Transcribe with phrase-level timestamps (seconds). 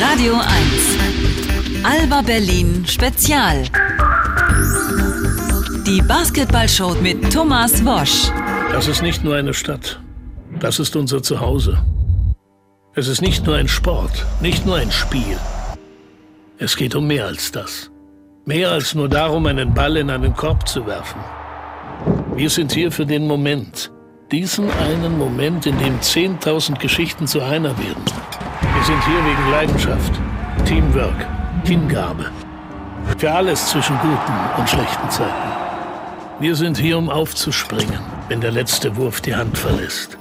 [0.00, 0.44] Radio 1.
[1.82, 3.64] Alba Berlin Spezial.
[5.84, 8.30] Die Basketballshow mit Thomas Wosch.
[8.70, 10.00] Das ist nicht nur eine Stadt.
[10.60, 11.78] Das ist unser Zuhause.
[12.94, 15.36] Es ist nicht nur ein Sport, nicht nur ein Spiel.
[16.58, 17.90] Es geht um mehr als das.
[18.46, 21.20] Mehr als nur darum, einen Ball in einen Korb zu werfen.
[22.36, 23.90] Wir sind hier für den Moment.
[24.30, 28.04] Diesen einen Moment, in dem 10.000 Geschichten zu einer werden.
[28.78, 30.12] Wir sind hier wegen Leidenschaft,
[30.64, 31.26] Teamwork,
[31.64, 32.26] Hingabe.
[33.18, 35.50] Für alles zwischen guten und schlechten Zeiten.
[36.38, 40.16] Wir sind hier, um aufzuspringen, wenn der letzte Wurf die Hand verlässt.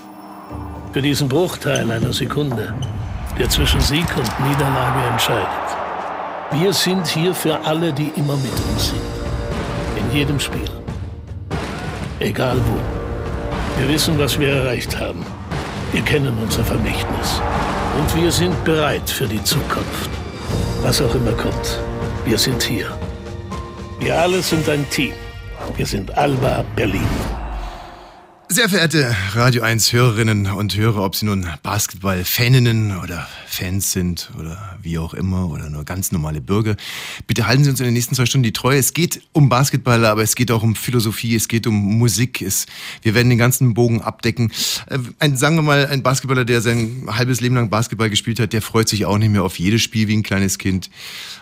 [0.91, 2.73] Für diesen Bruchteil einer Sekunde,
[3.37, 5.47] der zwischen Sieg und Niederlage entscheidet.
[6.53, 9.01] Wir sind hier für alle, die immer mit uns sind.
[9.97, 10.69] In jedem Spiel.
[12.19, 13.79] Egal wo.
[13.79, 15.23] Wir wissen, was wir erreicht haben.
[15.91, 17.39] Wir kennen unser Vermächtnis.
[17.97, 20.11] Und wir sind bereit für die Zukunft.
[20.83, 21.79] Was auch immer kommt.
[22.25, 22.95] Wir sind hier.
[23.99, 25.13] Wir alle sind ein Team.
[25.75, 27.09] Wir sind Alba Berlin.
[28.49, 34.77] Sehr verehrte Radio 1 Hörerinnen und Hörer, ob Sie nun Basketball-Faninnen oder Fans sind oder
[34.81, 36.77] wie auch immer oder nur ganz normale Bürger,
[37.27, 38.79] bitte halten Sie uns in den nächsten zwei Stunden die Treue.
[38.79, 42.41] Es geht um Basketball, aber es geht auch um Philosophie, es geht um Musik.
[42.41, 42.67] Es,
[43.01, 44.53] wir werden den ganzen Bogen abdecken.
[44.87, 48.53] Äh, ein, sagen wir mal, ein Basketballer, der sein halbes Leben lang Basketball gespielt hat,
[48.53, 50.89] der freut sich auch nicht mehr auf jedes Spiel wie ein kleines Kind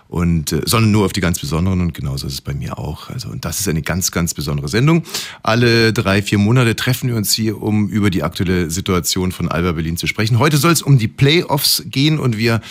[0.08, 3.10] und äh, sondern nur auf die ganz besonderen und genauso ist es bei mir auch.
[3.10, 5.04] Also und das ist eine ganz ganz besondere Sendung.
[5.44, 9.72] Alle drei vier Monate treffen wir uns hier, um über die aktuelle Situation von Alba
[9.72, 10.40] Berlin zu sprechen.
[10.40, 12.62] Heute soll es um die Playoffs gehen und wir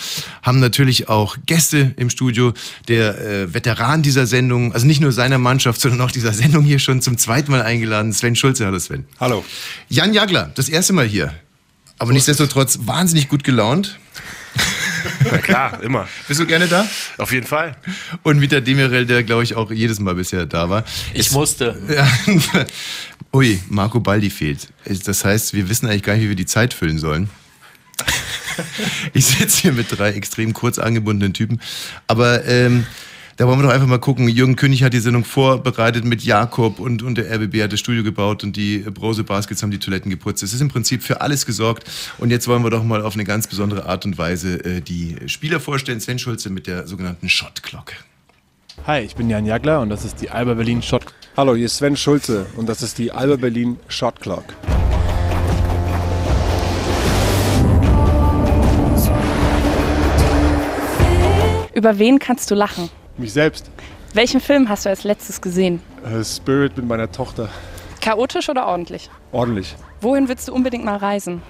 [0.41, 2.53] haben natürlich auch Gäste im Studio.
[2.87, 6.79] Der äh, Veteran dieser Sendung, also nicht nur seiner Mannschaft, sondern auch dieser Sendung hier
[6.79, 8.65] schon zum zweiten Mal eingeladen, Sven Schulze.
[8.65, 9.05] Hallo Sven.
[9.19, 9.43] Hallo.
[9.89, 11.33] Jan Jagler, das erste Mal hier.
[11.97, 13.99] Aber nichtsdestotrotz wahnsinnig gut gelaunt.
[15.31, 16.07] Na klar, immer.
[16.27, 16.87] Bist du gerne da?
[17.17, 17.75] Auf jeden Fall.
[18.23, 20.83] Und Vita Demirel, der glaube ich auch jedes Mal bisher da war.
[21.13, 21.77] Ich musste.
[21.87, 22.07] Ja.
[23.33, 24.69] Ui, Marco Baldi fehlt.
[25.05, 27.29] Das heißt, wir wissen eigentlich gar nicht, wie wir die Zeit füllen sollen.
[29.11, 31.59] Ich sitze hier mit drei extrem kurz angebundenen Typen.
[32.07, 32.85] Aber ähm,
[33.37, 34.29] da wollen wir doch einfach mal gucken.
[34.29, 38.03] Jürgen König hat die Sendung vorbereitet mit Jakob und, und der RBB hat das Studio
[38.03, 40.41] gebaut und die Brose Baskets haben die Toiletten geputzt.
[40.41, 41.83] Es ist im Prinzip für alles gesorgt.
[42.17, 45.17] Und jetzt wollen wir doch mal auf eine ganz besondere Art und Weise äh, die
[45.27, 45.99] Spieler vorstellen.
[45.99, 47.93] Sven Schulze mit der sogenannten Shot Clock.
[48.87, 51.77] Hi, ich bin Jan Jagler und das ist die Alba Berlin Shot Hallo, hier ist
[51.77, 54.45] Sven Schulze und das ist die Alba Berlin Shot Clock.
[61.73, 62.89] Über wen kannst du lachen?
[63.17, 63.69] Mich selbst.
[64.13, 65.81] Welchen Film hast du als letztes gesehen?
[66.05, 67.49] Äh, Spirit mit meiner Tochter.
[68.01, 69.09] Chaotisch oder ordentlich?
[69.31, 69.75] Ordentlich.
[70.01, 71.41] Wohin willst du unbedingt mal reisen?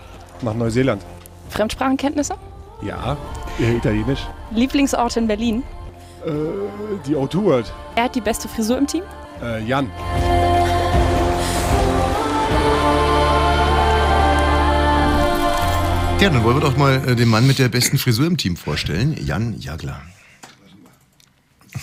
[0.41, 1.03] Nach Neuseeland.
[1.49, 2.35] Fremdsprachenkenntnisse?
[2.81, 3.17] Ja.
[3.59, 4.21] Italienisch.
[4.51, 5.63] Lieblingsorte in Berlin?
[6.25, 6.31] Äh,
[7.07, 7.73] die O2 World.
[7.95, 9.03] Wer hat die beste Frisur im Team?
[9.41, 9.89] Äh, Jan.
[16.21, 18.55] Ja, dann wollen wir doch mal äh, den Mann mit der besten Frisur im Team
[18.55, 19.15] vorstellen.
[19.23, 20.01] Jan Jagler.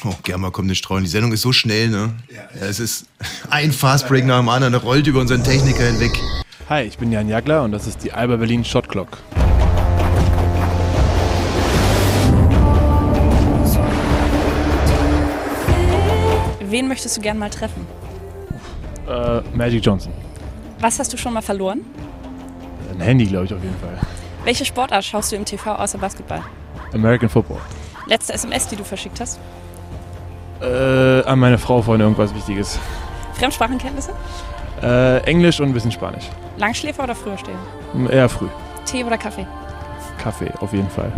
[0.05, 1.05] Oh, gerne mal kommt eine Streuen.
[1.05, 2.15] Die Sendung ist so schnell, ne?
[2.35, 3.07] Ja, es ist
[3.51, 6.11] ein Fastbreak nach dem anderen, der rollt über unseren Techniker hinweg.
[6.69, 9.19] Hi, ich bin Jan Jagler und das ist die Alba Berlin Shot Clock.
[16.61, 17.87] Wen möchtest du gern mal treffen?
[19.07, 20.13] Äh, Magic Johnson.
[20.81, 21.83] Was hast du schon mal verloren?
[22.93, 23.99] Ein Handy, glaube ich, auf jeden Fall.
[24.45, 26.43] Welche Sportart schaust du im TV außer Basketball?
[26.95, 27.61] American Football.
[28.07, 29.39] Letzte SMS, die du verschickt hast?
[30.63, 32.79] Äh, an meine Frau vorhin irgendwas Wichtiges.
[33.35, 34.13] Fremdsprachenkenntnisse?
[34.83, 36.29] Äh, Englisch und ein bisschen Spanisch.
[36.57, 37.55] Langschläfer oder Frühersteher?
[37.95, 38.47] M- Eher früh.
[38.85, 39.47] Tee oder Kaffee?
[40.23, 41.13] Kaffee, auf jeden Fall.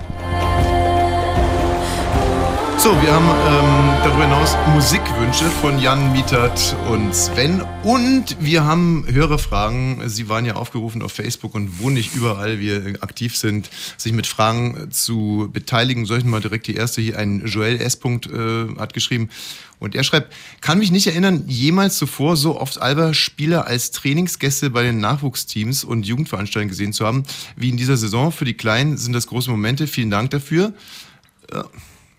[2.85, 7.63] So, wir haben ähm, darüber hinaus Musikwünsche von Jan, Mietert und Sven.
[7.83, 10.07] Und wir haben Hörerfragen.
[10.07, 14.27] Sie waren ja aufgerufen auf Facebook und wo nicht überall wir aktiv sind, sich mit
[14.27, 16.05] Fragen zu beteiligen.
[16.05, 17.19] Soll ich mal direkt die erste hier?
[17.19, 17.97] Ein Joel S.
[17.97, 19.31] Punkt, äh, hat geschrieben.
[19.79, 24.83] Und er schreibt, kann mich nicht erinnern, jemals zuvor so oft Alba-Spieler als Trainingsgäste bei
[24.83, 27.23] den Nachwuchsteams und Jugendveranstaltungen gesehen zu haben,
[27.57, 28.31] wie in dieser Saison.
[28.31, 29.87] Für die Kleinen sind das große Momente.
[29.87, 30.75] Vielen Dank dafür.
[31.51, 31.65] Ja.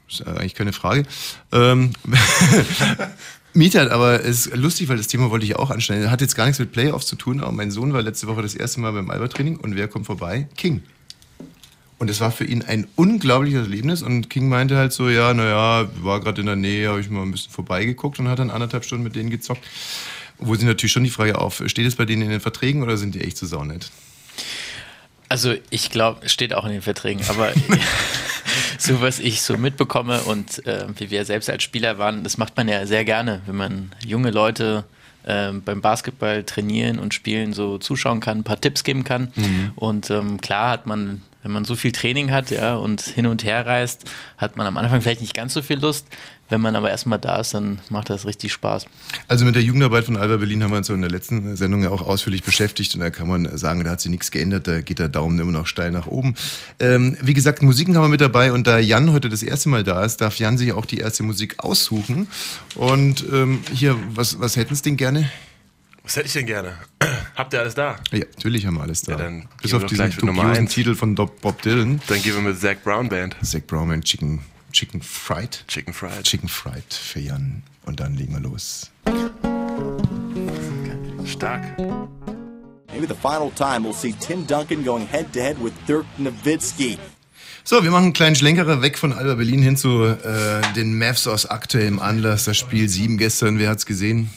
[0.09, 1.03] Ist eigentlich keine Frage.
[1.51, 1.93] Ähm,
[3.53, 6.11] Mietert, aber es ist lustig, weil das Thema wollte ich auch anschneiden.
[6.11, 8.53] Hat jetzt gar nichts mit Playoffs zu tun, aber mein Sohn war letzte Woche das
[8.53, 10.49] erste Mal beim Albertraining und wer kommt vorbei?
[10.57, 10.83] King.
[11.97, 15.87] Und es war für ihn ein unglaubliches Erlebnis und King meinte halt so, ja, naja,
[16.01, 18.83] war gerade in der Nähe, habe ich mal ein bisschen vorbeigeguckt und hat dann anderthalb
[18.83, 19.63] Stunden mit denen gezockt.
[20.37, 22.97] Wo sie natürlich schon die Frage auf, steht es bei denen in den Verträgen oder
[22.97, 23.89] sind die echt zu saunett?
[25.29, 27.53] Also ich glaube, steht auch in den Verträgen, aber
[28.77, 32.55] so was ich so mitbekomme und äh, wie wir selbst als Spieler waren, das macht
[32.57, 34.83] man ja sehr gerne, wenn man junge Leute
[35.23, 39.31] äh, beim Basketball trainieren und spielen so zuschauen kann, ein paar Tipps geben kann.
[39.35, 39.71] Mhm.
[39.75, 43.43] Und ähm, klar hat man, wenn man so viel Training hat, ja, und hin und
[43.43, 44.05] her reist,
[44.35, 46.07] hat man am Anfang vielleicht nicht ganz so viel Lust.
[46.49, 48.87] Wenn man aber erstmal da ist, dann macht das richtig Spaß.
[49.27, 51.91] Also mit der Jugendarbeit von Alba Berlin haben wir uns in der letzten Sendung ja
[51.91, 54.97] auch ausführlich beschäftigt und da kann man sagen, da hat sich nichts geändert, da geht
[54.97, 56.33] der Daumen immer noch steil nach oben.
[56.79, 59.83] Ähm, wie gesagt, Musiken haben wir mit dabei und da Jan heute das erste Mal
[59.83, 62.27] da ist, darf Jan sich auch die erste Musik aussuchen.
[62.73, 65.29] Und ähm, hier, was, was hätten Sie denn gerne?
[66.05, 66.73] Was hätte ich denn gerne?
[67.35, 67.95] Habt ihr alles da?
[68.11, 69.13] Ja, natürlich haben wir alles da.
[69.13, 70.67] Ja, dann Bis auf diesen dubiosen.
[70.67, 71.99] Titel von Bob Dylan.
[72.07, 73.35] Dann gehen wir mit Zach Brown Band.
[73.41, 74.41] Zach Brown and Chicken,
[74.71, 75.65] Chicken Fried.
[75.67, 76.23] Chicken Fried.
[76.23, 77.63] Chicken Fried für Jan.
[77.85, 78.91] Und dann legen wir los.
[81.25, 81.63] Stark.
[82.93, 86.99] Maybe the final time we'll see Tim Duncan going head to head with Dirk Nowitzki.
[87.63, 91.25] So, wir machen einen kleinen Schlenkerer weg von Alba Berlin hin zu äh, den Mavs
[91.25, 92.45] aus aktuellem Anlass.
[92.45, 94.29] Das Spiel 7 gestern, wer hat's gesehen?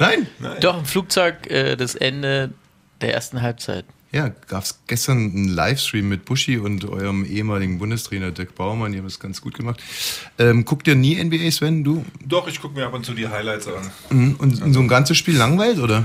[0.00, 0.26] Nein?
[0.60, 2.50] Doch, im Flugzeug äh, das Ende
[3.00, 3.84] der ersten Halbzeit.
[4.12, 8.92] Ja, gab's gestern einen Livestream mit Buschi und eurem ehemaligen Bundestrainer Dirk Baumann.
[8.92, 9.80] Ihr habt es ganz gut gemacht.
[10.38, 11.84] Ähm, guckt ihr nie NBA, Sven?
[11.84, 12.04] Du?
[12.26, 13.90] Doch, ich gucke mir ab und zu die Highlights an.
[14.10, 14.34] Mhm.
[14.38, 16.04] Und so ein ganzes Spiel langweilt, oder?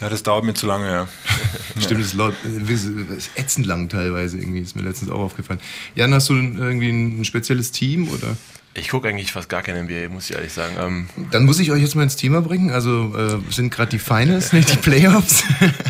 [0.00, 1.08] Ja, das dauert mir zu lange, ja.
[1.80, 5.20] Stimmt, das ist, laut, äh, das ist ätzend lang teilweise irgendwie, ist mir letztens auch
[5.20, 5.60] aufgefallen.
[5.94, 8.36] Jan, hast du irgendwie ein spezielles Team oder?
[8.76, 10.76] Ich gucke eigentlich fast gar kein NBA, muss ich ehrlich sagen.
[10.78, 12.70] Ähm, Dann muss ich euch jetzt mal ins Thema bringen.
[12.70, 15.44] Also äh, sind gerade die Finals, nicht die Playoffs.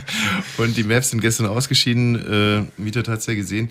[0.56, 2.68] Und die Mavs sind gestern ausgeschieden.
[2.78, 3.70] Äh, Mieter hat es ja gesehen.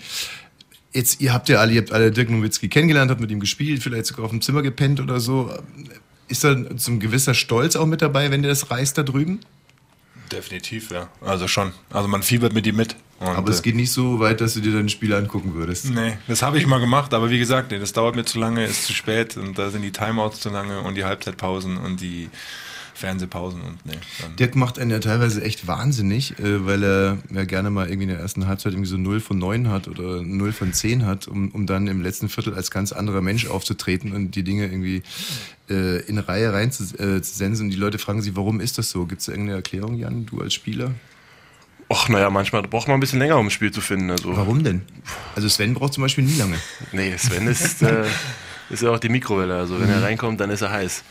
[0.91, 3.83] Jetzt, ihr habt ja alle, ihr habt alle Dirk Nowitzki kennengelernt, habt mit ihm gespielt,
[3.83, 5.53] vielleicht sogar auf dem Zimmer gepennt oder so.
[6.27, 9.39] Ist da so ein gewisser Stolz auch mit dabei, wenn der das reißt da drüben?
[10.31, 11.09] Definitiv, ja.
[11.21, 11.73] Also schon.
[11.91, 12.95] Also man fiebert mit ihm mit.
[13.19, 15.89] Aber es äh, geht nicht so weit, dass du dir dein Spiel angucken würdest.
[15.89, 18.65] Nee, das habe ich mal gemacht, aber wie gesagt, nee, das dauert mir zu lange,
[18.65, 22.29] ist zu spät und da sind die Timeouts zu lange und die Halbzeitpausen und die
[22.95, 23.77] Fernsehpausen und.
[24.21, 28.03] Dann Dirk macht einen ja teilweise echt wahnsinnig, äh, weil er ja gerne mal irgendwie
[28.03, 31.27] in der ersten Halbzeit irgendwie so 0 von 9 hat oder 0 von 10 hat,
[31.27, 35.03] um, um dann im letzten Viertel als ganz anderer Mensch aufzutreten und die Dinge irgendwie
[35.69, 37.17] äh, in Reihe reinzusensen.
[37.17, 37.63] Äh, zu sensen.
[37.65, 39.05] und die Leute fragen sich, warum ist das so?
[39.05, 40.91] Gibt es da irgendeine Erklärung, Jan, du als Spieler?
[41.87, 44.09] Och, naja, manchmal braucht man ein bisschen länger, um ein Spiel zu finden.
[44.09, 44.81] Also, Warum denn?
[45.35, 46.55] Also Sven braucht zum Beispiel nie lange.
[46.91, 48.05] Nee, Sven ist, äh,
[48.69, 49.55] ist ja auch die Mikrowelle.
[49.55, 51.03] Also wenn er reinkommt, dann ist er heiß.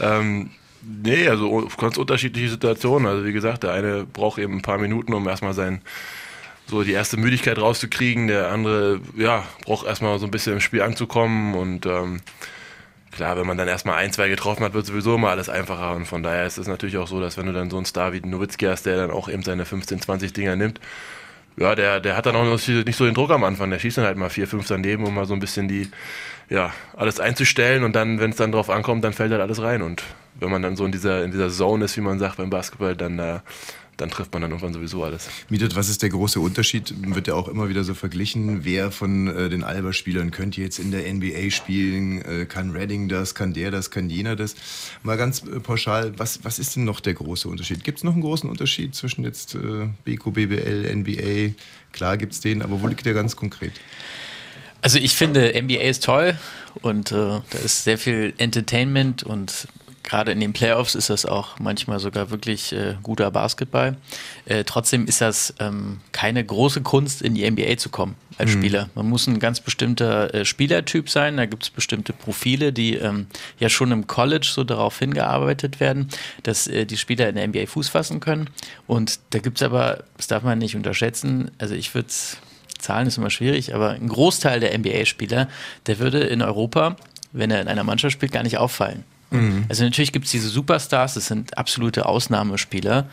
[0.00, 0.50] Ähm,
[0.82, 3.06] nee, also ganz unterschiedliche Situationen.
[3.08, 5.82] Also wie gesagt, der eine braucht eben ein paar Minuten, um erstmal sein
[6.66, 8.28] so die erste Müdigkeit rauszukriegen.
[8.28, 12.20] Der andere, ja, braucht erstmal so ein bisschen im Spiel anzukommen und ähm,
[13.12, 15.94] klar, wenn man dann erstmal ein, zwei getroffen hat, wird sowieso immer alles einfacher.
[15.94, 18.12] Und von daher ist es natürlich auch so, dass wenn du dann so einen Star
[18.12, 20.80] wie Nowitzki hast, der dann auch eben seine 15, 20 Dinger nimmt,
[21.56, 23.70] ja, der, der hat dann auch nicht so den Druck am Anfang.
[23.70, 25.90] Der schießt dann halt mal vier, fünf daneben, um mal so ein bisschen die,
[26.48, 29.82] ja, alles einzustellen und dann, wenn es dann drauf ankommt, dann fällt halt alles rein.
[29.82, 30.02] Und
[30.40, 32.96] wenn man dann so in dieser, in dieser Zone ist, wie man sagt beim Basketball,
[32.96, 33.40] dann, äh,
[33.96, 35.28] dann trifft man dann irgendwann sowieso alles.
[35.48, 36.94] Mietet, was ist der große Unterschied?
[37.14, 38.64] Wird ja auch immer wieder so verglichen.
[38.64, 42.22] Wer von äh, den Alba-Spielern könnte jetzt in der NBA spielen?
[42.22, 43.34] Äh, kann Redding das?
[43.34, 43.90] Kann der das?
[43.90, 44.56] Kann jener das?
[45.02, 47.84] Mal ganz äh, pauschal, was, was ist denn noch der große Unterschied?
[47.84, 51.54] Gibt es noch einen großen Unterschied zwischen jetzt äh, BQ, BBL, NBA?
[51.92, 53.72] Klar gibt es den, aber wo liegt der ganz konkret?
[54.80, 56.36] Also ich finde, NBA ist toll
[56.80, 59.68] und äh, da ist sehr viel Entertainment und
[60.12, 63.96] gerade in den Playoffs ist das auch manchmal sogar wirklich äh, guter Basketball.
[64.44, 68.58] Äh, trotzdem ist das ähm, keine große Kunst, in die NBA zu kommen als Mhm.
[68.58, 68.90] Spieler.
[68.94, 71.38] Man muss ein ganz bestimmter äh, Spielertyp sein.
[71.38, 73.26] Da gibt es bestimmte Profile, die ähm,
[73.58, 76.08] ja schon im College so darauf hingearbeitet werden,
[76.42, 78.50] dass äh, die Spieler in der NBA Fuß fassen können.
[78.86, 82.10] Und da gibt es aber, das darf man nicht unterschätzen, also ich würde
[82.78, 85.48] Zahlen ist immer schwierig, aber ein Großteil der NBA-Spieler,
[85.86, 86.96] der würde in Europa,
[87.32, 89.04] wenn er in einer Mannschaft spielt, gar nicht auffallen.
[89.32, 89.64] Mhm.
[89.68, 93.08] Also natürlich gibt es diese Superstars, das sind absolute Ausnahmespieler.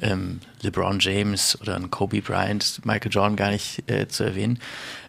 [0.00, 4.58] Ähm, LeBron James oder ein Kobe Bryant, Michael Jordan gar nicht äh, zu erwähnen.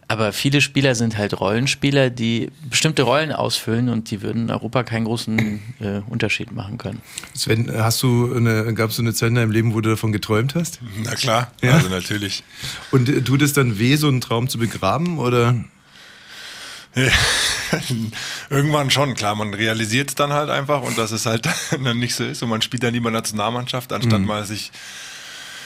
[0.10, 4.84] Aber viele Spieler sind halt Rollenspieler, die bestimmte Rollen ausfüllen und die würden in Europa
[4.84, 7.02] keinen großen äh, Unterschied machen können.
[7.34, 10.12] Sven, hast du eine, gab es so eine Zeit in deinem Leben, wo du davon
[10.12, 10.80] geträumt hast?
[11.04, 11.72] Na klar, Ja.
[11.72, 12.44] also natürlich.
[12.92, 15.18] Und äh, tut es dann weh, so einen Traum zu begraben?
[15.20, 15.56] Oder?
[16.96, 17.08] Ja,
[18.50, 22.16] Irgendwann schon, klar, man realisiert es dann halt einfach und dass es halt dann nicht
[22.16, 24.28] so ist und man spielt dann lieber Nationalmannschaft, anstatt Mhm.
[24.28, 24.72] mal sich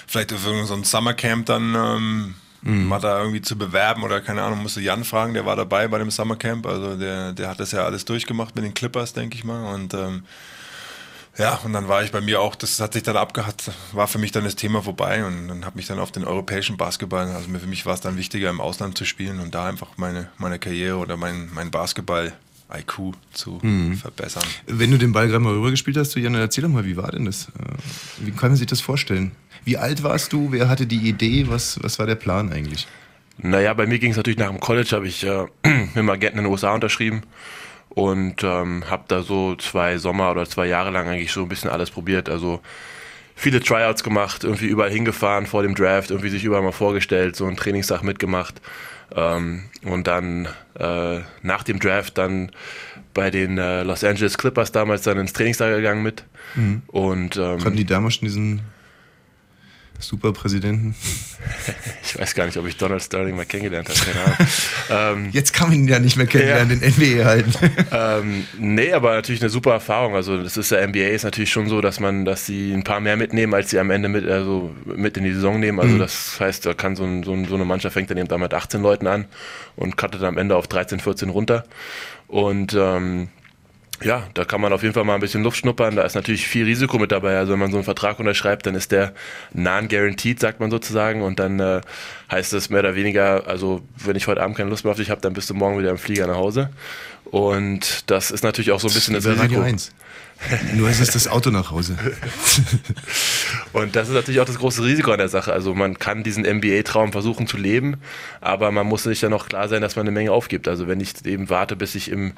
[0.08, 2.88] vielleicht auf irgendein so ein Summercamp dann ähm, Mhm.
[2.88, 6.00] mal da irgendwie zu bewerben oder keine Ahnung, musste Jan fragen, der war dabei bei
[6.00, 9.44] dem Summercamp, also der, der hat das ja alles durchgemacht mit den Clippers, denke ich
[9.44, 10.24] mal und ähm,
[11.38, 14.18] Ja, und dann war ich bei mir auch, das hat sich dann abgehakt, war für
[14.18, 17.48] mich dann das Thema vorbei und dann habe mich dann auf den europäischen Basketball, also
[17.60, 20.58] für mich war es dann wichtiger im Ausland zu spielen und da einfach meine, meine
[20.58, 22.34] Karriere oder mein, mein Basketball
[22.76, 23.62] IQ zu
[24.02, 24.44] verbessern.
[24.66, 27.26] Wenn du den Ball gerade mal rübergespielt hast Jan, erzähl doch mal, wie war denn
[27.26, 27.50] das?
[27.50, 29.32] Äh, Wie kann man sich das vorstellen?
[29.64, 30.52] Wie alt warst du?
[30.52, 31.46] Wer hatte die Idee?
[31.48, 32.88] Was, was war der Plan eigentlich?
[33.38, 36.40] Naja, bei mir ging es natürlich nach dem College, habe ich äh, mit einem Agenten
[36.40, 37.22] in den USA unterschrieben
[37.98, 41.72] und ähm, habe da so zwei Sommer oder zwei Jahre lang eigentlich so ein bisschen
[41.72, 42.30] alles probiert.
[42.30, 42.62] Also
[43.36, 47.48] viele Tryouts gemacht, irgendwie überall hingefahren vor dem Draft, irgendwie sich überall mal vorgestellt, so
[47.48, 48.62] einen Trainingstag mitgemacht.
[49.16, 52.52] Ähm, und dann äh, nach dem Draft dann
[53.16, 56.24] bei den äh, Los Angeles Clippers damals dann ins Trainingslager gegangen mit.
[56.86, 58.62] Und ähm, Konnten die damals schon diesen
[60.00, 60.96] Superpräsidenten?
[62.04, 64.38] ich weiß gar nicht, ob ich Donald Sterling mal kennengelernt habe,
[64.90, 67.54] ähm, Jetzt kann man ihn ja nicht mehr kennenlernen, den NBA halten.
[67.92, 70.16] Ähm, nee, aber natürlich eine super Erfahrung.
[70.16, 73.00] Also das ist der NBA ist natürlich schon so, dass man, dass sie ein paar
[73.00, 75.80] mehr mitnehmen, als sie am Ende mit, also mit in die Saison nehmen.
[75.80, 78.28] Also das heißt, da kann so, ein, so, ein, so eine Mannschaft fängt dann eben
[78.28, 79.26] da mit 18 Leuten an
[79.76, 81.66] und cuttet am Ende auf 13, 14 runter.
[82.28, 83.30] Und ähm,
[84.04, 85.96] ja, da kann man auf jeden Fall mal ein bisschen Luft schnuppern.
[85.96, 87.38] Da ist natürlich viel Risiko mit dabei.
[87.38, 89.14] Also wenn man so einen Vertrag unterschreibt, dann ist der
[89.54, 91.24] non-guaranteed, sagt man sozusagen.
[91.24, 91.82] Und dann äh,
[92.32, 95.10] heißt es mehr oder weniger, also wenn ich heute Abend keine Lust mehr auf dich
[95.10, 96.70] habe, dann bist du morgen wieder im Flieger nach Hause.
[97.26, 99.62] Und das ist natürlich auch so ein bisschen das Radio Risiko.
[99.62, 99.92] 1.
[100.76, 101.98] Nur ist es das Auto nach Hause.
[103.74, 105.52] Und das ist natürlich auch das große Risiko an der Sache.
[105.52, 107.98] Also man kann diesen NBA-Traum versuchen zu leben,
[108.40, 110.68] aber man muss sich ja noch klar sein, dass man eine Menge aufgibt.
[110.68, 112.34] Also wenn ich eben warte, bis ich im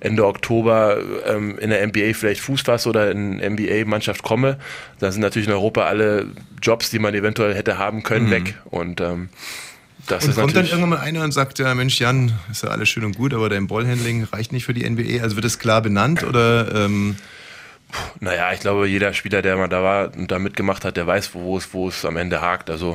[0.00, 4.58] Ende Oktober ähm, in der NBA vielleicht Fuß fasse oder in eine NBA-Mannschaft komme,
[4.98, 6.26] dann sind natürlich in Europa alle
[6.60, 8.54] Jobs, die man eventuell hätte haben können, weg.
[8.64, 9.28] Und ähm,
[10.06, 12.88] das Und kommt dann irgendwann mal einer und sagt, ja Mensch Jan, ist ja alles
[12.88, 15.22] schön und gut, aber dein Ballhandling reicht nicht für die NBA.
[15.22, 17.16] Also wird das klar benannt oder ähm,
[18.20, 21.34] Naja, ich glaube, jeder Spieler, der mal da war und da mitgemacht hat, der weiß,
[21.34, 22.70] wo es, wo es am Ende hakt.
[22.70, 22.94] Also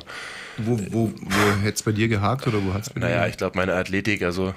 [0.57, 3.29] wo, wo, wo hätte es bei dir gehakt oder wo hat es bei Naja, dir?
[3.29, 4.55] ich glaube, meine Athletik, also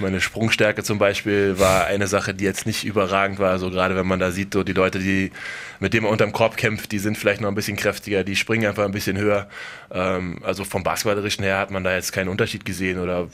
[0.00, 3.58] meine Sprungstärke zum Beispiel, war eine Sache, die jetzt nicht überragend war.
[3.58, 5.30] So gerade wenn man da sieht, so die Leute, die
[5.78, 8.66] mit denen man unterm Korb kämpft, die sind vielleicht noch ein bisschen kräftiger, die springen
[8.66, 9.48] einfach ein bisschen höher.
[9.92, 13.28] Ähm, also vom Basketballerischen her hat man da jetzt keinen Unterschied gesehen oder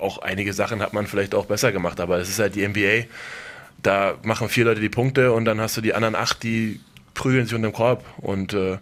[0.00, 1.98] auch einige Sachen hat man vielleicht auch besser gemacht.
[1.98, 3.06] Aber es ist halt die NBA.
[3.86, 6.80] Da machen vier Leute die Punkte und dann hast du die anderen acht, die
[7.14, 8.78] prügeln sich unter dem Korb und äh,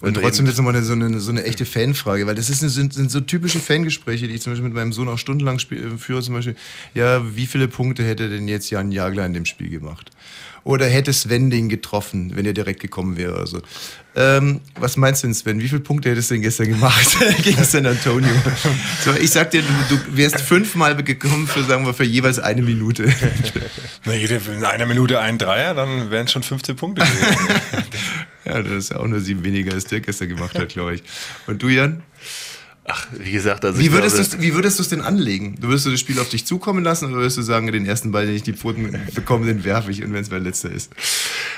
[0.00, 3.10] Und trotzdem jetzt nochmal so, eine, so eine echte Fanfrage, weil das ist, sind, sind
[3.10, 6.20] so typische Fangespräche, die ich zum Beispiel mit meinem Sohn auch stundenlang spiel, führe.
[6.20, 6.56] Zum Beispiel,
[6.94, 10.10] ja, wie viele Punkte hätte denn jetzt Jan Jagler in dem Spiel gemacht?
[10.64, 13.34] Oder hätte Sven den getroffen, wenn er direkt gekommen wäre?
[13.34, 13.60] oder so.
[14.16, 15.60] ähm, was meinst du denn, Sven?
[15.60, 18.32] Wie viele Punkte hättest du denn gestern gemacht gegen San Antonio?
[19.04, 22.62] So, ich sag dir, du, du wärst fünfmal gekommen für, sagen wir, für jeweils eine
[22.62, 23.04] Minute.
[24.06, 27.36] Na, in einer Minute ein Dreier, dann wären es schon 15 Punkte gewesen.
[28.46, 31.02] ja, das ist ja auch nur sieben weniger, als Dirk gestern gemacht hat, glaube ich.
[31.46, 32.02] Und du, Jan?
[32.86, 35.56] Ach, wie gesagt, also Wie würdest, glaube, wie würdest du es denn anlegen?
[35.58, 38.12] Du würdest du das Spiel auf dich zukommen lassen oder würdest du sagen, den ersten
[38.12, 40.92] Ball, den ich die Pfoten bekomme, den werfe ich und wenn es mein letzter ist?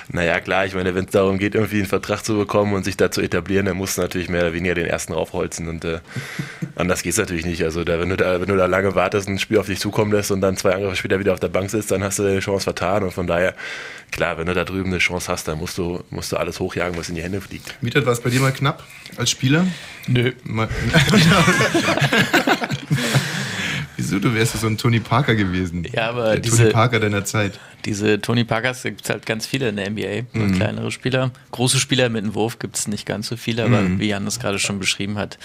[0.08, 2.96] Naja, klar, ich meine, wenn es darum geht, irgendwie einen Vertrag zu bekommen und sich
[2.96, 5.98] da zu etablieren, dann musst du natürlich mehr oder weniger den ersten raufholzen und äh,
[6.76, 7.64] anders geht's natürlich nicht.
[7.64, 10.12] Also da, wenn, du da, wenn du da lange wartest, ein Spiel auf dich zukommen
[10.12, 12.38] lässt und dann zwei Angriffe später wieder auf der Bank sitzt, dann hast du deine
[12.38, 13.56] Chance vertan und von daher,
[14.10, 16.96] klar, wenn du da drüben eine Chance hast, dann musst du, musst du alles hochjagen,
[16.98, 17.76] was in die Hände fliegt.
[17.82, 18.82] Mietet, war es bei dir mal knapp
[19.16, 19.66] als Spieler?
[20.06, 20.32] Nö.
[20.44, 20.68] Mal,
[23.96, 24.18] Wieso?
[24.18, 25.86] Du wärst so ein Tony Parker gewesen.
[25.92, 27.58] Ja, aber Der diese- Tony Parker deiner Zeit.
[27.86, 30.26] Diese Tony Parkers gibt es halt ganz viele in der NBA.
[30.32, 30.56] Mhm.
[30.56, 31.30] Kleinere Spieler.
[31.52, 34.00] Große Spieler mit einem Wurf gibt es nicht ganz so viele, aber Mhm.
[34.00, 35.38] wie Jan das gerade schon beschrieben hat,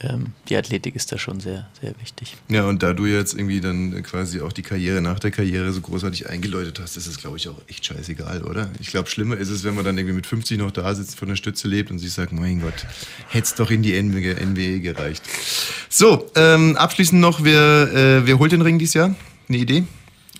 [0.00, 2.36] ähm, die Athletik ist da schon sehr, sehr wichtig.
[2.48, 5.80] Ja, und da du jetzt irgendwie dann quasi auch die Karriere nach der Karriere so
[5.80, 8.70] großartig eingeläutet hast, ist es, glaube ich, auch echt scheißegal, oder?
[8.78, 11.28] Ich glaube, schlimmer ist es, wenn man dann irgendwie mit 50 noch da sitzt, von
[11.28, 12.86] der Stütze lebt und sich sagt, mein Gott,
[13.28, 15.24] hätte es doch in die NBA, NBA gereicht.
[15.88, 19.14] So, ähm, abschließend noch, wer, äh, wer holt den Ring dieses Jahr?
[19.48, 19.82] Eine Idee?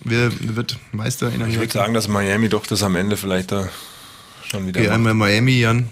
[0.02, 1.60] Wer wird Meister in Ich Amerika?
[1.60, 3.68] würde sagen, dass Miami doch das am Ende vielleicht da
[4.48, 4.94] schon wieder Okay, macht.
[4.96, 5.88] einmal Miami, Jan,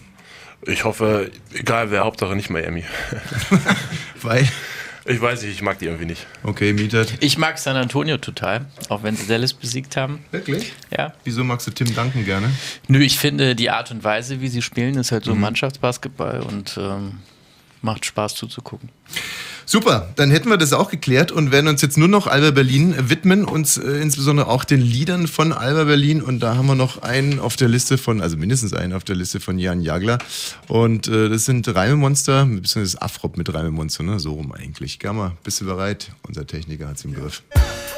[0.67, 2.85] Ich hoffe, egal wer, Hauptsache nicht Miami.
[4.23, 4.49] weil,
[5.05, 6.27] Ich weiß nicht, ich mag die irgendwie nicht.
[6.43, 7.15] okay, Mietet.
[7.21, 10.25] Ich mag San Antonio total, auch wenn sie Dallas besiegt haben.
[10.31, 10.73] Wirklich?
[10.97, 11.13] Ja.
[11.25, 12.51] Wieso magst du Tim Duncan gerne?
[12.89, 15.41] Nö, ich finde die Art und Weise, wie sie spielen, ist halt so Mhm.
[15.43, 17.21] Mannschaftsbasketball und ähm,
[17.83, 18.89] macht Spaß zuzugucken.
[19.71, 22.95] Super, dann hätten wir das auch geklärt und werden uns jetzt nur noch Alba Berlin
[23.11, 27.03] widmen, uns äh, insbesondere auch den Liedern von Alba Berlin und da haben wir noch
[27.03, 30.21] einen auf der Liste von, also mindestens einen auf der Liste von Jan Jagler
[30.69, 34.19] und äh, das sind Reimemonster, beziehungsweise das Afrop mit Reimemonster, ne?
[34.19, 35.01] so rum eigentlich.
[35.01, 36.13] Gamma, bist du bereit?
[36.27, 37.43] Unser Techniker hat's im Griff.
[37.53, 37.98] Seite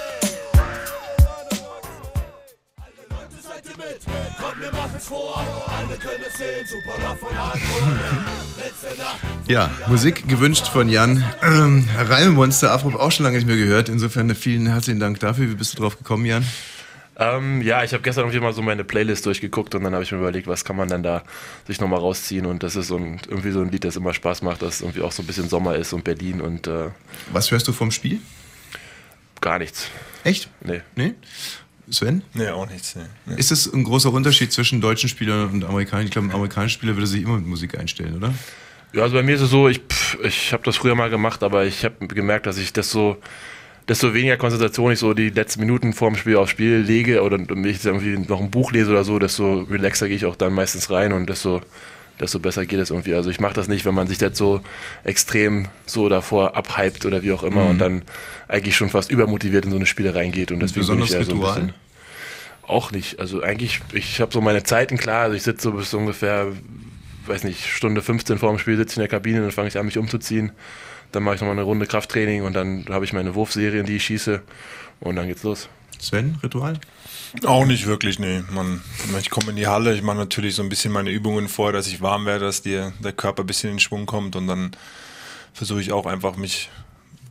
[9.49, 11.25] Ja, Musik gewünscht von Jan.
[11.43, 13.89] Ähm, Reimemonster, Afro auch schon lange nicht mehr gehört.
[13.89, 15.51] Insofern vielen herzlichen Dank dafür.
[15.51, 16.47] Wie bist du drauf gekommen, Jan?
[17.17, 20.11] Ähm, ja, ich habe gestern irgendwie mal so meine Playlist durchgeguckt und dann habe ich
[20.11, 21.23] mir überlegt, was kann man denn da
[21.67, 24.41] sich nochmal rausziehen und das ist so ein, irgendwie so ein Lied, das immer Spaß
[24.41, 26.89] macht, das irgendwie auch so ein bisschen Sommer ist und Berlin und äh,
[27.31, 28.21] Was hörst du vom Spiel?
[29.41, 29.89] gar nichts.
[30.25, 30.49] Echt?
[30.61, 30.83] Nee.
[30.97, 31.15] Nee?
[31.91, 32.23] Sven?
[32.35, 32.95] Nee, auch nichts.
[32.97, 33.03] Nee.
[33.27, 33.35] Nee.
[33.39, 36.07] Ist es ein großer Unterschied zwischen deutschen Spielern und amerikanischen?
[36.07, 38.33] Ich glaube, ein amerikanischer Spieler würde sich immer mit Musik einstellen, oder?
[38.93, 41.43] Ja, also bei mir ist es so, ich, pff, ich habe das früher mal gemacht,
[41.43, 43.17] aber ich habe gemerkt, dass ich das so,
[43.89, 47.65] desto weniger Konzentration ich so die letzten Minuten vorm Spiel aufs Spiel lege oder wenn
[47.65, 50.91] ich irgendwie noch ein Buch lese oder so, desto relaxer gehe ich auch dann meistens
[50.91, 51.61] rein und desto,
[52.21, 53.15] desto besser geht es irgendwie.
[53.15, 54.61] Also ich mache das nicht, wenn man sich jetzt so
[55.05, 58.03] extrem so davor abhypt oder wie auch immer und dann
[58.47, 61.25] eigentlich schon fast übermotiviert in so eine Spiele reingeht und deswegen bin besonderes ich eher
[61.25, 61.55] so ein Ritual?
[61.55, 61.75] bisschen
[62.71, 63.19] auch nicht.
[63.19, 65.25] Also eigentlich, ich habe so meine Zeiten klar.
[65.25, 66.53] Also ich sitze so bis ungefähr,
[67.27, 69.87] weiß nicht, Stunde 15 vor dem Spiel, sitze in der Kabine, dann fange ich an,
[69.87, 70.53] mich umzuziehen.
[71.13, 73.97] Dann mache ich nochmal eine Runde Krafttraining und dann habe ich meine Wurfserie, in die
[73.97, 74.41] ich schieße.
[75.01, 75.69] Und dann geht's los.
[75.99, 76.79] Sven, Ritual?
[77.45, 78.43] Auch nicht wirklich, nee.
[78.51, 78.81] Man,
[79.21, 81.87] ich komme in die Halle, ich mache natürlich so ein bisschen meine Übungen vor, dass
[81.87, 84.73] ich warm werde, dass dir der Körper ein bisschen in Schwung kommt und dann
[85.53, 86.71] versuche ich auch einfach mich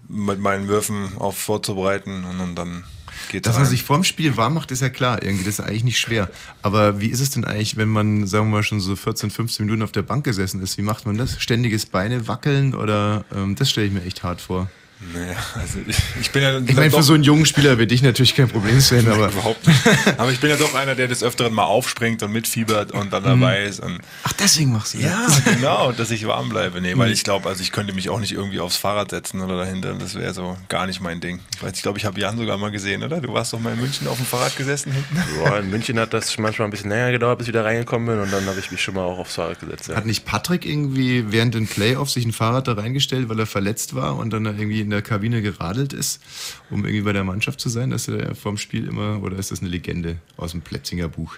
[0.07, 2.83] mit meinen Würfen auf vorzubereiten und, dann-
[3.31, 5.21] geht Dass es man sich vorm Spiel warm macht, ist ja klar.
[5.21, 6.29] Irgendwie, das ist eigentlich nicht schwer.
[6.61, 9.65] Aber wie ist es denn eigentlich, wenn man, sagen wir mal, schon so 14, 15
[9.65, 10.77] Minuten auf der Bank gesessen ist?
[10.77, 11.39] Wie macht man das?
[11.39, 14.69] Ständiges Beine wackeln oder ähm, das stelle ich mir echt hart vor.
[15.01, 18.01] Nee, also ich, ich bin ja Ich meine, für so einen jungen Spieler wie dich
[18.01, 19.29] natürlich kein Problem, Sven, aber.
[19.29, 19.79] überhaupt nicht.
[20.17, 23.23] Aber ich bin ja doch einer, der des Öfteren mal aufspringt und mitfiebert und dann
[23.23, 23.79] dabei ist.
[23.79, 25.07] Und Ach, deswegen machst du das?
[25.45, 26.81] ja, genau, dass ich warm bleibe.
[26.81, 29.57] Nee, weil ich glaube, also ich könnte mich auch nicht irgendwie aufs Fahrrad setzen oder
[29.57, 29.93] dahinter.
[29.93, 31.39] Das wäre so gar nicht mein Ding.
[31.55, 33.21] Ich weiß, ich glaube, ich habe Jan sogar mal gesehen, oder?
[33.21, 35.17] Du warst doch mal in München auf dem Fahrrad gesessen hinten.
[35.45, 38.19] Ja, in München hat das manchmal ein bisschen länger gedauert, bis ich wieder reingekommen bin
[38.19, 39.87] und dann habe ich mich schon mal auch aufs Fahrrad gesetzt.
[39.87, 39.95] Ja.
[39.95, 43.95] Hat nicht Patrick irgendwie während den Playoffs sich ein Fahrrad da reingestellt, weil er verletzt
[43.95, 46.19] war und dann irgendwie in der Kabine geradelt ist,
[46.71, 49.61] um irgendwie bei der Mannschaft zu sein, dass er vorm Spiel immer, oder ist das
[49.61, 51.35] eine Legende aus dem Plätzinger Buch?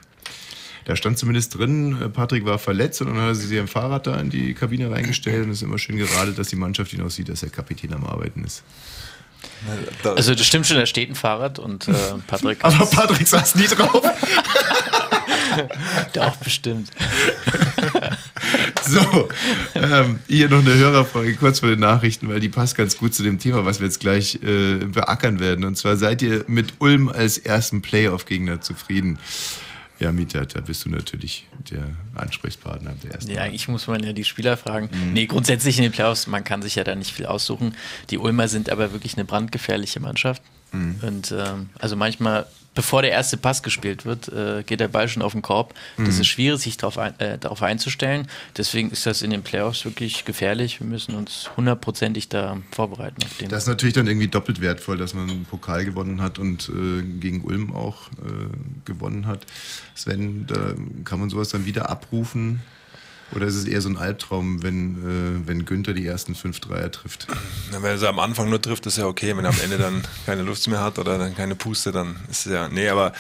[0.86, 4.08] Da stand zumindest drin, äh, Patrick war verletzt und dann hat er sich am Fahrrad
[4.08, 7.10] da in die Kabine reingestellt und ist immer schön geradelt, dass die Mannschaft ihn auch
[7.12, 8.64] sieht, dass er Kapitän am Arbeiten ist.
[10.04, 11.94] Also das stimmt schon, da steht ein Fahrrad und äh,
[12.28, 14.02] Patrick Aber Patrick saß nie drauf.
[16.14, 16.90] doch bestimmt.
[18.84, 19.30] So,
[19.76, 23.24] ähm, hier noch eine Hörerfrage kurz vor den Nachrichten, weil die passt ganz gut zu
[23.24, 25.66] dem Thema, was wir jetzt gleich äh, beackern werden.
[25.66, 29.20] Und zwar seid ihr mit Ulm als ersten Playoff-Gegner zufrieden?
[30.00, 31.84] Ja, Mieter, da bist du natürlich der
[32.16, 33.32] Ansprechpartner der ersten.
[33.32, 34.90] Ja, eigentlich muss man ja die Spieler fragen.
[35.14, 37.76] Nee, grundsätzlich in den Playoffs, man kann sich ja da nicht viel aussuchen.
[38.10, 40.42] Die Ulmer sind aber wirklich eine brandgefährliche Mannschaft.
[40.74, 45.22] Und ähm, also manchmal, bevor der erste Pass gespielt wird, äh, geht der Ball schon
[45.22, 45.74] auf den Korb.
[45.98, 48.28] Das ist schwierig, sich darauf ein, äh, darauf einzustellen.
[48.58, 50.80] Deswegen ist das in den Playoffs wirklich gefährlich.
[50.80, 53.22] Wir müssen uns hundertprozentig da vorbereiten.
[53.50, 57.02] Das ist natürlich dann irgendwie doppelt wertvoll, dass man einen Pokal gewonnen hat und äh,
[57.20, 59.46] gegen Ulm auch äh, gewonnen hat.
[59.96, 62.62] Sven, da kann man sowas dann wieder abrufen?
[63.34, 66.92] Oder ist es eher so ein Albtraum, wenn, äh, wenn Günther die ersten fünf Dreier
[66.92, 67.28] trifft?
[67.72, 69.36] Na, wenn er sie am Anfang nur trifft, ist ja okay.
[69.36, 72.46] Wenn er am Ende dann keine Lust mehr hat oder dann keine Puste, dann ist
[72.46, 72.68] es ja.
[72.68, 73.14] Nee, aber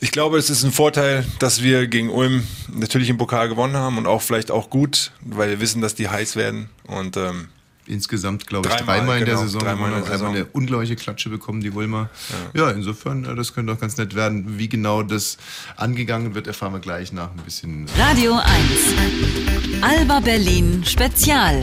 [0.00, 3.98] ich glaube, es ist ein Vorteil, dass wir gegen Ulm natürlich im Pokal gewonnen haben
[3.98, 6.68] und auch vielleicht auch gut, weil wir wissen, dass die heiß werden.
[6.86, 7.48] Und ähm,
[7.86, 9.60] Insgesamt, glaube ich, Dreimal, dreimal in der genau, Saison.
[9.62, 10.36] dreimal in haben der wir einmal Saison.
[10.36, 12.08] eine ungleiche Klatsche bekommen, die Ulmer.
[12.54, 14.58] Ja, insofern, äh, das könnte doch ganz nett werden.
[14.58, 15.36] Wie genau das
[15.76, 17.86] angegangen wird, erfahren wir gleich nach ein bisschen.
[17.98, 19.82] Radio 1.
[19.82, 21.62] Alba Berlin Spezial.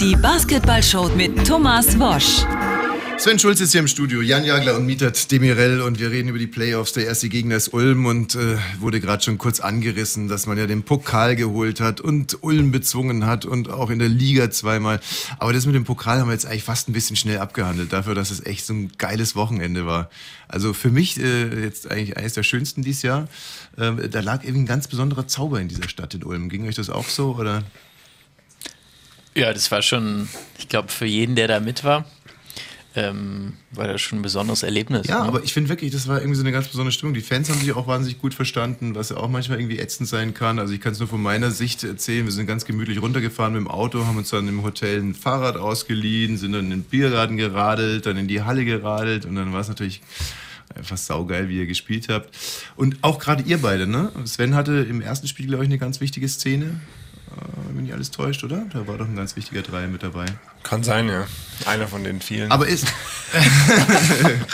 [0.00, 2.46] Die Basketballshow mit Thomas Wosch.
[3.20, 6.38] Sven Schulz ist hier im Studio, Jan Jagler und Mietat Demirel und wir reden über
[6.38, 6.94] die Playoffs.
[6.94, 10.66] Der erste Gegner ist Ulm und äh, wurde gerade schon kurz angerissen, dass man ja
[10.66, 15.00] den Pokal geholt hat und Ulm bezwungen hat und auch in der Liga zweimal.
[15.38, 18.14] Aber das mit dem Pokal haben wir jetzt eigentlich fast ein bisschen schnell abgehandelt, dafür,
[18.14, 20.08] dass es echt so ein geiles Wochenende war.
[20.48, 23.28] Also für mich äh, jetzt eigentlich eines der schönsten dieses Jahr.
[23.76, 26.48] Äh, da lag irgendwie ein ganz besonderer Zauber in dieser Stadt in Ulm.
[26.48, 27.64] Ging euch das auch so oder?
[29.34, 30.28] Ja, das war schon,
[30.58, 32.06] ich glaube, für jeden, der da mit war,
[32.96, 35.06] ähm, war das schon ein besonderes Erlebnis.
[35.06, 35.28] Ja, ne?
[35.28, 37.14] aber ich finde wirklich, das war irgendwie so eine ganz besondere Stimmung.
[37.14, 40.34] Die Fans haben sich auch wahnsinnig gut verstanden, was ja auch manchmal irgendwie ätzend sein
[40.34, 40.58] kann.
[40.58, 42.24] Also ich kann es nur von meiner Sicht erzählen.
[42.24, 45.56] Wir sind ganz gemütlich runtergefahren mit dem Auto, haben uns dann im Hotel ein Fahrrad
[45.56, 49.60] ausgeliehen, sind dann in den Biergarten geradelt, dann in die Halle geradelt und dann war
[49.60, 50.02] es natürlich
[50.74, 52.36] einfach saugeil, wie ihr gespielt habt.
[52.76, 54.10] Und auch gerade ihr beide, ne?
[54.24, 56.80] Sven hatte im ersten Spiel, glaube ich, eine ganz wichtige Szene.
[57.36, 58.64] Äh, Wenn nicht alles täuscht, oder?
[58.72, 60.26] Da war doch ein ganz wichtiger Dreier mit dabei.
[60.62, 61.26] kann sein, ja.
[61.66, 62.50] Einer von den vielen.
[62.50, 62.86] Aber ist.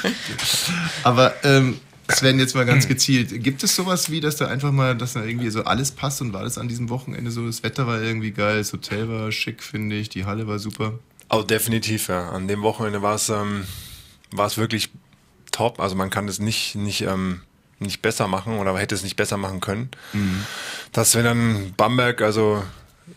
[1.02, 3.42] aber ähm, Sven, jetzt mal ganz gezielt.
[3.42, 6.32] Gibt es sowas wie, dass da einfach mal, dass da irgendwie so alles passt und
[6.32, 7.46] war das an diesem Wochenende so?
[7.46, 10.98] Das Wetter war irgendwie geil, das Hotel war schick, finde ich, die Halle war super.
[11.30, 12.30] Oh, definitiv, ja.
[12.30, 13.64] An dem Wochenende war es ähm,
[14.30, 14.90] wirklich
[15.50, 15.80] top.
[15.80, 17.40] Also man kann es nicht, nicht, ähm,
[17.78, 19.90] nicht besser machen oder hätte es nicht besser machen können.
[20.92, 22.62] Dass wir dann Bamberg, also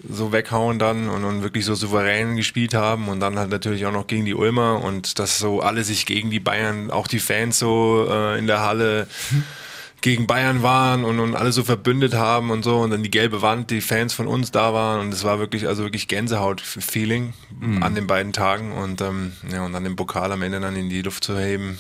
[0.08, 3.92] so weghauen dann und, und wirklich so souverän gespielt haben und dann halt natürlich auch
[3.92, 7.58] noch gegen die Ulmer und dass so alle sich gegen die Bayern, auch die Fans
[7.58, 9.08] so äh, in der Halle
[10.02, 13.42] gegen Bayern waren und, und alle so verbündet haben und so und dann die gelbe
[13.42, 17.34] Wand, die Fans von uns da waren und es war wirklich, also wirklich Gänsehaut-Feeling
[17.82, 20.90] an den beiden Tagen und ähm, ja, und dann den Pokal am Ende dann in
[20.90, 21.78] die Luft zu heben.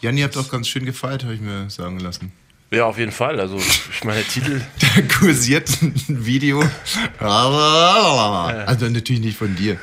[0.00, 2.32] Jan, ihr habt auch ganz schön gefeiert, habe ich mir sagen lassen.
[2.70, 3.40] Ja, auf jeden Fall.
[3.40, 4.60] Also, ich meine, der Titel.
[4.96, 6.62] Da kursiert ein Video.
[7.18, 9.76] Also natürlich nicht von dir.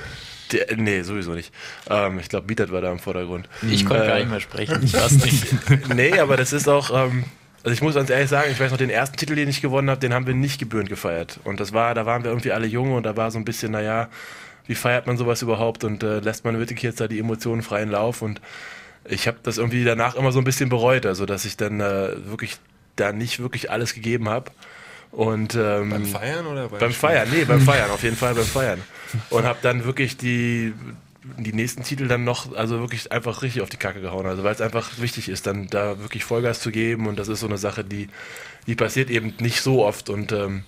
[0.51, 1.53] Der, nee, sowieso nicht.
[1.89, 3.49] Ähm, ich glaube, Mietert war da im Vordergrund.
[3.69, 4.81] Ich konnte Äh, gar nicht mehr sprechen.
[4.83, 5.89] Ich weiß nicht.
[5.93, 7.25] nee, aber das ist auch, ähm,
[7.63, 9.89] also ich muss ganz ehrlich sagen, ich weiß noch, den ersten Titel, den ich gewonnen
[9.89, 11.39] habe, den haben wir nicht gebührend gefeiert.
[11.43, 13.73] Und das war, da waren wir irgendwie alle jung und da war so ein bisschen,
[13.73, 14.07] naja,
[14.67, 17.89] wie feiert man sowas überhaupt und äh, lässt man wirklich jetzt da die Emotionen freien
[17.89, 18.39] Lauf und
[19.09, 22.09] ich habe das irgendwie danach immer so ein bisschen bereut, also dass ich dann äh,
[22.25, 22.57] wirklich
[22.95, 24.51] da nicht wirklich alles gegeben habe.
[25.11, 28.81] Und ähm, Beim Feiern oder beim Feiern, nee, beim Feiern, auf jeden Fall beim Feiern.
[29.29, 30.73] Und habe dann wirklich die,
[31.37, 34.25] die nächsten Titel dann noch, also wirklich einfach richtig auf die Kacke gehauen.
[34.25, 37.07] Also weil es einfach wichtig ist, dann da wirklich Vollgas zu geben.
[37.07, 38.09] Und das ist so eine Sache, die,
[38.67, 40.09] die passiert eben nicht so oft.
[40.09, 40.63] Und ähm,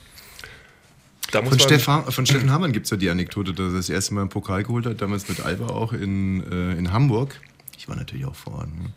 [1.31, 1.67] da muss Von, man.
[1.67, 4.29] Stefan, von Steffen Hamann gibt es ja die Anekdote, dass er das erste Mal einen
[4.29, 7.35] Pokal geholt hat, damals mit Alba auch in, äh, in Hamburg.
[7.79, 8.67] Ich war natürlich auch vor Ort.
[8.67, 8.91] Ne?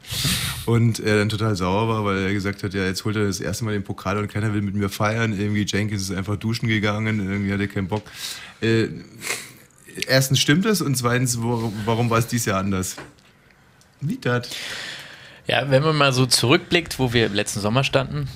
[0.66, 3.38] Und er dann total sauer war, weil er gesagt hat, ja, jetzt holt er das
[3.38, 5.38] erste Mal den Pokal und keiner will mit mir feiern.
[5.38, 8.02] Irgendwie Jenkins ist einfach duschen gegangen, irgendwie hat er keinen Bock.
[8.60, 8.88] Äh,
[10.08, 12.96] erstens stimmt es und zweitens, wo, warum war es dieses Jahr anders?
[14.00, 14.50] Wie das?
[15.46, 18.28] Ja, wenn man mal so zurückblickt, wo wir im letzten Sommer standen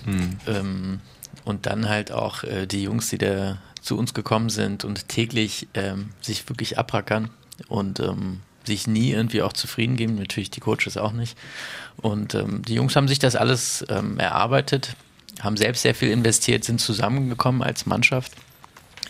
[0.46, 1.00] ähm,
[1.44, 5.66] und dann halt auch äh, die Jungs, die da zu uns gekommen sind und täglich
[5.74, 7.30] ähm, sich wirklich abrackern
[7.66, 11.36] und ähm, sich nie irgendwie auch zufrieden geben, natürlich die Coaches auch nicht.
[11.96, 14.96] Und ähm, die Jungs haben sich das alles ähm, erarbeitet,
[15.40, 18.32] haben selbst sehr viel investiert, sind zusammengekommen als Mannschaft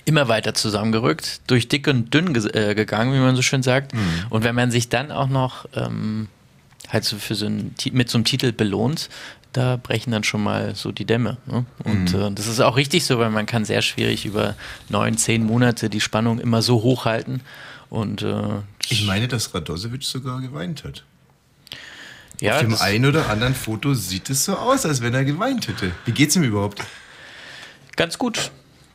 [0.07, 3.93] immer weiter zusammengerückt, durch dick und dünn ge äh, gegangen, wie man so schön sagt.
[4.31, 6.29] Und wenn man sich dann auch noch ähm,
[6.89, 9.09] halt so für so einen, mit so einem Titel belohnt,
[9.53, 11.39] da brechen dann schon mal so die Dämme.
[11.47, 11.65] Ne?
[11.85, 14.55] Und äh, das ist auch richtig so, weil man kann sehr schwierig über
[14.89, 17.41] neun, zehn Monate die Spannung immer so hochhalten.
[17.91, 21.05] Und äh, Ich meine, dass Radosevic sogar geweint hat.
[22.41, 25.69] ja, Auf dem einen oder anderen Foto sieht es so aus, als wenn er geweint
[25.69, 25.93] hätte.
[26.05, 26.83] Wie geht's ihm überhaupt?
[27.97, 28.51] ganz gut.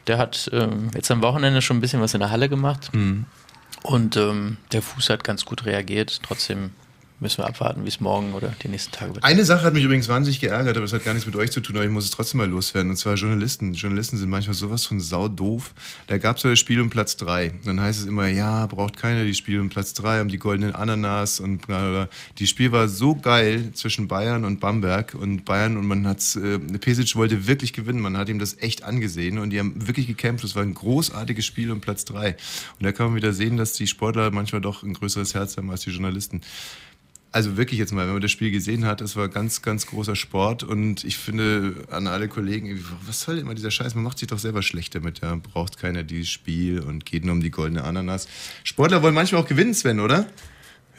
[0.08, 2.92] Der hat ähm, jetzt am Wochenende schon ein bisschen was in der Halle gemacht.
[3.84, 6.22] Und ähm, der Fuß hat ganz gut reagiert.
[6.24, 6.72] Trotzdem
[7.22, 9.24] müssen wir abwarten, wie es morgen oder die nächsten Tage wird.
[9.24, 11.62] Eine Sache hat mich übrigens wahnsinnig geärgert, aber es hat gar nichts mit euch zu
[11.62, 12.90] tun, aber ich muss es trotzdem mal loswerden.
[12.90, 13.74] Und zwar Journalisten.
[13.74, 15.74] Journalisten sind manchmal sowas von saudoof.
[16.08, 17.54] Da gab es ja das Spiel um Platz drei.
[17.64, 20.74] Dann heißt es immer, ja, braucht keiner die Spiel um Platz drei, haben die goldenen
[20.74, 22.10] Ananas und bla, bla.
[22.40, 26.58] Die Spiel war so geil zwischen Bayern und Bamberg und Bayern und man hat's, äh,
[26.58, 28.00] Pesic wollte wirklich gewinnen.
[28.00, 30.44] Man hat ihm das echt angesehen und die haben wirklich gekämpft.
[30.44, 32.36] Es war ein großartiges Spiel um Platz drei.
[32.80, 35.70] Und da kann man wieder sehen, dass die Sportler manchmal doch ein größeres Herz haben
[35.70, 36.42] als die Journalisten.
[37.34, 40.18] Also wirklich jetzt mal, wenn man das Spiel gesehen hat, es war ganz, ganz großer
[40.18, 43.96] Sport und ich finde an alle Kollegen, was soll immer dieser Scheiß?
[43.96, 45.36] Man macht sich doch selber schlecht damit, ja.
[45.36, 48.28] Braucht keiner dieses Spiel und geht nur um die goldene Ananas.
[48.66, 50.26] Sportler wollen manchmal auch gewinnen, Sven, oder?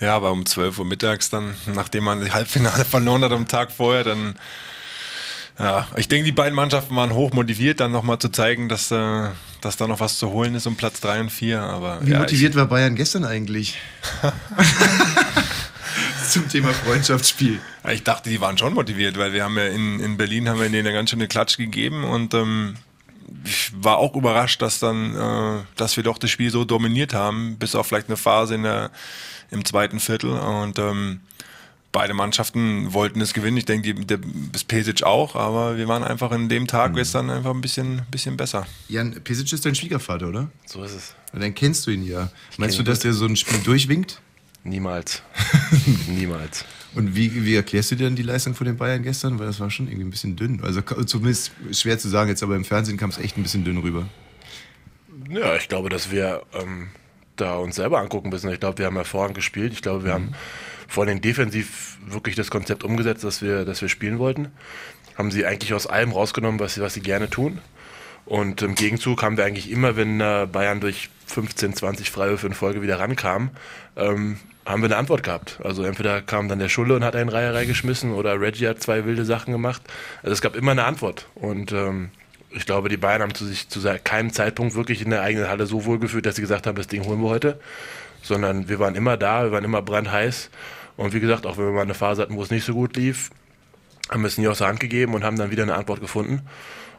[0.00, 3.70] Ja, aber um 12 Uhr mittags dann, nachdem man das Halbfinale verloren hat am Tag
[3.70, 4.34] vorher, dann
[5.58, 9.28] ja, ich denke, die beiden Mannschaften waren hoch motiviert, dann nochmal zu zeigen, dass, äh,
[9.60, 11.60] dass da noch was zu holen ist um Platz 3 und 4.
[11.60, 13.78] Aber Wie ja, motiviert war Bayern gestern eigentlich?
[16.30, 17.60] Zum Thema Freundschaftsspiel.
[17.86, 20.60] Ich, ich dachte, die waren schon motiviert, weil wir haben ja in, in Berlin haben
[20.60, 22.76] wir denen eine ganz schöne Klatsch gegeben und ähm,
[23.44, 27.56] ich war auch überrascht, dass dann, äh, dass wir doch das Spiel so dominiert haben,
[27.56, 28.90] bis auf vielleicht eine Phase in der,
[29.50, 31.20] im zweiten Viertel und ähm,
[31.92, 33.56] beide Mannschaften wollten es gewinnen.
[33.58, 34.18] Ich denke, die- der
[34.52, 38.36] das Pesic auch, aber wir waren einfach in dem Tag gestern einfach ein bisschen, bisschen
[38.36, 38.66] besser.
[38.88, 40.50] Jan, Pesic ist dein Schwiegervater, oder?
[40.66, 41.14] So ist es.
[41.32, 42.30] Dann kennst du ihn ja.
[42.58, 44.20] Meinst du, dass der so ein Spiel durchwinkt?
[44.64, 45.22] Niemals.
[46.08, 46.64] Niemals.
[46.94, 49.38] Und wie, wie erklärst du dir denn die Leistung von den Bayern gestern?
[49.38, 50.60] Weil das war schon irgendwie ein bisschen dünn.
[50.62, 53.78] Also zumindest schwer zu sagen jetzt, aber im Fernsehen kam es echt ein bisschen dünn
[53.78, 54.08] rüber.
[55.30, 56.88] Ja, ich glaube, dass wir ähm,
[57.36, 58.50] da uns selber angucken müssen.
[58.52, 59.72] Ich glaube, wir haben hervorragend gespielt.
[59.72, 60.34] Ich glaube, wir haben
[60.86, 64.48] vor allem defensiv wirklich das Konzept umgesetzt, das wir, das wir spielen wollten.
[65.16, 67.58] Haben sie eigentlich aus allem rausgenommen, was sie, was sie gerne tun.
[68.24, 72.54] Und im Gegenzug haben wir eigentlich immer, wenn äh, Bayern durch 15, 20 Freiwürfe in
[72.54, 73.50] Folge wieder rankam,
[73.96, 75.58] ähm, haben wir eine Antwort gehabt.
[75.62, 79.04] Also entweder kam dann der Schulle und hat einen Reihe reingeschmissen oder Reggie hat zwei
[79.04, 79.82] wilde Sachen gemacht.
[80.22, 81.26] Also es gab immer eine Antwort.
[81.34, 82.10] Und ähm,
[82.50, 85.66] ich glaube, die Bayern haben zu sich zu keinem Zeitpunkt wirklich in der eigenen Halle
[85.66, 87.58] so wohl gefühlt, dass sie gesagt haben, das Ding holen wir heute.
[88.22, 90.50] Sondern wir waren immer da, wir waren immer brandheiß.
[90.96, 92.96] Und wie gesagt, auch wenn wir mal eine Phase hatten, wo es nicht so gut
[92.96, 93.30] lief,
[94.10, 96.42] haben wir es nie aus der Hand gegeben und haben dann wieder eine Antwort gefunden.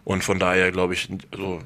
[0.05, 1.59] Und von daher glaube ich, also,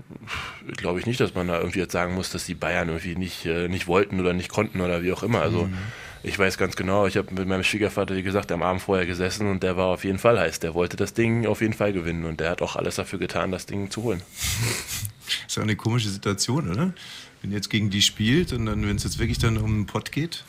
[0.75, 3.45] glaube ich nicht, dass man da irgendwie jetzt sagen muss, dass die Bayern irgendwie nicht,
[3.45, 5.41] äh, nicht wollten oder nicht konnten oder wie auch immer.
[5.41, 5.77] Also mhm.
[6.21, 9.49] ich weiß ganz genau, ich habe mit meinem Schwiegervater, wie gesagt, am Abend vorher gesessen
[9.49, 10.59] und der war auf jeden Fall heiß.
[10.59, 13.51] Der wollte das Ding auf jeden Fall gewinnen und der hat auch alles dafür getan,
[13.51, 14.21] das Ding zu holen.
[15.25, 16.93] Das ist ja eine komische Situation, oder?
[17.41, 19.85] Wenn ihr jetzt gegen die spielt und dann, wenn es jetzt wirklich dann um einen
[19.87, 20.43] Pott geht,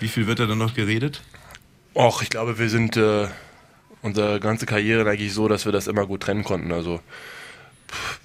[0.00, 1.22] wie viel wird da dann noch geredet?
[1.94, 3.28] Och, ich glaube, wir sind äh,
[4.02, 6.72] unsere ganze Karriere eigentlich so, dass wir das immer gut trennen konnten.
[6.72, 7.00] Also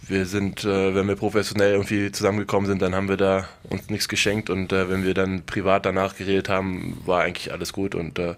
[0.08, 4.08] wir sind, äh, wenn wir professionell irgendwie zusammengekommen sind, dann haben wir da uns nichts
[4.08, 8.20] geschenkt und äh, wenn wir dann privat danach geredet haben, war eigentlich alles gut und
[8.20, 8.36] äh,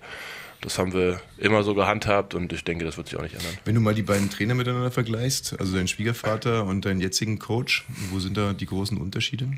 [0.61, 3.57] das haben wir immer so gehandhabt und ich denke, das wird sich auch nicht ändern.
[3.65, 7.85] Wenn du mal die beiden Trainer miteinander vergleichst, also deinen Schwiegervater und deinen jetzigen Coach,
[8.11, 9.49] wo sind da die großen Unterschiede?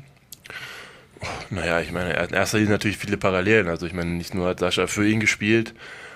[1.50, 3.68] Naja, ich meine, in erster Linie natürlich viele Parallelen.
[3.68, 5.74] Also ich meine, nicht nur hat Sascha für ihn gespielt,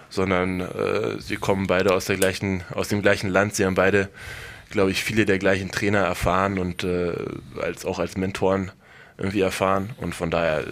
[0.09, 3.55] sondern äh, sie kommen beide aus der gleichen, aus dem gleichen Land.
[3.55, 4.09] Sie haben beide,
[4.71, 7.15] glaube ich, viele der gleichen Trainer erfahren und äh,
[7.61, 8.71] als auch als Mentoren
[9.19, 9.91] irgendwie erfahren.
[9.99, 10.65] Und von daher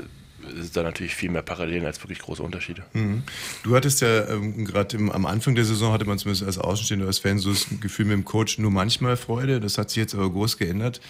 [0.59, 2.83] ist da natürlich viel mehr Parallelen als wirklich große Unterschiede.
[2.92, 3.23] Mhm.
[3.62, 7.18] Du hattest ja ähm, gerade am Anfang der Saison, hatte man zumindest als Außenstehender, als
[7.18, 9.61] Fan so das Gefühl mit dem Coach nur manchmal Freude.
[9.61, 11.01] Das hat sich jetzt aber groß geändert.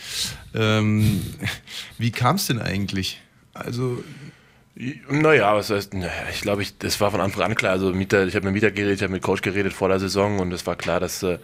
[0.54, 1.22] Ähm,
[1.98, 3.20] wie kam es denn eigentlich?
[3.54, 4.02] Also
[4.74, 7.72] naja, was heißt, naja, ich glaube, ich, das war von Anfang an klar.
[7.72, 10.38] Also Mieter, ich habe mit Mieter geredet, ich habe mit Coach geredet vor der Saison
[10.38, 11.38] und es war klar, dass, äh,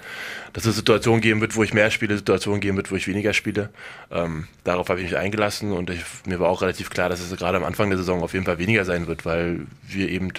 [0.55, 3.35] dass es Situationen geben wird, wo ich mehr spiele, Situationen geben wird, wo ich weniger
[3.35, 3.69] spiele.
[4.11, 7.37] Ähm, darauf habe ich mich eingelassen und ich, mir war auch relativ klar, dass es
[7.37, 10.33] gerade am Anfang der Saison auf jeden Fall weniger sein wird, weil wir eben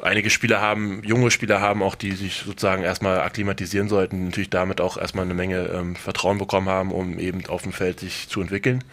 [0.00, 4.80] einige Spieler haben, junge Spieler haben, auch die sich sozusagen erstmal akklimatisieren sollten, natürlich damit
[4.80, 8.40] auch erstmal eine Menge ähm, Vertrauen bekommen haben, um eben auf dem Feld sich zu
[8.40, 8.84] entwickeln.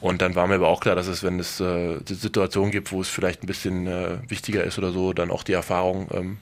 [0.00, 3.00] Und dann war mir aber auch klar, dass es, wenn es äh, Situationen gibt, wo
[3.00, 6.36] es vielleicht ein bisschen äh, wichtiger ist oder so, dann auch die Erfahrung ähm,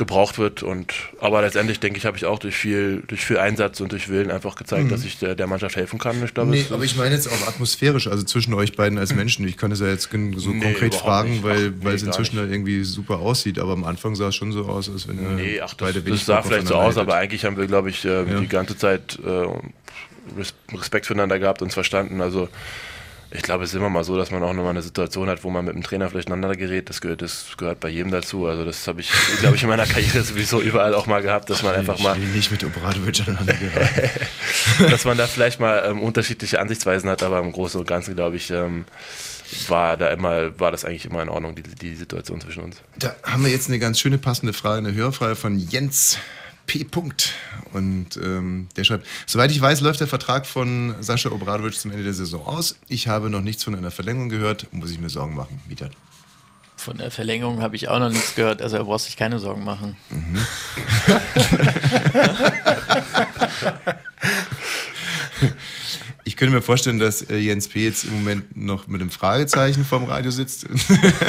[0.00, 0.62] gebraucht wird.
[0.62, 4.08] Und aber letztendlich denke ich, habe ich auch durch viel, durch viel Einsatz und durch
[4.08, 4.88] Willen einfach gezeigt, mhm.
[4.88, 6.22] dass ich der, der, Mannschaft helfen kann.
[6.24, 9.46] Ich glaube, nee, aber ich meine jetzt auch atmosphärisch, also zwischen euch beiden als Menschen.
[9.46, 10.16] Ich kann es ja jetzt so
[10.50, 11.42] nee, konkret fragen, nicht.
[11.42, 13.58] weil, ach, weil es inzwischen da irgendwie super aussieht.
[13.58, 16.02] Aber am Anfang sah es schon so aus, als wenn er nee, ach, das, beide
[16.02, 18.40] das sah vielleicht so aus, aber eigentlich haben wir, glaube ich, äh, ja.
[18.40, 19.46] die ganze Zeit äh,
[20.72, 22.20] Respekt füreinander gehabt, uns verstanden.
[22.20, 22.48] Also
[23.32, 25.50] ich glaube, es ist immer mal so, dass man auch nochmal eine Situation hat, wo
[25.50, 26.88] man mit dem Trainer vielleicht aneinander gerät.
[26.88, 28.46] Das gehört, das gehört bei jedem dazu.
[28.46, 31.62] Also das habe ich, glaube ich, in meiner Karriere sowieso überall auch mal gehabt, dass
[31.62, 32.18] man einfach mal...
[32.18, 34.10] Ich nicht mit Obradovic aneinander geraten.
[34.90, 38.34] dass man da vielleicht mal ähm, unterschiedliche Ansichtsweisen hat, aber im Großen und Ganzen, glaube
[38.34, 38.84] ich, ähm,
[39.68, 42.78] war da immer, war das eigentlich immer in Ordnung, die, die Situation zwischen uns.
[42.98, 46.18] Da haben wir jetzt eine ganz schöne passende Frage, eine Hörfrage von Jens
[46.70, 46.84] P.
[46.84, 47.30] -Punkt.
[47.72, 52.04] Und ähm, der schreibt, soweit ich weiß, läuft der Vertrag von Sascha Obradovic zum Ende
[52.04, 52.76] der Saison aus.
[52.86, 54.72] Ich habe noch nichts von einer Verlängerung gehört.
[54.72, 55.90] Muss ich mir Sorgen machen, Mieter?
[56.76, 58.62] Von der Verlängerung habe ich auch noch nichts gehört.
[58.62, 59.96] Also er braucht sich keine Sorgen machen.
[60.10, 60.38] Mhm.
[66.24, 67.84] Ich könnte mir vorstellen, dass äh, Jens P.
[67.84, 70.64] jetzt im Moment noch mit einem Fragezeichen vorm Radio sitzt.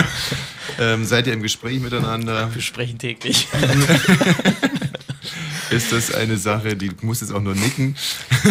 [0.80, 2.54] ähm, seid ihr im Gespräch miteinander?
[2.54, 3.48] Wir sprechen täglich.
[5.72, 7.96] ist das eine Sache, die muss jetzt auch nur nicken.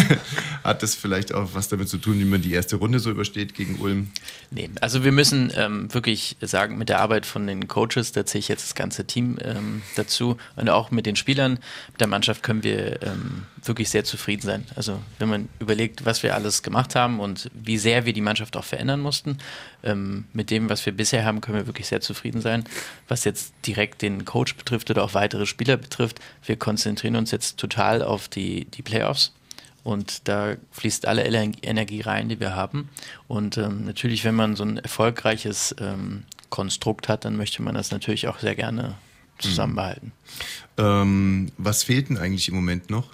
[0.63, 3.53] Hat das vielleicht auch was damit zu tun, wie man die erste Runde so übersteht
[3.53, 4.11] gegen Ulm?
[4.49, 8.39] Nee, also wir müssen ähm, wirklich sagen, mit der Arbeit von den Coaches, da zähle
[8.39, 11.59] ich jetzt das ganze Team ähm, dazu und auch mit den Spielern,
[11.99, 14.65] der Mannschaft können wir ähm, wirklich sehr zufrieden sein.
[14.75, 18.57] Also wenn man überlegt, was wir alles gemacht haben und wie sehr wir die Mannschaft
[18.57, 19.37] auch verändern mussten,
[19.83, 22.63] ähm, mit dem, was wir bisher haben, können wir wirklich sehr zufrieden sein.
[23.07, 27.57] Was jetzt direkt den Coach betrifft oder auch weitere Spieler betrifft, wir konzentrieren uns jetzt
[27.57, 29.33] total auf die, die Playoffs.
[29.83, 32.89] Und da fließt alle Energie rein, die wir haben.
[33.27, 37.89] Und ähm, natürlich, wenn man so ein erfolgreiches ähm, Konstrukt hat, dann möchte man das
[37.89, 38.95] natürlich auch sehr gerne
[39.39, 40.11] zusammenbehalten.
[40.77, 43.09] Ähm, was fehlt denn eigentlich im Moment noch?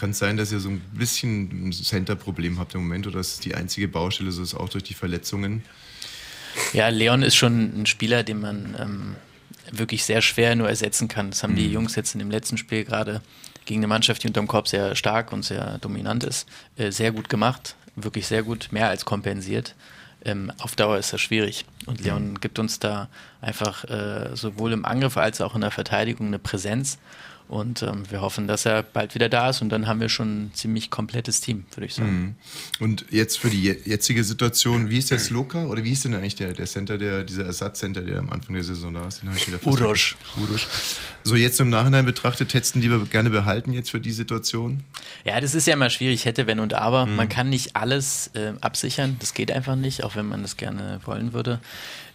[0.00, 3.34] Kann es sein, dass ihr so ein bisschen ein Center-Problem habt im Moment oder dass
[3.34, 5.62] es die einzige Baustelle ist, auch durch die Verletzungen?
[6.72, 9.16] Ja, Leon ist schon ein Spieler, den man ähm,
[9.70, 11.28] wirklich sehr schwer nur ersetzen kann.
[11.28, 11.56] Das haben mhm.
[11.56, 13.20] die Jungs jetzt in dem letzten Spiel gerade
[13.66, 17.28] gegen eine Mannschaft, die unterm Korb sehr stark und sehr dominant ist, äh, sehr gut
[17.28, 17.76] gemacht.
[17.94, 19.74] Wirklich sehr gut, mehr als kompensiert.
[20.24, 21.66] Ähm, auf Dauer ist das schwierig.
[21.84, 22.40] Und Leon mhm.
[22.40, 23.10] gibt uns da
[23.42, 26.96] einfach äh, sowohl im Angriff als auch in der Verteidigung eine Präsenz
[27.50, 30.44] Und ähm, wir hoffen, dass er bald wieder da ist und dann haben wir schon
[30.44, 32.36] ein ziemlich komplettes Team, würde ich sagen.
[32.78, 32.84] Mhm.
[32.84, 36.14] Und jetzt für die je- jetzige Situation, wie ist der Sloka oder wie ist denn
[36.14, 39.22] eigentlich der, der Center, der, dieser Ersatzcenter, der am Anfang der Saison da ist?
[39.22, 39.58] Den ich wieder.
[39.66, 40.16] Uroš.
[41.24, 44.84] So jetzt im Nachhinein betrachtet, hättest du ihn lieber gerne behalten jetzt für die Situation?
[45.24, 47.06] Ja, das ist ja immer schwierig, hätte, wenn und aber.
[47.06, 47.16] Mhm.
[47.16, 51.00] Man kann nicht alles äh, absichern, das geht einfach nicht, auch wenn man das gerne
[51.04, 51.58] wollen würde.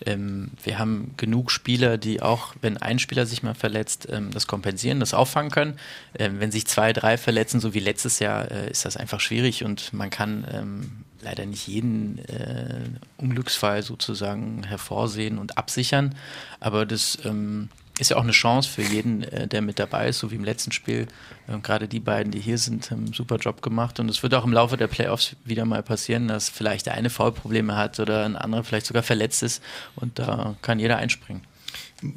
[0.05, 4.47] Ähm, wir haben genug Spieler, die auch, wenn ein Spieler sich mal verletzt, ähm, das
[4.47, 5.79] kompensieren, das auffangen können.
[6.17, 9.63] Ähm, wenn sich zwei, drei verletzen, so wie letztes Jahr, äh, ist das einfach schwierig
[9.63, 12.83] und man kann ähm, leider nicht jeden äh,
[13.17, 16.13] Unglücksfall sozusagen hervorsehen und absichern.
[16.59, 20.19] Aber das ähm, ist ja auch eine Chance für jeden, äh, der mit dabei ist,
[20.19, 21.07] so wie im letzten Spiel.
[21.49, 23.99] Ähm, Gerade die beiden, die hier sind, haben einen super Job gemacht.
[23.99, 27.09] Und es wird auch im Laufe der Playoffs wieder mal passieren, dass vielleicht der eine
[27.09, 29.63] Foulprobleme hat oder ein anderer vielleicht sogar verletzt ist.
[29.95, 31.41] Und da kann jeder einspringen.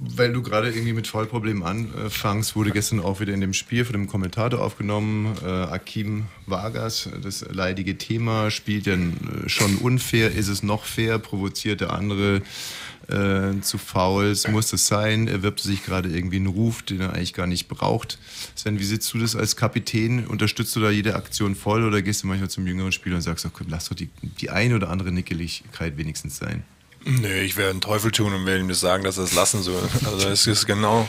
[0.01, 3.95] Weil du gerade irgendwie mit Vollproblemen anfängst, wurde gestern auch wieder in dem Spiel von
[3.95, 5.37] dem Kommentator aufgenommen.
[5.45, 9.13] Äh, Akim Vargas, das leidige Thema, spielt denn
[9.45, 12.43] äh, schon unfair, ist es noch fair, provoziert der andere
[13.09, 17.35] äh, zu Fouls, muss es sein, erwirbt sich gerade irgendwie einen Ruf, den er eigentlich
[17.35, 18.19] gar nicht braucht.
[18.55, 20.27] Sven, wie sitzt du das als Kapitän?
[20.27, 23.47] Unterstützt du da jede Aktion voll oder gehst du manchmal zum jüngeren Spieler und sagst,
[23.53, 26.65] komm, lass doch die, die eine oder andere Nickeligkeit wenigstens sein?
[27.11, 29.63] Nee, ich werde einen Teufel tun und werde ihm das sagen, dass er es lassen
[29.63, 29.83] soll.
[30.05, 31.09] Also es ist genau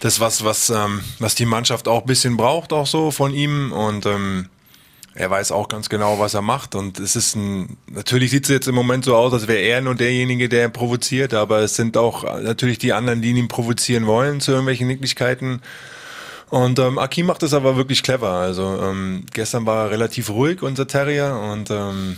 [0.00, 3.70] das, was, was, ähm, was die Mannschaft auch ein bisschen braucht, auch so von ihm.
[3.70, 4.48] Und ähm,
[5.14, 6.74] er weiß auch ganz genau, was er macht.
[6.74, 9.82] Und es ist ein, natürlich sieht es jetzt im Moment so aus, als wäre er
[9.82, 14.40] nur derjenige, der provoziert, aber es sind auch natürlich die anderen, die ihn provozieren wollen
[14.40, 15.62] zu irgendwelchen Nicklichkeiten.
[16.50, 18.32] Und ähm, Akim macht das aber wirklich clever.
[18.32, 21.36] Also ähm, gestern war er relativ ruhig, unser Terrier.
[21.36, 22.16] Und ähm,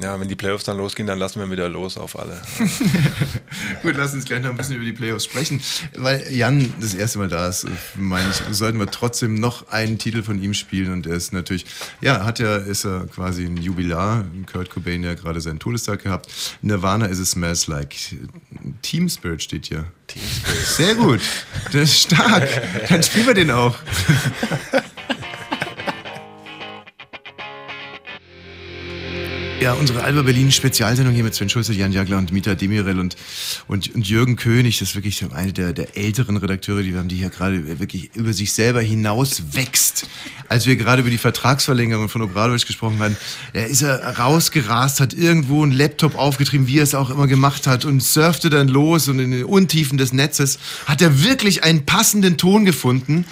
[0.00, 2.40] ja, wenn die Playoffs dann losgehen, dann lassen wir wieder los auf alle.
[3.82, 5.60] Gut, lass uns gleich noch ein bisschen über die Playoffs sprechen.
[5.96, 10.22] Weil Jan das erste Mal da ist, meine ich, sollten wir trotzdem noch einen Titel
[10.22, 10.92] von ihm spielen.
[10.92, 11.66] Und er ist natürlich,
[12.00, 14.24] ja, hat ja, ist er quasi ein Jubilar.
[14.50, 16.28] Kurt Cobain ja gerade seinen Todestag gehabt.
[16.62, 17.96] Nirvana ist es Smells Like.
[18.82, 19.84] Team Spirit steht hier.
[20.06, 20.66] Team Spirit.
[20.66, 21.20] Sehr gut.
[21.66, 22.48] Das ist stark.
[22.88, 23.76] Dann spielen wir den auch.
[29.58, 33.16] Ja, unsere Alba Berlin Spezialsendung hier mit Sven Schulze, Jan Jagler und Mita Demirel und,
[33.66, 34.78] und, und Jürgen König.
[34.78, 38.10] Das ist wirklich eine der, der älteren Redakteure, die wir haben, die hier gerade wirklich
[38.14, 40.06] über sich selber hinaus wächst.
[40.48, 43.16] Als wir gerade über die Vertragsverlängerung von Obradovic gesprochen haben,
[43.54, 47.66] da ist er rausgerast, hat irgendwo einen Laptop aufgetrieben, wie er es auch immer gemacht
[47.66, 51.86] hat und surfte dann los und in den Untiefen des Netzes hat er wirklich einen
[51.86, 53.24] passenden Ton gefunden.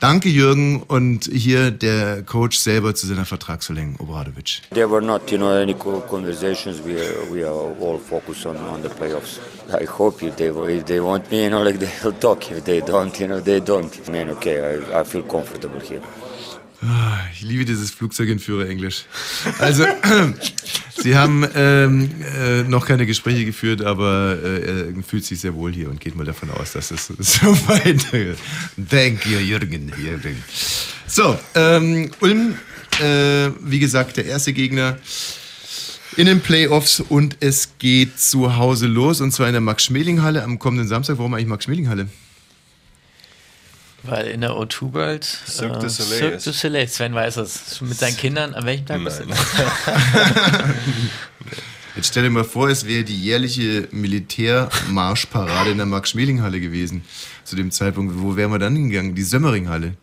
[0.00, 0.82] Danke, Jürgen.
[0.88, 4.62] Und hier der Coach selber zu seiner Vertragsverlängerung, Obradovic.
[4.72, 6.80] There were not, you know, any co- conversations.
[6.82, 9.38] We are, we are all focused on, on the playoffs.
[9.70, 12.50] I hope if they if they want me, you know, like they'll talk.
[12.50, 13.92] If they don't, you know, they don't.
[14.08, 16.00] I mean, okay, I, I feel comfortable here.
[16.82, 19.04] Ah, Ich liebe dieses Flugzeugentführer-Englisch.
[19.58, 19.84] Also,
[21.02, 25.72] Sie haben ähm, äh, noch keine Gespräche geführt, aber äh, er fühlt sich sehr wohl
[25.72, 28.38] hier und geht mal davon aus, dass es so weitergeht.
[28.88, 29.92] Thank you, Jürgen.
[30.02, 30.42] Jürgen.
[31.06, 32.54] So, ähm, Ulm,
[33.00, 34.98] äh, wie gesagt, der erste Gegner
[36.16, 40.58] in den Playoffs und es geht zu Hause los und zwar in der Max-Schmeling-Halle am
[40.58, 41.18] kommenden Samstag.
[41.18, 42.08] Warum eigentlich Max-Schmeling-Halle?
[44.02, 46.46] Weil in der O2 World Cirque du äh, Soleil Cirque ist.
[46.46, 47.80] du Soleil, Sven weiß es.
[47.80, 49.26] Mit seinen Kindern, an welchem Tag bist du?
[51.96, 57.02] Jetzt stell dir mal vor, es wäre die jährliche Militärmarschparade in der Max-Schmeling-Halle gewesen.
[57.44, 59.14] Zu dem Zeitpunkt, wo wären wir dann hingegangen?
[59.14, 59.94] Die Sömmering-Halle.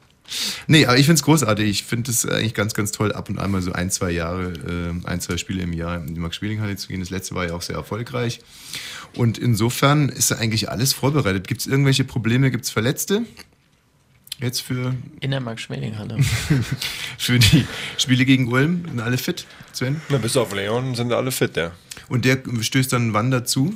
[0.68, 1.70] Nee, aber ich finde es großartig.
[1.70, 4.52] Ich finde es eigentlich ganz, ganz toll, ab und an mal so ein, zwei Jahre,
[4.52, 7.00] äh, ein, zwei Spiele im Jahr in die Max-Schmeling-Halle zu gehen.
[7.00, 8.42] Das letzte war ja auch sehr erfolgreich.
[9.16, 11.48] Und insofern ist da eigentlich alles vorbereitet.
[11.48, 12.52] Gibt es irgendwelche Probleme?
[12.52, 13.24] Gibt es Verletzte?
[14.40, 16.18] Jetzt für, In der Max-Schmeling-Halle.
[17.18, 17.66] für die
[17.98, 18.86] Spiele gegen Ulm?
[18.88, 20.00] Sind alle fit, Sven?
[20.10, 21.72] Na, bis auf Leon sind alle fit, ja.
[22.08, 23.76] Und der stößt dann wann dazu?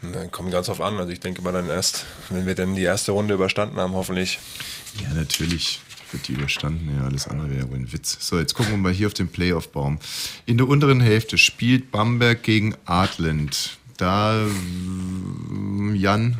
[0.00, 0.96] Na, kommt ganz auf an.
[0.96, 4.38] Also ich denke mal dann erst, wenn wir dann die erste Runde überstanden haben, hoffentlich.
[5.02, 5.80] Ja, natürlich
[6.12, 6.96] wird die überstanden.
[6.96, 8.16] Ja, alles andere wäre wohl ein Witz.
[8.20, 9.98] So, jetzt gucken wir mal hier auf den Playoff-Baum.
[10.46, 13.76] In der unteren Hälfte spielt Bamberg gegen Artland.
[13.98, 14.46] Da,
[15.94, 16.38] Jan,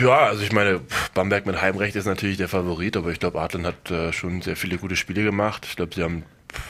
[0.00, 0.80] Ja, also ich meine,
[1.14, 4.56] Bamberg mit Heimrecht ist natürlich der Favorit, aber ich glaube, Adland hat äh, schon sehr
[4.56, 5.66] viele gute Spiele gemacht.
[5.68, 6.24] Ich glaube, sie haben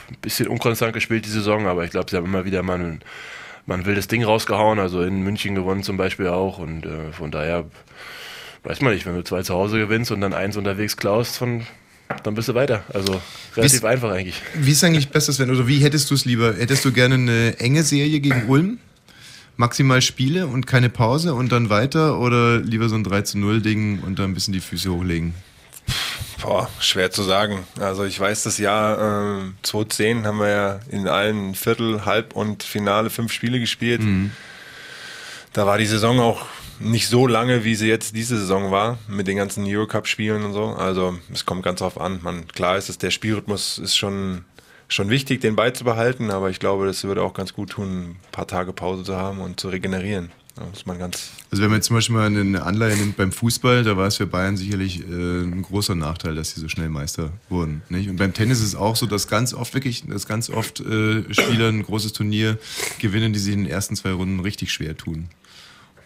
[0.09, 3.01] ein bisschen unkonstant gespielt die Saison, aber ich glaube, sie haben immer wieder mal ein,
[3.65, 4.79] mal ein wildes Ding rausgehauen.
[4.79, 7.65] Also in München gewonnen zum Beispiel auch und äh, von daher
[8.63, 11.65] weiß man nicht, wenn du zwei zu Hause gewinnst und dann eins unterwegs klaust, von,
[12.23, 12.83] dann bist du weiter.
[12.93, 13.21] Also
[13.55, 14.41] relativ Wie- einfach eigentlich.
[14.55, 15.49] wie ist eigentlich besser, Sven?
[15.49, 16.53] Oder wie hättest du es lieber?
[16.55, 18.79] Hättest du gerne eine enge Serie gegen Ulm?
[19.61, 23.61] Maximal Spiele und keine Pause und dann weiter oder lieber so ein 3 zu 0
[23.61, 25.35] Ding und dann ein bisschen die Füße hochlegen?
[26.41, 27.59] Boah, schwer zu sagen.
[27.79, 32.63] Also ich weiß, das Jahr äh, 2010 haben wir ja in allen Viertel, Halb und
[32.63, 34.01] Finale fünf Spiele gespielt.
[34.01, 34.31] Mhm.
[35.53, 36.45] Da war die Saison auch
[36.79, 40.69] nicht so lange, wie sie jetzt diese Saison war, mit den ganzen Eurocup-Spielen und so.
[40.69, 42.19] Also es kommt ganz drauf an.
[42.23, 44.43] Man, klar ist es, der Spielrhythmus ist schon,
[44.91, 48.47] schon wichtig, den beizubehalten, aber ich glaube, das würde auch ganz gut tun, ein paar
[48.47, 50.31] Tage Pause zu haben und zu regenerieren.
[50.55, 53.83] Da man ganz Also wenn man jetzt zum Beispiel mal eine Anleihe nimmt beim Fußball,
[53.85, 57.31] da war es für Bayern sicherlich äh, ein großer Nachteil, dass sie so schnell Meister
[57.49, 57.83] wurden.
[57.87, 58.09] Nicht?
[58.09, 61.23] Und beim Tennis ist es auch so, dass ganz oft wirklich, dass ganz oft äh,
[61.33, 62.57] Spieler ein großes Turnier
[62.99, 65.29] gewinnen, die sich in den ersten zwei Runden richtig schwer tun.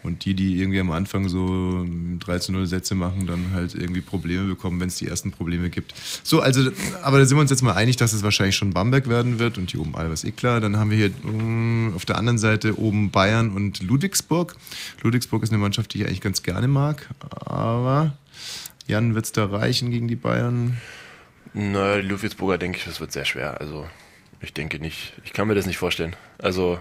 [0.06, 4.80] Und die, die irgendwie am Anfang so 13-0 Sätze machen, dann halt irgendwie Probleme bekommen,
[4.80, 5.94] wenn es die ersten Probleme gibt.
[6.22, 6.70] So, also,
[7.02, 9.58] aber da sind wir uns jetzt mal einig, dass es wahrscheinlich schon Bamberg werden wird
[9.58, 10.60] und hier oben Alba ist eh klar.
[10.60, 14.56] Dann haben wir hier mh, auf der anderen Seite oben Bayern und Ludwigsburg.
[15.02, 18.16] Ludwigsburg ist eine Mannschaft, die ich eigentlich ganz gerne mag, aber
[18.86, 20.76] Jan, wird es da reichen gegen die Bayern?
[21.54, 23.60] Naja, die Ludwigsburger denke ich, das wird sehr schwer.
[23.60, 23.86] Also
[24.40, 26.14] ich denke nicht, ich kann mir das nicht vorstellen.
[26.38, 26.78] Also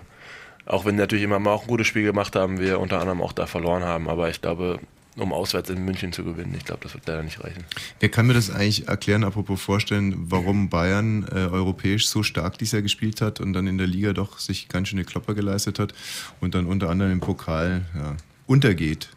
[0.65, 3.33] auch wenn natürlich immer mal auch ein gutes Spiel gemacht haben, wir unter anderem auch
[3.33, 4.09] da verloren haben.
[4.09, 4.79] Aber ich glaube,
[5.15, 7.63] um auswärts in München zu gewinnen, ich glaube, das wird leider nicht reichen.
[7.99, 12.73] Wer kann mir das eigentlich erklären, apropos vorstellen, warum Bayern äh, europäisch so stark dieses
[12.73, 15.93] Jahr gespielt hat und dann in der Liga doch sich ganz schöne Klopper geleistet hat
[16.41, 19.09] und dann unter anderem im Pokal ja, untergeht?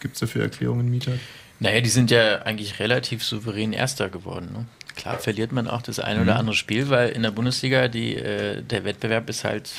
[0.00, 1.12] Gibt es dafür Erklärungen, Mieter?
[1.60, 4.50] Naja, die sind ja eigentlich relativ souverän Erster geworden.
[4.52, 4.66] Ne?
[4.96, 8.62] Klar verliert man auch das eine oder andere Spiel, weil in der Bundesliga die, äh,
[8.62, 9.70] der Wettbewerb ist halt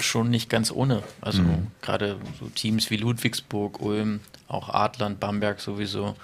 [0.00, 1.02] schon nicht ganz ohne.
[1.20, 1.68] Also Mhm.
[1.82, 6.14] gerade so Teams wie Ludwigsburg, Ulm, auch Adland, Bamberg sowieso,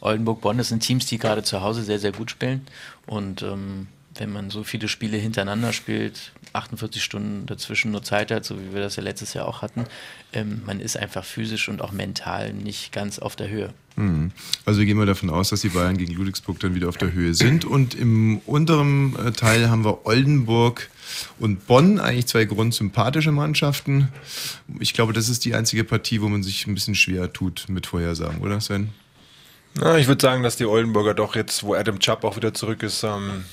[0.00, 2.66] Oldenburg, Bonn, das sind Teams, die gerade zu Hause sehr, sehr gut spielen.
[3.06, 8.44] Und ähm, wenn man so viele Spiele hintereinander spielt, 48 Stunden dazwischen nur Zeit hat,
[8.44, 9.84] so wie wir das ja letztes Jahr auch hatten,
[10.32, 13.72] ähm, man ist einfach physisch und auch mental nicht ganz auf der Höhe.
[13.96, 14.32] Mhm.
[14.64, 17.12] Also wir gehen mal davon aus, dass die Bayern gegen Ludwigsburg dann wieder auf der
[17.12, 17.64] Höhe sind.
[17.64, 20.90] Und im unteren äh, Teil haben wir Oldenburg
[21.38, 24.08] und Bonn, eigentlich zwei grundsympathische Mannschaften.
[24.78, 27.86] Ich glaube, das ist die einzige Partie, wo man sich ein bisschen schwer tut mit
[27.86, 28.90] Vorhersagen, oder Sven?
[29.74, 32.82] Na, ich würde sagen, dass die Oldenburger doch jetzt, wo Adam Chubb auch wieder zurück
[32.82, 33.44] ist, ähm,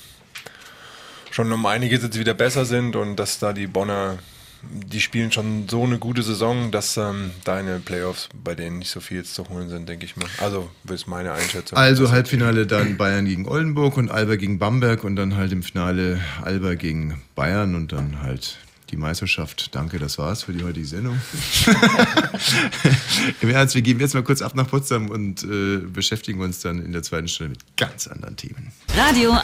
[1.38, 4.18] schon um einiges jetzt wieder besser sind und dass da die Bonner,
[4.60, 8.98] die spielen schon so eine gute Saison, dass ähm, den Playoffs bei denen nicht so
[8.98, 10.26] viel jetzt zu holen sind, denke ich mal.
[10.38, 11.78] Also, ist meine Einschätzung.
[11.78, 16.20] Also Halbfinale dann Bayern gegen Oldenburg und Alba gegen Bamberg und dann halt im Finale
[16.42, 18.58] Alba gegen Bayern und dann halt
[18.90, 19.74] die Meisterschaft.
[19.74, 21.18] Danke, das war's für die heutige Sendung.
[23.40, 26.84] Im Ernst, wir gehen jetzt mal kurz ab nach Potsdam und äh, beschäftigen uns dann
[26.84, 28.72] in der zweiten Stunde mit ganz anderen Themen.
[28.96, 29.42] Radio 1.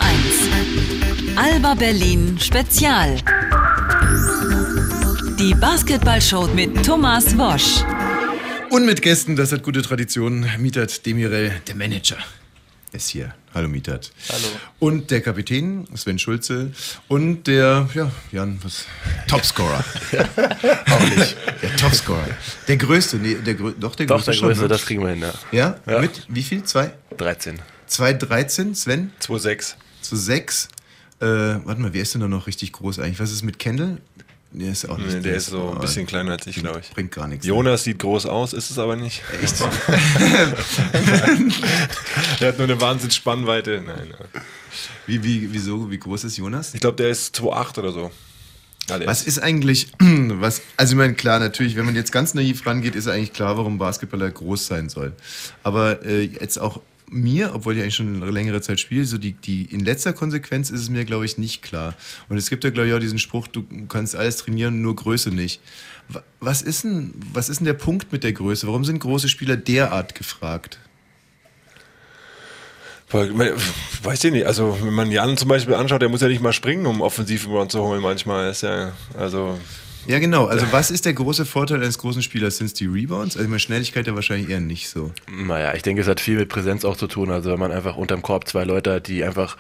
[1.37, 3.17] Alba Berlin Spezial.
[5.39, 7.85] Die Basketballshow mit Thomas Wosch.
[8.71, 12.19] Und mit Gästen, das hat gute Tradition, Mietat Demirel, der Manager,
[12.93, 13.35] ist hier.
[13.55, 14.11] Hallo Mietat.
[14.31, 14.49] Hallo.
[14.81, 16.73] Und der Kapitän, Sven Schulze.
[17.07, 18.85] Und der, ja, Jan, was?
[19.29, 19.85] Topscorer.
[20.91, 21.37] Auch nicht.
[21.63, 22.27] Der Topscorer.
[22.67, 24.69] Der größte, nee, der, doch der Doch, größte der schon, Größte, ne?
[24.69, 25.33] das kriegen wir hin, ja.
[25.53, 25.77] Ja?
[25.87, 26.01] Ja.
[26.01, 26.65] Mit wie viel?
[26.65, 26.95] Zwei?
[27.17, 27.61] 13.
[27.89, 29.13] 2,13, Sven?
[29.21, 29.75] 2,6.
[30.01, 30.69] Zu 6.
[31.21, 33.21] Äh, warte mal, wer ist denn da noch richtig groß eigentlich?
[33.21, 33.99] Was ist mit Kendall?
[34.57, 36.91] Der ist auch nicht Nee, der ist so ein bisschen kleiner als ich, glaube ich.
[36.91, 37.45] Bringt gar nichts.
[37.45, 39.21] Jonas sieht groß aus, ist es aber nicht.
[39.43, 39.61] Echt?
[42.41, 43.83] der hat nur eine Wahnsinns Spannweite.
[43.85, 44.43] Nein, nein.
[45.07, 45.91] Wie, wie, wieso?
[45.91, 46.75] Wie groß ist Jonas?
[46.75, 48.11] Ich glaube, der ist 2,8 oder so.
[48.89, 52.35] Der Was ist- ist eigentlich, was, also ich meine, klar, natürlich, wenn man jetzt ganz
[52.35, 55.13] naiv rangeht, ist eigentlich klar, warum Basketballer groß sein soll.
[55.63, 56.81] Aber äh, jetzt auch
[57.11, 60.71] mir, obwohl ich eigentlich schon eine längere Zeit spiele, so die, die in letzter Konsequenz
[60.71, 61.95] ist es mir, glaube ich, nicht klar.
[62.29, 65.31] Und es gibt ja, glaube ich, auch diesen Spruch, du kannst alles trainieren, nur Größe
[65.31, 65.61] nicht.
[66.09, 68.67] Wa- Was ist denn, was ist denn der Punkt mit der Größe?
[68.67, 70.79] Warum sind große Spieler derart gefragt?
[74.03, 74.47] Weiß ich nicht.
[74.47, 77.47] Also, wenn man Jan zum Beispiel anschaut, der muss ja nicht mal springen, um offensiv
[77.69, 78.03] zu holen.
[78.03, 79.59] Manchmal ist ja, also.
[80.07, 80.47] Ja, genau.
[80.47, 82.59] Also, was ist der große Vorteil eines großen Spielers?
[82.59, 83.37] Sind es die Rebounds?
[83.37, 85.13] Also, meine Schnelligkeit ja wahrscheinlich eher nicht so.
[85.31, 87.31] Naja, ich denke, es hat viel mit Präsenz auch zu tun.
[87.31, 89.57] Also wenn man einfach unterm Korb zwei Leute hat, die einfach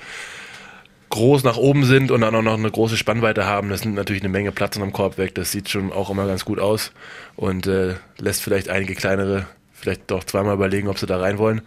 [1.10, 4.22] groß nach oben sind und dann auch noch eine große Spannweite haben, das nimmt natürlich
[4.22, 5.34] eine Menge Platz unterm Korb weg.
[5.34, 6.92] Das sieht schon auch immer ganz gut aus
[7.36, 11.60] und äh, lässt vielleicht einige kleinere vielleicht doch zweimal überlegen, ob sie da rein wollen.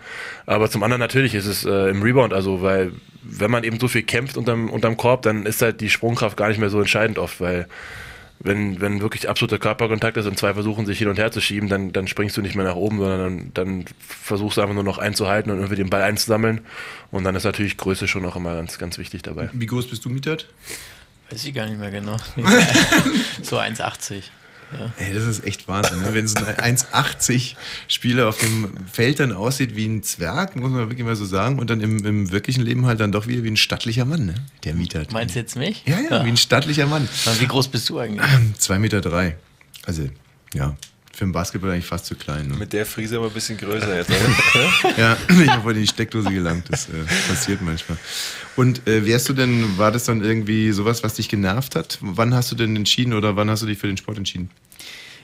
[0.46, 3.88] Aber zum anderen natürlich ist es äh, im Rebound, also weil wenn man eben so
[3.88, 7.20] viel kämpft unterm, unterm Korb, dann ist halt die Sprungkraft gar nicht mehr so entscheidend
[7.20, 7.68] oft, weil
[8.40, 11.70] wenn, wenn wirklich absoluter Körperkontakt ist und zwei versuchen sich hin und her zu schieben,
[11.70, 14.84] dann, dann springst du nicht mehr nach oben, sondern dann, dann versuchst du einfach nur
[14.84, 16.62] noch einzuhalten und irgendwie den Ball einzusammeln.
[17.12, 19.50] Und dann ist natürlich Größe schon auch immer ganz, ganz wichtig dabei.
[19.54, 20.48] Wie groß bist du, Mietat?
[21.30, 22.18] Weiß ich gar nicht mehr genau.
[23.42, 24.24] so 1,80.
[24.72, 24.92] Ja.
[24.98, 26.02] Ey, das ist echt Wahnsinn.
[26.02, 26.14] Ne?
[26.14, 27.56] Wenn so ein 1,80
[27.88, 31.60] Spieler auf dem Feld dann aussieht wie ein Zwerg, muss man wirklich mal so sagen,
[31.60, 34.36] und dann im, im wirklichen Leben halt dann doch wieder wie ein stattlicher Mann, ne?
[34.66, 35.06] der Mieter.
[35.12, 35.84] Meinst du jetzt mich?
[35.86, 37.08] Ja, ja, wie ein stattlicher Mann.
[37.40, 38.22] Wie groß bist du eigentlich?
[38.60, 39.02] 2,3 Meter.
[39.02, 39.38] Drei.
[39.86, 40.10] Also,
[40.54, 40.76] ja,
[41.18, 42.48] für den Basketball eigentlich fast zu klein.
[42.48, 42.56] Ne?
[42.58, 44.10] Mit der Frise aber ein bisschen größer jetzt.
[44.12, 44.98] oder?
[44.98, 46.66] ja, ich habe heute in die Steckdose gelangt.
[46.70, 46.92] Das äh,
[47.28, 47.98] passiert manchmal.
[48.56, 51.98] Und äh, wärst du denn, war das dann irgendwie sowas, was dich genervt hat?
[52.02, 54.52] Wann hast du denn entschieden oder wann hast du dich für den Sport entschieden?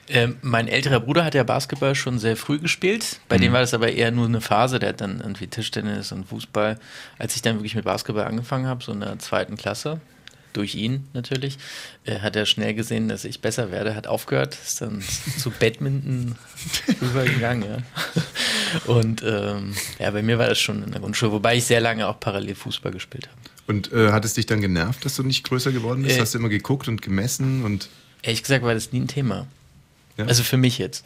[0.09, 3.19] Ähm, mein älterer Bruder hat ja Basketball schon sehr früh gespielt.
[3.29, 3.41] Bei Mhm.
[3.41, 4.79] dem war das aber eher nur eine Phase.
[4.79, 6.77] Der hat dann irgendwie Tischtennis und Fußball.
[7.19, 10.01] Als ich dann wirklich mit Basketball angefangen habe, so in der zweiten Klasse,
[10.53, 11.57] durch ihn natürlich,
[12.05, 15.03] äh, hat er schnell gesehen, dass ich besser werde, hat aufgehört, ist dann
[15.37, 16.35] zu Badminton
[17.01, 17.69] rübergegangen.
[17.69, 18.23] Ja.
[18.85, 22.07] Und ähm, ja, bei mir war das schon in der Grundschule, wobei ich sehr lange
[22.07, 23.37] auch parallel Fußball gespielt habe.
[23.65, 26.17] Und äh, hat es dich dann genervt, dass du nicht größer geworden bist?
[26.17, 26.21] Äh.
[26.21, 27.89] Hast du immer geguckt und gemessen und.
[28.21, 29.47] Ehrlich gesagt war das nie ein Thema.
[30.17, 30.25] Ja?
[30.25, 31.05] Also für mich jetzt.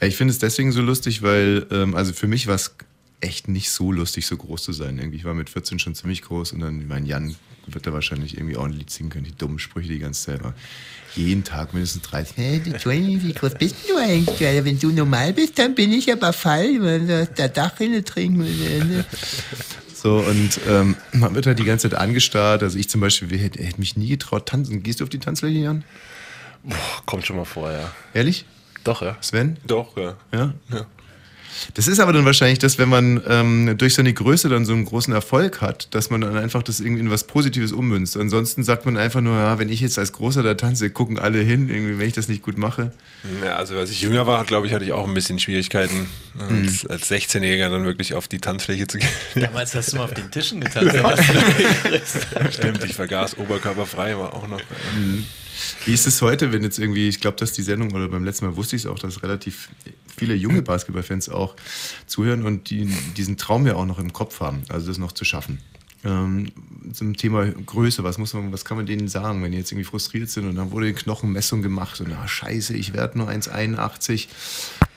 [0.00, 2.74] Ja, ich finde es deswegen so lustig, weil, ähm, also für mich war es
[3.20, 4.98] echt nicht so lustig, so groß zu sein.
[4.98, 7.34] Irgendwie, ich war mit 14 schon ziemlich groß und dann, mein Jan
[7.66, 10.40] wird da wahrscheinlich irgendwie auch ein Lied singen können, die dummen Sprüche die ganze Zeit.
[10.40, 10.54] Aber
[11.14, 12.36] jeden Tag mindestens 30.
[12.36, 14.38] Hey, du Johnny, wie groß bist du eigentlich?
[14.40, 18.44] Ja, wenn du normal bist, dann bin ich aber fall, weil du der Dachrinne trinken
[18.44, 19.04] will.
[19.94, 22.62] So, und ähm, man wird halt die ganze Zeit angestarrt.
[22.62, 24.82] Also ich zum Beispiel hätte, hätte mich nie getraut, tanzen.
[24.82, 25.84] Gehst du auf die Tanzfläche, Jan?
[26.62, 27.90] Boah, kommt schon mal vor, ja.
[28.12, 28.44] Ehrlich?
[28.84, 29.16] Doch, ja.
[29.20, 29.56] Sven?
[29.66, 30.16] Doch, ja.
[30.32, 30.54] Ja?
[30.70, 30.86] Ja.
[31.74, 34.84] Das ist aber dann wahrscheinlich das, wenn man ähm, durch seine Größe dann so einen
[34.84, 38.16] großen Erfolg hat, dass man dann einfach das irgendwie in was Positives ummünzt.
[38.16, 41.40] Ansonsten sagt man einfach nur, ja, wenn ich jetzt als Großer da tanze, gucken alle
[41.40, 42.92] hin, irgendwie, wenn ich das nicht gut mache.
[43.44, 46.86] Ja, also als ich jünger war, glaube ich, hatte ich auch ein bisschen Schwierigkeiten, als,
[46.86, 49.08] als 16-Jähriger dann wirklich auf die Tanzfläche zu gehen.
[49.34, 50.94] Damals hast du mal auf den Tischen getanzt.
[52.50, 54.60] Stimmt, ich vergaß oberkörperfrei, war auch noch.
[55.84, 58.46] Wie ist es heute, wenn jetzt irgendwie, ich glaube, dass die Sendung, oder beim letzten
[58.46, 59.68] Mal wusste ich es auch, dass relativ
[60.16, 61.54] viele junge Basketballfans auch
[62.06, 62.86] zuhören und die
[63.16, 65.58] diesen Traum ja auch noch im Kopf haben, also das noch zu schaffen.
[66.04, 66.52] Ähm,
[66.92, 69.88] zum Thema Größe, was muss man, was kann man denen sagen, wenn die jetzt irgendwie
[69.88, 74.28] frustriert sind und dann wurde die Knochenmessung gemacht und ah, scheiße, ich werde nur 1,81.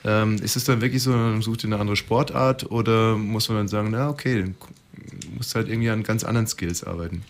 [0.04, 3.58] Ähm, ist es dann wirklich so, dann sucht ihr eine andere Sportart oder muss man
[3.58, 4.54] dann sagen, na okay, dann
[5.36, 7.22] musst halt irgendwie an ganz anderen Skills arbeiten?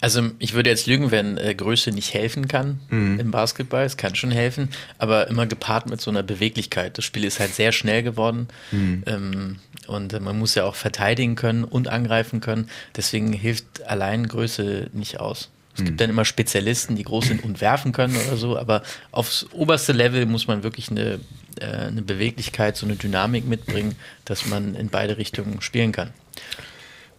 [0.00, 3.20] Also ich würde jetzt lügen, wenn äh, Größe nicht helfen kann Mhm.
[3.20, 3.84] im Basketball.
[3.84, 6.96] Es kann schon helfen, aber immer gepaart mit so einer Beweglichkeit.
[6.96, 9.02] Das Spiel ist halt sehr schnell geworden Mhm.
[9.06, 12.68] ähm, und äh, man muss ja auch verteidigen können und angreifen können.
[12.96, 15.50] Deswegen hilft allein Größe nicht aus.
[15.74, 15.84] Es Mhm.
[15.86, 18.82] gibt dann immer Spezialisten, die groß sind und werfen können oder so, aber
[19.12, 21.20] aufs oberste Level muss man wirklich eine,
[21.60, 23.94] äh, eine Beweglichkeit, so eine Dynamik mitbringen,
[24.24, 26.10] dass man in beide Richtungen spielen kann.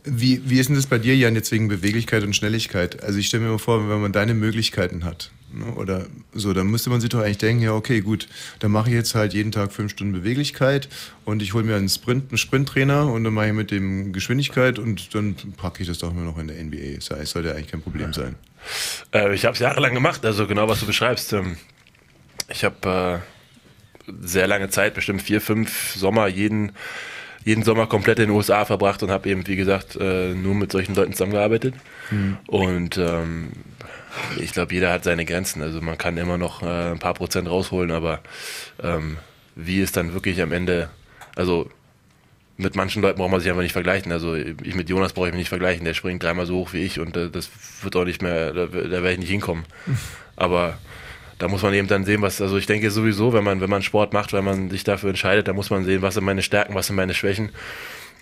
[0.04, 3.04] Wie, wie ist denn das bei dir, Jan, jetzt wegen Beweglichkeit und Schnelligkeit?
[3.04, 6.68] Also ich stelle mir mal vor, wenn man deine Möglichkeiten hat, ne, oder so, dann
[6.68, 8.28] müsste man sich doch eigentlich denken, ja okay, gut,
[8.60, 10.90] dann mache ich jetzt halt jeden Tag fünf Stunden Beweglichkeit
[11.24, 14.80] und ich hole mir einen Sprint, einen Sprinttrainer und dann mache ich mit dem Geschwindigkeit
[14.80, 16.98] und dann packe ich das doch immer noch in der NBA.
[17.08, 18.36] Das sollte eigentlich kein Problem sein.
[19.14, 21.34] Äh, ich habe es jahrelang gemacht, also genau was du beschreibst.
[21.34, 21.58] Ähm,
[22.50, 23.22] ich habe
[24.08, 26.72] äh, sehr lange Zeit, bestimmt vier, fünf Sommer, jeden,
[27.44, 30.72] jeden Sommer komplett in den USA verbracht und habe eben, wie gesagt, äh, nur mit
[30.72, 31.76] solchen Leuten zusammengearbeitet.
[32.12, 32.38] Mhm.
[32.48, 33.52] Und ähm,
[34.38, 35.62] ich glaube, jeder hat seine Grenzen.
[35.62, 38.20] Also man kann immer noch äh, ein paar Prozent rausholen, aber
[38.82, 39.18] ähm,
[39.56, 40.90] wie es dann wirklich am Ende,
[41.36, 41.70] also
[42.58, 44.12] mit manchen Leuten braucht man sich einfach nicht vergleichen.
[44.12, 45.84] Also ich mit Jonas brauche ich mich nicht vergleichen.
[45.86, 47.50] Der springt dreimal so hoch wie ich und äh, das
[47.82, 49.66] wird auch nicht mehr, da, da werde ich nicht hinkommen.
[50.36, 50.78] Aber
[51.42, 53.82] da muss man eben dann sehen, was, also ich denke sowieso, wenn man, wenn man
[53.82, 56.76] Sport macht, wenn man sich dafür entscheidet, dann muss man sehen, was sind meine Stärken,
[56.76, 57.50] was sind meine Schwächen.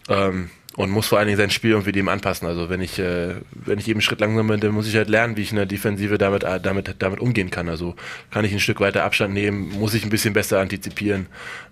[0.08, 2.48] Ähm, und muss vor allen Dingen sein Spiel irgendwie dem anpassen.
[2.48, 5.10] Also wenn ich, äh, wenn ich eben einen Schritt langsam bin, dann muss ich halt
[5.10, 7.68] lernen, wie ich in der Defensive damit, äh, damit, damit umgehen kann.
[7.68, 7.94] Also
[8.32, 11.26] kann ich ein Stück weiter Abstand nehmen, muss ich ein bisschen besser antizipieren.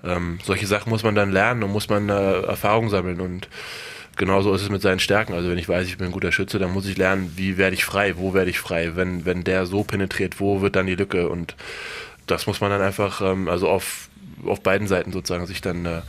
[0.03, 3.47] Ähm, solche Sachen muss man dann lernen und muss man äh, Erfahrung sammeln und
[4.17, 5.33] genauso ist es mit seinen Stärken.
[5.33, 7.75] Also wenn ich weiß, ich bin ein guter Schütze, dann muss ich lernen, wie werde
[7.75, 10.95] ich frei, wo werde ich frei, wenn, wenn der so penetriert, wo wird dann die
[10.95, 11.55] Lücke und
[12.25, 14.09] das muss man dann einfach, ähm, also auf,
[14.45, 16.01] auf beiden Seiten sozusagen sich dann äh,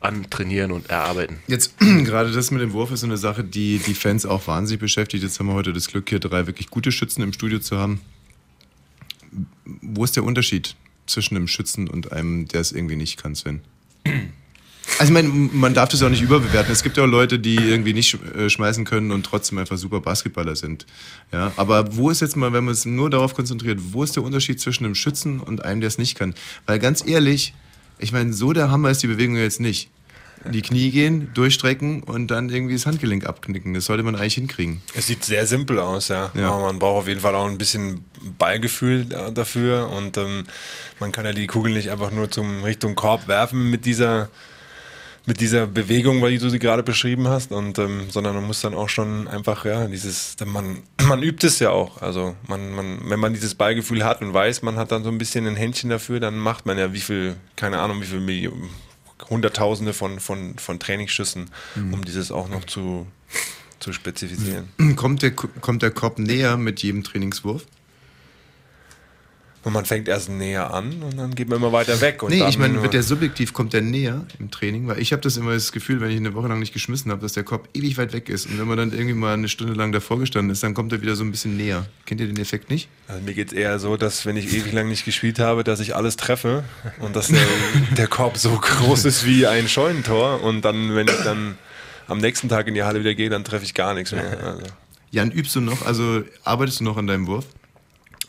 [0.00, 1.40] antrainieren und erarbeiten.
[1.46, 4.80] Jetzt gerade das mit dem Wurf ist so eine Sache, die die Fans auch wahnsinnig
[4.80, 5.22] beschäftigt.
[5.22, 8.00] Jetzt haben wir heute das Glück, hier drei wirklich gute Schützen im Studio zu haben.
[9.64, 10.74] Wo ist der Unterschied
[11.06, 13.60] zwischen einem Schützen und einem, der es irgendwie nicht kann, Sven?
[14.98, 16.72] Also ich meine, man darf das auch nicht überbewerten.
[16.72, 20.00] Es gibt ja auch Leute, die irgendwie nicht äh, schmeißen können und trotzdem einfach super
[20.00, 20.86] Basketballer sind.
[21.32, 24.24] Ja, aber wo ist jetzt mal, wenn man es nur darauf konzentriert, wo ist der
[24.24, 26.34] Unterschied zwischen einem Schützen und einem, der es nicht kann?
[26.66, 27.54] Weil ganz ehrlich,
[27.98, 29.88] ich meine, so der Hammer ist die Bewegung jetzt nicht.
[30.52, 33.74] die Knie gehen, durchstrecken und dann irgendwie das Handgelenk abknicken.
[33.74, 34.80] Das sollte man eigentlich hinkriegen.
[34.94, 36.30] Es sieht sehr simpel aus, ja.
[36.34, 36.50] Ja.
[36.52, 38.04] Aber man braucht auf jeden Fall auch ein bisschen
[38.38, 40.44] Ballgefühl da- dafür und ähm,
[41.00, 44.28] man kann ja die Kugel nicht einfach nur zum Richtung Korb werfen mit dieser
[45.28, 48.74] mit dieser Bewegung, weil du sie gerade beschrieben hast, und ähm, sondern man muss dann
[48.74, 52.02] auch schon einfach, ja, dieses, man, man übt es ja auch.
[52.02, 55.18] Also man, man, wenn man dieses Ballgefühl hat und weiß, man hat dann so ein
[55.18, 58.70] bisschen ein Händchen dafür, dann macht man ja wie viel, keine Ahnung, wie viel Millionen,
[59.28, 61.92] Hunderttausende von, von, von Trainingsschüssen, Mhm.
[61.94, 63.06] um dieses auch noch zu,
[63.80, 64.68] zu spezifizieren.
[64.96, 67.66] Kommt der, kommt der Korb näher mit jedem Trainingswurf?
[69.68, 72.22] Und man fängt erst näher an und dann geht man immer weiter weg.
[72.22, 75.12] Und nee, dann ich meine, wird der subjektiv kommt der näher im Training, weil ich
[75.12, 77.42] habe das immer das Gefühl, wenn ich eine Woche lang nicht geschmissen habe, dass der
[77.42, 78.46] Korb ewig weit weg ist.
[78.46, 81.02] Und wenn man dann irgendwie mal eine Stunde lang davor gestanden ist, dann kommt er
[81.02, 81.84] wieder so ein bisschen näher.
[82.06, 82.88] Kennt ihr den Effekt nicht?
[83.08, 85.80] Also mir geht es eher so, dass wenn ich ewig lang nicht gespielt habe, dass
[85.80, 86.64] ich alles treffe
[87.00, 87.46] und dass der,
[87.98, 91.58] der Korb so groß ist wie ein Scheunentor und dann, wenn ich dann
[92.06, 94.42] am nächsten Tag in die Halle wieder gehe, dann treffe ich gar nichts mehr.
[94.42, 94.62] Also.
[95.10, 95.84] Jan, übst du noch?
[95.84, 97.44] Also arbeitest du noch an deinem Wurf?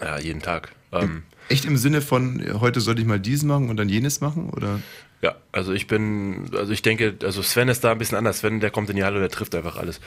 [0.02, 0.74] Ja, jeden Tag.
[0.92, 4.50] Ähm, Echt im Sinne von, heute sollte ich mal dies machen und dann jenes machen?
[4.52, 4.80] Oder?
[5.22, 8.40] Ja, also ich bin, also ich denke, also Sven ist da ein bisschen anders.
[8.40, 10.00] Sven, der kommt in die Halle, der trifft einfach alles.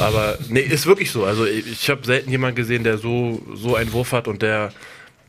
[0.00, 1.24] Aber nee, ist wirklich so.
[1.24, 4.72] Also ich, ich habe selten jemanden gesehen, der so, so einen Wurf hat und der,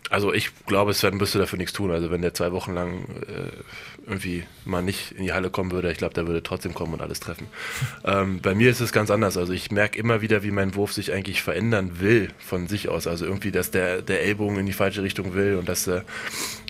[0.09, 1.91] also ich glaube, Sven müsste dafür nichts tun.
[1.91, 3.51] Also wenn der zwei Wochen lang äh,
[4.05, 7.01] irgendwie mal nicht in die Halle kommen würde, ich glaube, der würde trotzdem kommen und
[7.01, 7.47] alles treffen.
[8.05, 9.37] ähm, bei mir ist es ganz anders.
[9.37, 13.07] Also ich merke immer wieder, wie mein Wurf sich eigentlich verändern will von sich aus.
[13.07, 16.01] Also irgendwie, dass der, der Ellbogen in die falsche Richtung will und dass äh,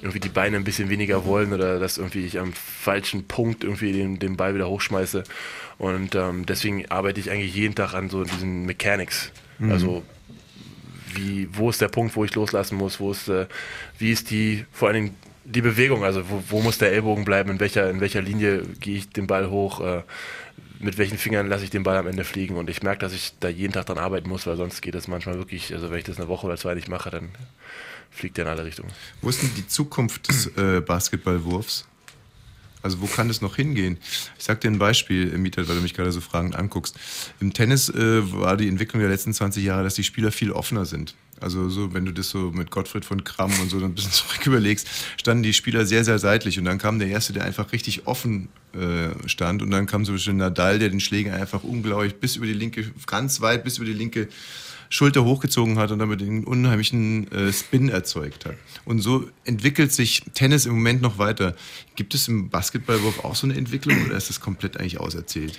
[0.02, 3.94] irgendwie die Beine ein bisschen weniger wollen oder dass irgendwie ich am falschen Punkt irgendwie
[3.94, 5.24] den, den Ball wieder hochschmeiße.
[5.78, 9.32] Und ähm, deswegen arbeite ich eigentlich jeden Tag an so diesen Mechanics.
[9.60, 9.72] Mhm.
[9.72, 10.04] Also
[11.16, 13.48] wie, wo ist der Punkt, wo ich loslassen muss, wo ist, äh,
[13.98, 15.16] wie ist die, vor allen Dingen
[15.52, 18.98] die Bewegung, also wo, wo muss der Ellbogen bleiben, in welcher, in welcher Linie gehe
[18.98, 20.04] ich den Ball hoch, äh,
[20.80, 23.34] mit welchen Fingern lasse ich den Ball am Ende fliegen und ich merke, dass ich
[23.40, 26.06] da jeden Tag dran arbeiten muss, weil sonst geht es manchmal wirklich, also wenn ich
[26.06, 27.30] das eine Woche oder zwei nicht mache, dann
[28.10, 28.92] fliegt der in alle Richtungen.
[29.22, 31.88] Wo ist denn die Zukunft des äh, Basketballwurfs?
[32.84, 33.98] Also wo kann es noch hingehen?
[34.38, 37.00] Ich sag dir ein Beispiel, äh, Mieter, weil du mich gerade so fragend anguckst.
[37.40, 40.86] Im Tennis äh, war die Entwicklung der letzten 20 Jahre, dass die Spieler viel offener
[40.86, 41.16] sind.
[41.42, 44.46] Also so, wenn du das so mit Gottfried von Kramm und so ein bisschen zurück
[44.46, 44.88] überlegst,
[45.18, 48.50] standen die Spieler sehr, sehr seitlich und dann kam der Erste, der einfach richtig offen
[48.74, 52.46] äh, stand und dann kam zum Beispiel Nadal, der den Schläger einfach unglaublich bis über
[52.46, 54.28] die linke, ganz weit bis über die linke
[54.90, 58.56] Schulter hochgezogen hat und damit einen unheimlichen äh, Spin erzeugt hat.
[58.84, 61.56] Und so entwickelt sich Tennis im Moment noch weiter.
[61.96, 65.58] Gibt es im Basketballwurf auch so eine Entwicklung oder ist das komplett eigentlich auserzählt?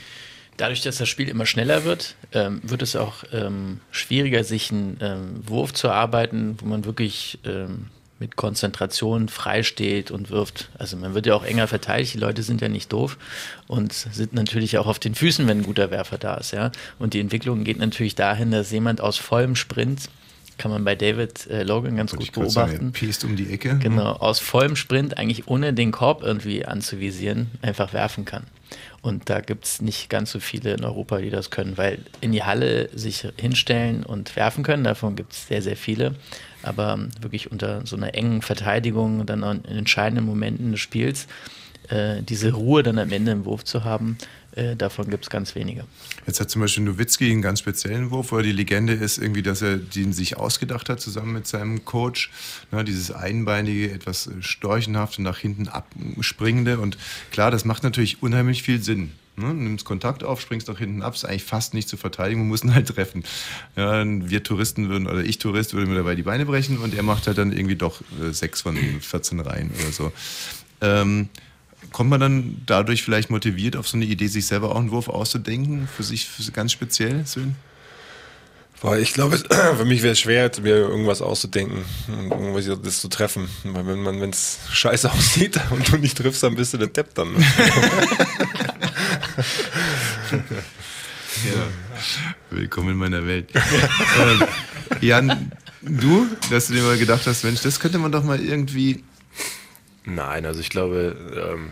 [0.57, 4.98] Dadurch, dass das Spiel immer schneller wird, ähm, wird es auch ähm, schwieriger, sich einen
[5.00, 7.86] ähm, Wurf zu erarbeiten, wo man wirklich ähm,
[8.22, 10.70] mit Konzentration frei steht und wirft.
[10.78, 13.18] Also man wird ja auch enger verteidigt, die Leute sind ja nicht doof
[13.66, 16.53] und sind natürlich auch auf den Füßen, wenn ein guter Werfer da ist.
[16.53, 16.70] Ja?
[17.00, 20.09] Und die Entwicklung geht natürlich dahin, dass jemand aus vollem Sprint,
[20.57, 23.53] kann man bei David äh, Logan ganz gut wollte sagen, beobachten, er piest um die
[23.53, 23.78] Ecke.
[23.78, 28.44] Genau, aus vollem Sprint, eigentlich ohne den Korb irgendwie anzuvisieren, einfach werfen kann.
[29.03, 32.30] Und da gibt es nicht ganz so viele in Europa, die das können, weil in
[32.30, 36.14] die Halle sich hinstellen und werfen können, davon gibt es sehr, sehr viele.
[36.62, 41.26] Aber ähm, wirklich unter so einer engen Verteidigung, dann in entscheidenden Momenten des Spiels,
[41.88, 44.18] äh, diese Ruhe dann am Ende im Wurf zu haben,
[44.55, 45.84] äh, davon gibt es ganz wenige.
[46.26, 49.62] Jetzt hat zum Beispiel Nowitzki einen ganz speziellen Wurf, weil die Legende ist irgendwie, dass
[49.62, 52.30] er den sich ausgedacht hat zusammen mit seinem Coach.
[52.70, 56.78] Ne, dieses einbeinige, etwas äh, storchenhafte, nach hinten abspringende.
[56.78, 56.98] Und
[57.30, 59.12] klar, das macht natürlich unheimlich viel Sinn.
[59.36, 59.55] Ne?
[59.55, 62.64] Nimmst Kontakt auf, springst nach hinten ab, ist eigentlich fast nicht zu verteidigen, man muss
[62.64, 63.24] ihn halt treffen.
[63.76, 67.03] Ja, wir Touristen würden, oder ich Tourist, würde mir dabei die Beine brechen und er
[67.03, 70.12] macht halt dann irgendwie doch äh, sechs von 14 Reihen oder so.
[70.82, 71.30] Ähm,
[71.93, 75.09] kommt man dann dadurch vielleicht motiviert auf so eine Idee, sich selber auch einen Wurf
[75.09, 77.57] auszudenken, für sich für ganz speziell, Sven?
[78.80, 79.38] Boah, ich glaube,
[79.76, 83.49] für mich wäre es schwer, mir irgendwas auszudenken und irgendwas das zu treffen.
[83.62, 86.88] Weil wenn man, wenn es scheiße aussieht und du nicht triffst, dann bist du der
[86.88, 87.32] Depp dann.
[87.34, 87.45] Ne?
[91.45, 91.66] Ja.
[92.51, 93.51] Willkommen in meiner Welt.
[93.55, 94.45] ähm,
[95.01, 99.03] Jan, du, dass du dir mal gedacht hast, Mensch, das könnte man doch mal irgendwie.
[100.05, 101.16] Nein, also ich glaube,
[101.53, 101.70] ähm,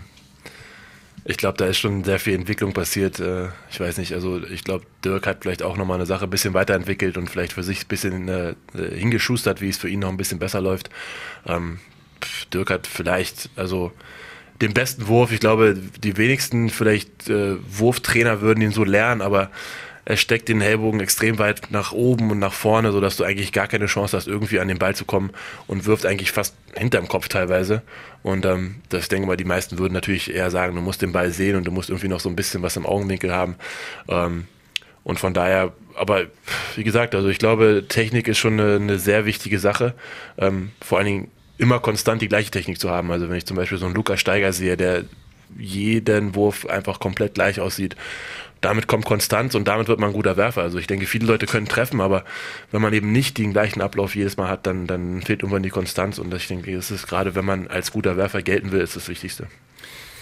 [1.25, 3.21] ich glaube, da ist schon sehr viel Entwicklung passiert.
[3.21, 6.31] Äh, ich weiß nicht, also ich glaube, Dirk hat vielleicht auch nochmal eine Sache ein
[6.31, 10.01] bisschen weiterentwickelt und vielleicht für sich ein bisschen äh, äh, hingeschustert, wie es für ihn
[10.01, 10.91] noch ein bisschen besser läuft.
[11.47, 11.79] Ähm,
[12.53, 13.93] Dirk hat vielleicht, also
[14.61, 19.51] den besten Wurf, ich glaube, die wenigsten vielleicht äh, Wurftrainer würden ihn so lernen, aber
[20.05, 23.69] er steckt den Ellbogen extrem weit nach oben und nach vorne, sodass du eigentlich gar
[23.69, 25.31] keine Chance hast, irgendwie an den Ball zu kommen
[25.67, 27.83] und wirft eigentlich fast hinterm Kopf teilweise.
[28.23, 31.31] Und ähm, das denke mal, die meisten würden natürlich eher sagen, du musst den Ball
[31.31, 33.57] sehen und du musst irgendwie noch so ein bisschen was im Augenwinkel haben.
[34.09, 34.47] Ähm,
[35.05, 36.27] und von daher, aber
[36.77, 39.95] wie gesagt, also ich glaube, Technik ist schon eine, eine sehr wichtige Sache.
[40.39, 43.11] Ähm, vor allen Dingen immer konstant die gleiche Technik zu haben.
[43.11, 45.05] Also wenn ich zum Beispiel so einen Lukas Steiger sehe, der
[45.59, 47.97] jeden Wurf einfach komplett gleich aussieht.
[48.61, 50.61] Damit kommt Konstanz und damit wird man ein guter Werfer.
[50.63, 52.25] Also ich denke, viele Leute können treffen, aber
[52.73, 55.71] wenn man eben nicht den gleichen Ablauf jedes Mal hat, dann, dann fehlt irgendwann die
[55.71, 56.19] Konstanz.
[56.19, 59.09] Und ich denke, das ist gerade, wenn man als guter Werfer gelten will, ist das
[59.09, 59.47] Wichtigste.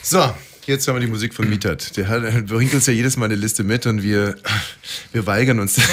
[0.03, 0.33] So,
[0.67, 1.97] jetzt haben wir die Musik von Mietert.
[1.97, 4.37] Der hat- bringt uns ja jedes Mal eine Liste mit und wir,
[5.13, 5.81] wir weigern uns.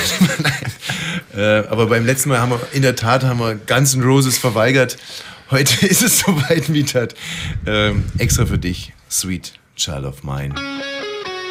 [1.36, 4.38] Äh, aber beim letzten Mal haben wir, in der Tat haben wir Guns N' Roses
[4.38, 4.96] verweigert.
[5.52, 7.14] Heute ist es soweit, Mietert.
[7.66, 10.56] Ähm, extra für dich, Sweet Child of Mine.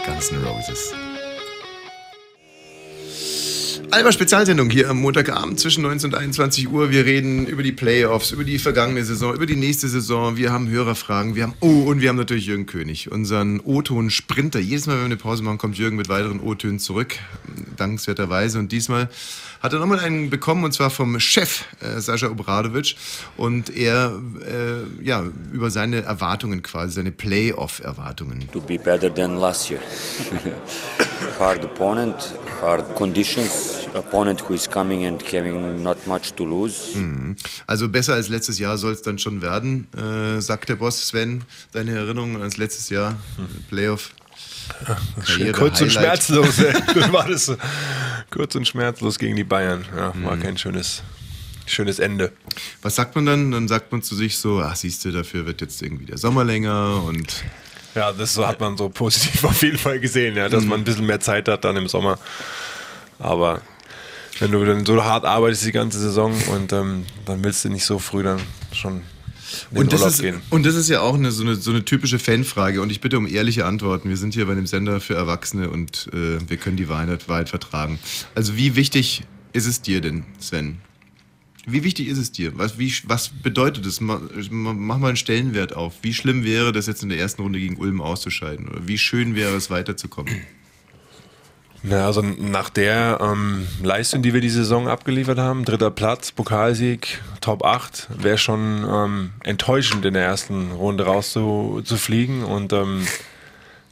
[0.05, 0.93] Guns N' Roses.
[3.91, 6.91] Alba Spezialsendung hier am Montagabend zwischen 19 und 21 Uhr.
[6.91, 10.37] Wir reden über die Playoffs, über die vergangene Saison, über die nächste Saison.
[10.37, 11.37] Wir haben Hörerfragen.
[11.37, 14.59] Wir haben, oh, und wir haben natürlich Jürgen König, unseren O-Ton-Sprinter.
[14.59, 17.15] Jedes Mal, wenn wir eine Pause machen, kommt Jürgen mit weiteren O-Tönen zurück.
[17.77, 18.59] Dankenswerterweise.
[18.59, 19.09] Und diesmal
[19.65, 22.97] hat er nochmal einen bekommen, und zwar vom Chef äh, Sascha Obradovic.
[23.39, 28.47] Und er, äh, ja, über seine Erwartungen quasi, seine Playoff-Erwartungen.
[28.53, 29.81] To be better than last year.
[31.39, 33.89] hard opponent, hard conditions.
[33.95, 36.95] Opponent who is coming and having not much to lose.
[36.95, 37.37] Mhm.
[37.67, 41.43] Also besser als letztes Jahr soll es dann schon werden, äh, sagt der Boss Sven.
[41.73, 43.17] Deine Erinnerungen ans letztes Jahr,
[43.71, 44.11] Playoff.
[45.25, 46.59] Karriere, kurz und schmerzlos.
[47.13, 47.57] war das so.
[48.31, 49.85] Kurz und schmerzlos gegen die Bayern.
[49.97, 51.03] Ja, war kein schönes,
[51.67, 52.33] schönes Ende.
[52.83, 53.51] Was sagt man dann?
[53.51, 56.45] Dann sagt man zu sich so, ach siehst du, dafür wird jetzt irgendwie der Sommer
[56.45, 57.45] länger und
[57.95, 61.07] Ja, das hat man so positiv auf jeden Fall gesehen, ja, dass man ein bisschen
[61.07, 62.19] mehr Zeit hat dann im Sommer.
[63.19, 63.61] Aber
[64.41, 67.85] wenn du dann so hart arbeitest die ganze Saison und ähm, dann willst du nicht
[67.85, 68.41] so früh dann
[68.73, 69.03] schon
[69.73, 70.41] und das, Urlaub ist, gehen.
[70.51, 73.19] und das ist ja auch eine, so, eine, so eine typische Fanfrage und ich bitte
[73.19, 74.09] um ehrliche Antworten.
[74.09, 77.49] Wir sind hier bei einem Sender für Erwachsene und äh, wir können die Wahrheit, Wahrheit
[77.49, 77.99] vertragen.
[78.35, 79.23] Also wie wichtig
[79.53, 80.79] ist es dir denn, Sven?
[81.67, 82.59] Wie wichtig ist es dir?
[82.59, 84.01] Was, wie, was bedeutet es?
[84.03, 84.21] Ma-
[84.51, 85.95] Mach mal einen Stellenwert auf.
[86.03, 88.69] Wie schlimm wäre das jetzt in der ersten Runde gegen Ulm auszuscheiden?
[88.69, 90.35] Oder wie schön wäre es weiterzukommen?
[91.87, 97.21] Na, also nach der ähm, Leistung, die wir die Saison abgeliefert haben, dritter Platz, Pokalsieg,
[97.43, 103.07] Top 8, wäre schon ähm, enttäuschend in der ersten Runde rauszufliegen zu fliegen und ähm,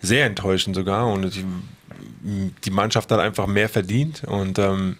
[0.01, 1.07] sehr enttäuschend sogar.
[1.07, 1.45] Und die,
[2.64, 4.97] die Mannschaft hat einfach mehr verdient und, ähm,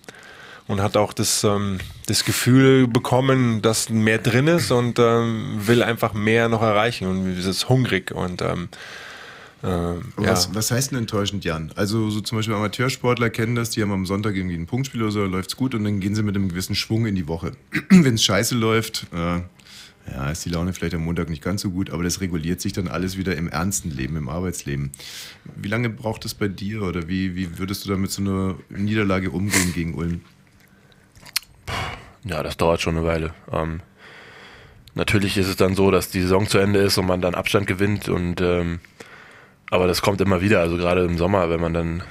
[0.69, 1.79] und hat auch das, ähm,
[2.09, 7.39] das Gefühl bekommen, dass mehr drin ist und ähm, will einfach mehr noch erreichen und
[7.39, 8.43] ist hungrig und
[9.63, 10.33] ähm, Aber ja.
[10.33, 11.73] Was, was heißt denn enttäuschend, Jan?
[11.77, 15.13] Also so zum Beispiel Amateursportler kennen das, die haben am Sonntag irgendwie ein Punktspiel oder
[15.13, 17.53] so, da läuft's gut und dann gehen sie mit einem gewissen Schwung in die Woche.
[17.89, 19.41] Wenn es scheiße läuft, äh,
[20.11, 22.73] ja, ist die Laune vielleicht am Montag nicht ganz so gut, aber das reguliert sich
[22.73, 24.91] dann alles wieder im ernsten Leben, im Arbeitsleben.
[25.57, 28.57] Wie lange braucht es bei dir oder wie, wie würdest du da mit so einer
[28.71, 30.23] Niederlage umgehen gegen Ulm?
[32.25, 33.35] Ja, das dauert schon eine Weile.
[33.51, 33.81] Ähm,
[34.95, 37.67] natürlich ist es dann so, dass die Saison zu Ende ist und man dann Abstand
[37.67, 38.81] gewinnt und ähm,
[39.73, 42.03] aber das kommt immer wieder, also gerade im Sommer, wenn man dann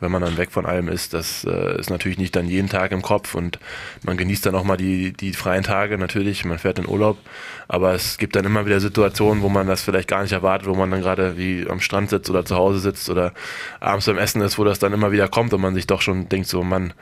[0.00, 2.92] wenn man dann weg von allem ist, das äh, ist natürlich nicht dann jeden Tag
[2.92, 3.58] im Kopf und
[4.04, 7.18] man genießt dann auch mal die, die freien Tage natürlich, man fährt in Urlaub,
[7.66, 10.76] aber es gibt dann immer wieder Situationen, wo man das vielleicht gar nicht erwartet, wo
[10.76, 13.32] man dann gerade wie am Strand sitzt oder zu Hause sitzt oder
[13.80, 16.28] abends beim Essen ist, wo das dann immer wieder kommt und man sich doch schon
[16.28, 16.92] denkt so, Mann,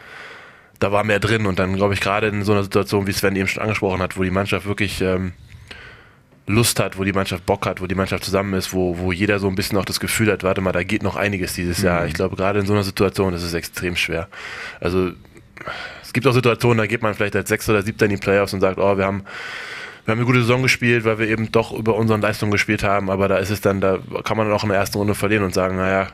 [0.79, 1.45] da war mehr drin.
[1.45, 4.17] Und dann glaube ich gerade in so einer Situation, wie Sven eben schon angesprochen hat,
[4.17, 5.33] wo die Mannschaft wirklich ähm,
[6.47, 9.39] Lust hat, wo die Mannschaft Bock hat, wo die Mannschaft zusammen ist, wo, wo jeder
[9.39, 12.07] so ein bisschen auch das Gefühl hat, warte mal, da geht noch einiges dieses Jahr.
[12.07, 14.29] Ich glaube, gerade in so einer Situation ist es extrem schwer.
[14.81, 15.11] Also
[16.03, 18.53] es gibt auch Situationen, da geht man vielleicht als Sechster oder Siebter in die Playoffs
[18.53, 19.25] und sagt, oh, wir haben
[20.05, 23.11] wir haben eine gute Saison gespielt, weil wir eben doch über unseren Leistungen gespielt haben,
[23.11, 25.43] aber da ist es dann, da kann man dann auch in der ersten Runde verlieren
[25.43, 26.07] und sagen, naja,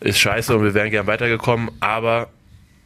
[0.00, 2.28] ist scheiße und wir wären gern weitergekommen, aber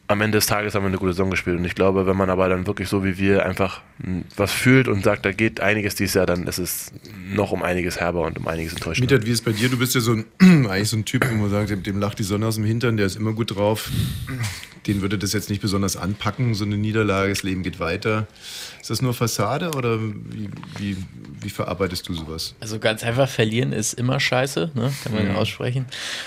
[0.07, 1.57] am Ende des Tages haben wir eine gute Saison gespielt.
[1.57, 4.87] Und ich glaube, wenn man aber dann wirklich so wie wir einfach mh, was fühlt
[4.87, 6.91] und sagt, da geht einiges dieses Jahr, dann ist es
[7.33, 9.13] noch um einiges herber und um einiges enttäuschender.
[9.13, 9.69] Mietert, wie ist es bei dir?
[9.69, 10.25] Du bist ja so ein,
[10.69, 12.97] eigentlich so ein Typ, wo man sagt, dem, dem lacht die Sonne aus dem Hintern,
[12.97, 13.89] der ist immer gut drauf.
[14.87, 18.27] Den würde das jetzt nicht besonders anpacken, so eine Niederlage, das Leben geht weiter.
[18.81, 20.97] Ist das nur Fassade oder wie, wie,
[21.41, 22.53] wie verarbeitest du sowas?
[22.59, 24.93] Also ganz einfach, verlieren ist immer scheiße, ne?
[25.03, 25.37] kann man ja Mhm.
[25.37, 25.85] aussprechen.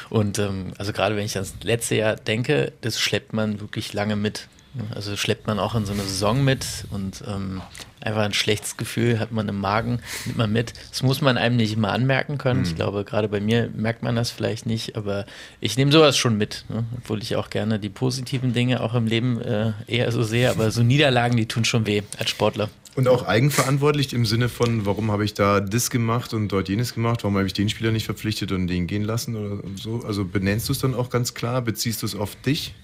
[0.08, 4.16] Und ähm, also gerade wenn ich ans letzte Jahr denke, das schleppt man wirklich lange
[4.16, 4.48] mit.
[4.94, 7.62] Also schleppt man auch in so eine Saison mit und ähm,
[8.00, 10.72] einfach ein schlechtes Gefühl hat man im Magen, nimmt man mit.
[10.90, 12.64] Das muss man einem nicht immer anmerken können.
[12.64, 15.26] Ich glaube, gerade bei mir merkt man das vielleicht nicht, aber
[15.60, 16.84] ich nehme sowas schon mit, ne?
[16.96, 20.70] obwohl ich auch gerne die positiven Dinge auch im Leben äh, eher so sehe, aber
[20.70, 22.68] so Niederlagen, die tun schon weh als Sportler.
[22.94, 26.94] Und auch eigenverantwortlich im Sinne von, warum habe ich da das gemacht und dort jenes
[26.94, 30.02] gemacht, warum habe ich den Spieler nicht verpflichtet und den gehen lassen oder so.
[30.06, 32.74] Also benennst du es dann auch ganz klar, beziehst du es auf dich?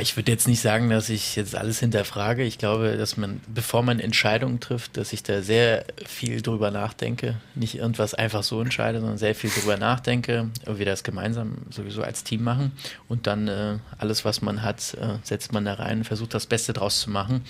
[0.00, 2.42] Ich würde jetzt nicht sagen, dass ich jetzt alles hinterfrage.
[2.42, 7.36] Ich glaube, dass man, bevor man Entscheidungen trifft, dass ich da sehr viel drüber nachdenke.
[7.54, 12.02] Nicht irgendwas einfach so entscheide, sondern sehr viel drüber nachdenke, wie wir das gemeinsam sowieso
[12.02, 12.72] als Team machen.
[13.08, 16.72] Und dann äh, alles, was man hat, äh, setzt man da rein, versucht das Beste
[16.74, 17.42] draus zu machen.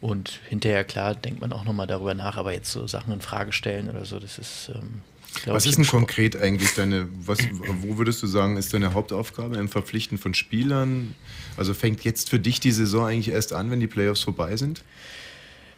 [0.00, 3.52] Und hinterher, klar, denkt man auch nochmal darüber nach, aber jetzt so Sachen in Frage
[3.52, 4.70] stellen oder so, das ist.
[4.74, 5.02] Ähm,
[5.42, 7.38] glaub Was ist denn konkret eigentlich deine, was,
[7.82, 11.14] wo würdest du sagen, ist deine Hauptaufgabe im Verpflichten von Spielern?
[11.56, 14.82] Also fängt jetzt für dich die Saison eigentlich erst an, wenn die Playoffs vorbei sind?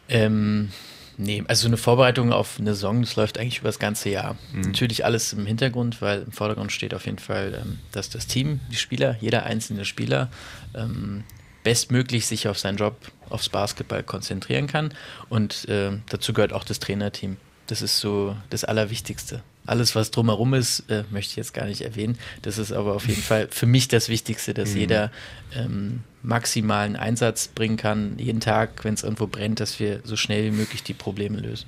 [0.09, 0.69] Ähm,
[1.17, 4.37] nee, also so eine Vorbereitung auf eine Saison, das läuft eigentlich über das ganze Jahr.
[4.53, 8.59] Natürlich alles im Hintergrund, weil im Vordergrund steht auf jeden Fall, ähm, dass das Team,
[8.71, 10.29] die Spieler, jeder einzelne Spieler
[10.75, 11.23] ähm,
[11.63, 12.95] bestmöglich sich auf seinen Job,
[13.29, 14.93] aufs Basketball konzentrieren kann.
[15.27, 17.35] Und ähm, dazu gehört auch das Trainerteam.
[17.67, 19.43] Das ist so das Allerwichtigste.
[19.65, 22.17] Alles, was drumherum ist, äh, möchte ich jetzt gar nicht erwähnen.
[22.41, 25.11] Das ist aber auf jeden Fall für mich das Wichtigste, dass jeder
[25.53, 30.45] ähm, maximalen Einsatz bringen kann, jeden Tag, wenn es irgendwo brennt, dass wir so schnell
[30.45, 31.65] wie möglich die Probleme lösen.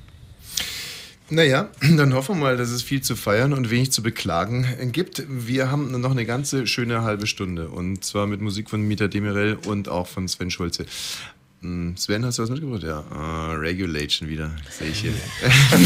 [1.29, 5.23] Naja, dann hoffen wir mal, dass es viel zu feiern und wenig zu beklagen gibt.
[5.27, 9.57] Wir haben noch eine ganze schöne halbe Stunde und zwar mit Musik von Mieter Demirel
[9.65, 10.85] und auch von Sven Schulze.
[11.61, 12.83] Hm, Sven, hast du was mitgebracht?
[12.83, 15.11] Ja, ah, Regulation wieder, sehe ich hier.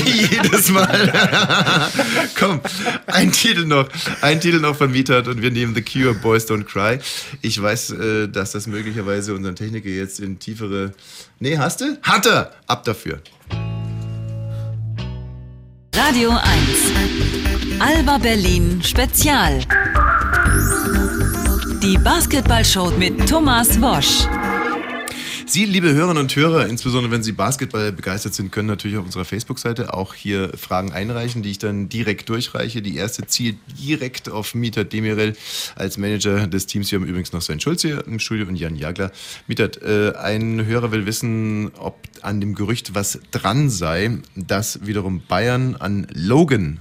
[0.06, 1.12] Wie jedes Mal.
[2.40, 2.62] Komm,
[3.08, 3.90] ein Titel noch,
[4.22, 7.00] ein Titel noch von Mietat und wir nehmen The Cure, Boys Don't Cry.
[7.42, 10.94] Ich weiß, äh, dass das möglicherweise unseren Techniker jetzt in tiefere...
[11.40, 11.98] Nee, hast du?
[12.04, 12.54] Hat er!
[12.68, 13.20] Ab dafür.
[15.96, 16.42] Radio 1.
[17.80, 19.60] Alba Berlin Spezial.
[21.82, 24.28] Die Basketballshow mit Thomas Wosch.
[25.46, 29.26] Sie, liebe Hörerinnen und Hörer, insbesondere wenn Sie Basketball begeistert sind, können natürlich auf unserer
[29.26, 32.82] Facebook-Seite auch hier Fragen einreichen, die ich dann direkt durchreiche.
[32.82, 35.36] Die erste zielt direkt auf Mietat Demirel
[35.76, 36.92] als Manager des Teams.
[36.92, 39.12] Wir haben übrigens noch Sven Schulz hier im Studio und Jan Jagler.
[39.48, 45.24] Mietat, äh, ein Hörer will wissen, ob an dem Gerücht was dran sei, dass wiederum
[45.28, 46.80] Bayern an Logan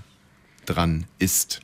[0.67, 1.61] dran ist,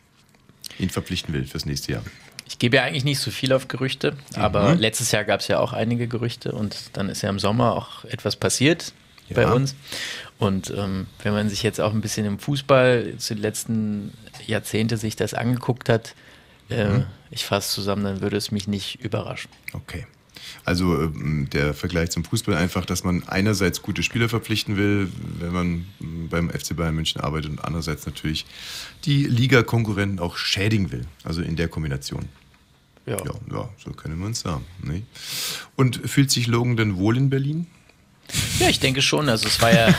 [0.79, 2.03] ihn verpflichten will fürs nächste Jahr.
[2.49, 5.59] Ich gebe ja eigentlich nicht so viel auf Gerüchte, aber letztes Jahr gab es ja
[5.61, 8.93] auch einige Gerüchte und dann ist ja im Sommer auch etwas passiert
[9.35, 9.53] bei Ja.
[9.53, 9.75] uns.
[10.39, 14.13] Und ähm, wenn man sich jetzt auch ein bisschen im Fußball zu den letzten
[14.47, 16.15] Jahrzehnte sich das angeguckt hat,
[16.71, 19.51] äh, ich fasse zusammen, dann würde es mich nicht überraschen.
[19.75, 20.07] Okay.
[20.69, 25.11] Also ähm, der Vergleich zum Fußball einfach, dass man einerseits gute Spieler verpflichten will,
[25.41, 28.45] wenn man ähm, beim FC Bayern München arbeitet und andererseits natürlich
[29.07, 31.07] die Liga-Konkurrenten auch schädigen will.
[31.25, 32.27] Also in der Kombination.
[33.07, 33.17] Ja.
[33.17, 34.67] Ja, ja so können wir uns sagen.
[34.83, 35.05] Ne?
[35.75, 37.67] Und fühlt sich Logan denn wohl in Berlin?
[38.59, 39.29] Ja, ich denke schon.
[39.29, 39.89] Also es war ja,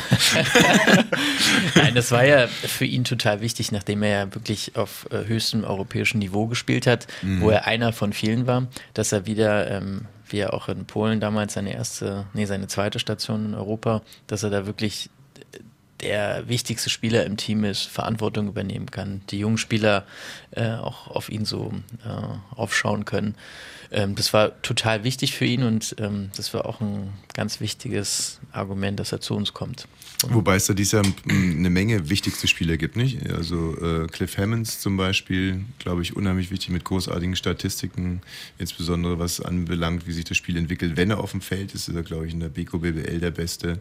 [1.76, 5.64] nein, das war ja für ihn total wichtig, nachdem er ja wirklich auf äh, höchstem
[5.64, 10.40] europäischen Niveau gespielt hat, wo er einer von vielen war, dass er wieder, ähm, wie
[10.40, 14.50] er auch in Polen damals seine erste, nee, seine zweite Station in Europa, dass er
[14.50, 15.10] da wirklich
[16.02, 20.06] der wichtigste Spieler im Team ist, Verantwortung übernehmen kann, die jungen Spieler
[20.52, 21.74] äh, auch auf ihn so
[22.06, 23.36] äh, aufschauen können.
[23.92, 28.40] Ähm, das war total wichtig für ihn und ähm, das war auch ein ganz wichtiges
[28.52, 29.88] Argument, dass er zu uns kommt.
[30.28, 33.32] Wobei es da dieses Jahr eine Menge wichtigste Spieler gibt, nicht?
[33.32, 38.22] Also äh, Cliff Hammonds zum Beispiel, glaube ich, unheimlich wichtig mit großartigen Statistiken,
[38.58, 40.98] insbesondere was anbelangt, wie sich das Spiel entwickelt.
[40.98, 43.32] Wenn er auf dem Feld ist, ist er, glaube ich, in der Beko BBL der
[43.32, 43.80] Beste.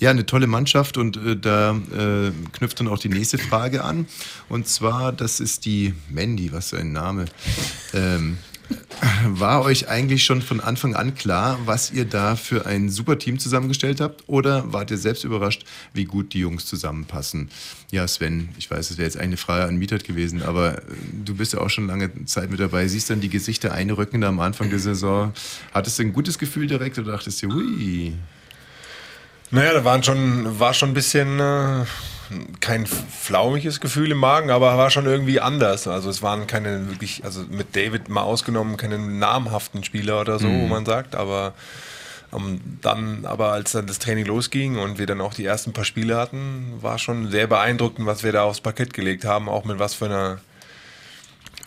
[0.00, 4.06] Ja, eine tolle Mannschaft und äh, da äh, knüpft dann auch die nächste Frage an.
[4.48, 7.26] Und zwar, das ist die Mandy, was für ein Name.
[7.94, 8.38] Ähm,
[9.26, 13.38] war euch eigentlich schon von Anfang an klar, was ihr da für ein super Team
[13.38, 14.24] zusammengestellt habt?
[14.26, 17.50] Oder wart ihr selbst überrascht, wie gut die Jungs zusammenpassen?
[17.90, 20.82] Ja, Sven, ich weiß, es wäre jetzt eine Frage an Mietert gewesen, aber äh,
[21.24, 22.86] du bist ja auch schon lange Zeit mit dabei.
[22.88, 25.32] Siehst dann die Gesichter einrücken da am Anfang der Saison.
[25.72, 28.12] Hattest du ein gutes Gefühl direkt oder dachtest du, hui?
[29.50, 31.84] Naja, da waren schon, war schon ein bisschen äh,
[32.60, 35.86] kein flaumiges Gefühl im Magen, aber war schon irgendwie anders.
[35.86, 40.48] Also es waren keine wirklich, also mit David mal ausgenommen, keine namhaften Spieler oder so,
[40.48, 41.54] wo man sagt, aber
[42.32, 45.84] ähm, dann, aber als dann das Training losging und wir dann auch die ersten paar
[45.84, 49.78] Spiele hatten, war schon sehr beeindruckend, was wir da aufs Parkett gelegt haben, auch mit
[49.78, 50.40] was für einer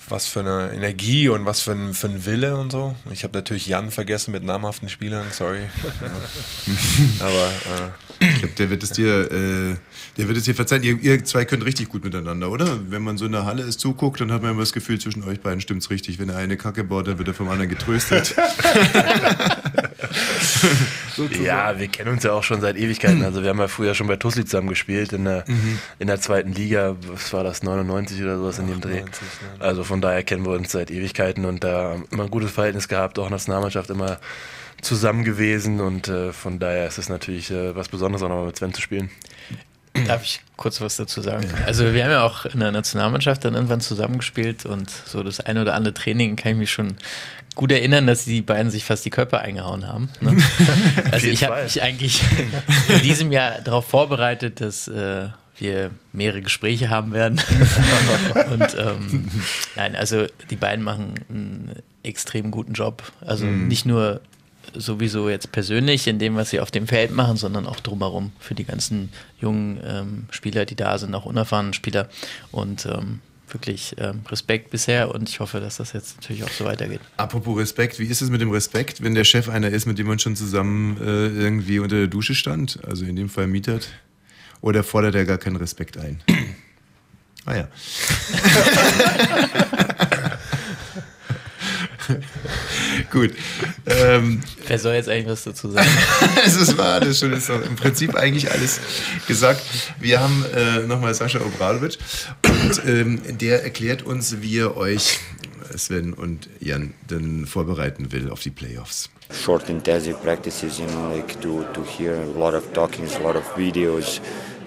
[0.09, 2.95] was für eine Energie und was für ein, für ein Wille und so.
[3.11, 5.61] Ich habe natürlich Jan vergessen mit namhaften Spielern, sorry.
[7.19, 9.75] Aber äh, ich glaube, der wird es dir, äh,
[10.17, 10.83] der wird es dir verzeihen.
[10.83, 12.79] Ihr, ihr, zwei könnt richtig gut miteinander, oder?
[12.89, 15.23] Wenn man so in der Halle ist, zuguckt, dann hat man immer das Gefühl, zwischen
[15.23, 16.19] euch beiden stimmt's richtig.
[16.19, 18.35] Wenn der eine Kacke baut, dann wird er vom anderen getröstet.
[21.43, 23.23] ja, wir kennen uns ja auch schon seit Ewigkeiten.
[23.23, 25.79] Also wir haben ja früher schon bei Tusli zusammen gespielt in der, mhm.
[25.99, 26.95] in der zweiten Liga.
[27.07, 29.03] Was war das, 99 oder sowas in dem Dreh?
[29.59, 33.19] Also von daher kennen wir uns seit Ewigkeiten und da immer ein gutes Verhältnis gehabt,
[33.19, 34.19] auch Nationalmannschaft immer
[34.83, 38.57] zusammen gewesen und äh, von daher ist es natürlich äh, was Besonderes, auch nochmal mit
[38.57, 39.09] Sven zu spielen.
[40.07, 41.47] Darf ich kurz was dazu sagen?
[41.65, 45.61] Also wir haben ja auch in der Nationalmannschaft dann irgendwann zusammengespielt und so das eine
[45.61, 46.95] oder andere Training kann ich mich schon
[47.55, 50.09] gut erinnern, dass die beiden sich fast die Körper eingehauen haben.
[50.19, 50.35] Ne?
[51.11, 52.23] also ich habe mich eigentlich
[52.89, 55.27] in diesem Jahr darauf vorbereitet, dass äh,
[55.57, 57.39] wir mehrere Gespräche haben werden.
[58.51, 59.29] und ähm,
[59.75, 61.71] nein, also die beiden machen einen
[62.01, 63.03] extrem guten Job.
[63.21, 63.67] Also mhm.
[63.67, 64.21] nicht nur
[64.73, 68.55] sowieso jetzt persönlich in dem, was sie auf dem Feld machen, sondern auch drumherum für
[68.55, 69.09] die ganzen
[69.39, 72.09] jungen ähm, Spieler, die da sind, auch unerfahrenen Spieler.
[72.51, 73.19] Und ähm,
[73.53, 77.01] wirklich ähm, Respekt bisher und ich hoffe, dass das jetzt natürlich auch so weitergeht.
[77.17, 80.07] Apropos Respekt, wie ist es mit dem Respekt, wenn der Chef einer ist, mit dem
[80.07, 83.89] man schon zusammen äh, irgendwie unter der Dusche stand, also in dem Fall mietert?
[84.61, 86.21] Oder fordert er gar keinen Respekt ein?
[87.45, 87.67] ah ja.
[93.13, 93.31] Gut.
[93.85, 95.87] Ähm, Wer soll jetzt eigentlich was dazu sagen?
[96.45, 98.79] es war alles schon, ist im Prinzip eigentlich alles
[99.27, 99.61] gesagt.
[99.99, 101.99] Wir haben äh, nochmal Sascha Obradovic
[102.43, 105.19] und ähm, der erklärt uns, wie ihr euch,
[105.77, 109.11] Sven und Jan, dann vorbereiten will auf die Playoffs.
[109.31, 113.35] Short intensive practices, you know, like to, to hear a lot of talkings, a lot
[113.35, 114.21] of videos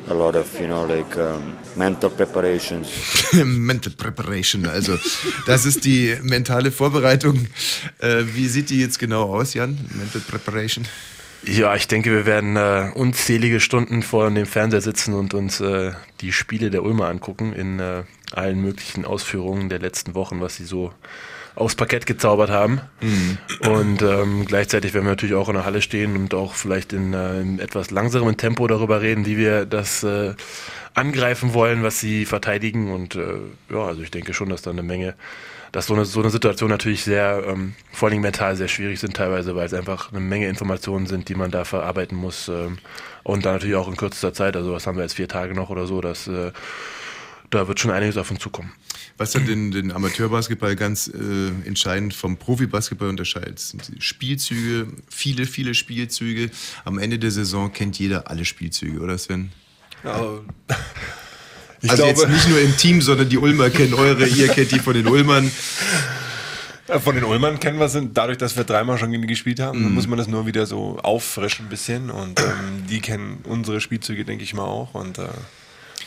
[0.09, 2.89] a lot of, you know, like um, mental preparations.
[3.45, 4.99] mental preparation, also
[5.47, 7.47] das ist die mentale Vorbereitung.
[7.99, 9.79] Äh, wie sieht die jetzt genau aus, Jan?
[9.95, 10.87] Mental preparation?
[11.45, 15.93] Ja, ich denke, wir werden äh, unzählige Stunden vor dem Fernseher sitzen und uns äh,
[16.21, 18.03] die Spiele der Ulmer angucken in äh,
[18.33, 20.93] allen möglichen Ausführungen der letzten Wochen, was sie so
[21.57, 22.81] aufs Parkett gezaubert haben.
[23.01, 23.39] Mhm.
[23.69, 27.15] Und ähm, gleichzeitig werden wir natürlich auch in der Halle stehen und auch vielleicht in,
[27.15, 30.35] äh, in etwas langsamerem Tempo darüber reden, wie wir das äh,
[30.95, 32.93] angreifen wollen, was sie verteidigen.
[32.93, 33.39] Und äh,
[33.71, 35.15] ja, also ich denke schon, dass da eine Menge,
[35.73, 39.17] dass so eine, so eine Situation natürlich sehr, ähm, vor allem mental sehr schwierig sind
[39.17, 42.49] teilweise, weil es einfach eine Menge Informationen sind, die man da verarbeiten muss.
[42.49, 42.79] Ähm,
[43.23, 45.71] und dann natürlich auch in kürzester Zeit, also was haben wir jetzt vier Tage noch
[45.71, 46.53] oder so, dass äh,
[47.49, 48.73] da wird schon einiges auf uns zukommen.
[49.19, 55.73] Was dann den, den Amateurbasketball ganz äh, entscheidend vom Profibasketball unterscheidet, sind Spielzüge, viele, viele
[55.73, 56.51] Spielzüge.
[56.85, 59.53] Am Ende der Saison kennt jeder alle Spielzüge, oder Sven?
[60.05, 60.41] Ja.
[61.83, 64.73] Ich also glaube, jetzt nicht nur im Team, sondern die Ulmer kennen eure, ihr kennt
[64.73, 65.51] die von den Ulmern.
[67.05, 69.85] Von den Ulmern kennen wir sind, dadurch, dass wir dreimal schon gegen die gespielt haben,
[69.85, 69.95] mhm.
[69.95, 74.25] muss man das nur wieder so auffrischen ein bisschen und ähm, die kennen unsere Spielzüge,
[74.25, 75.29] denke ich mal auch und äh,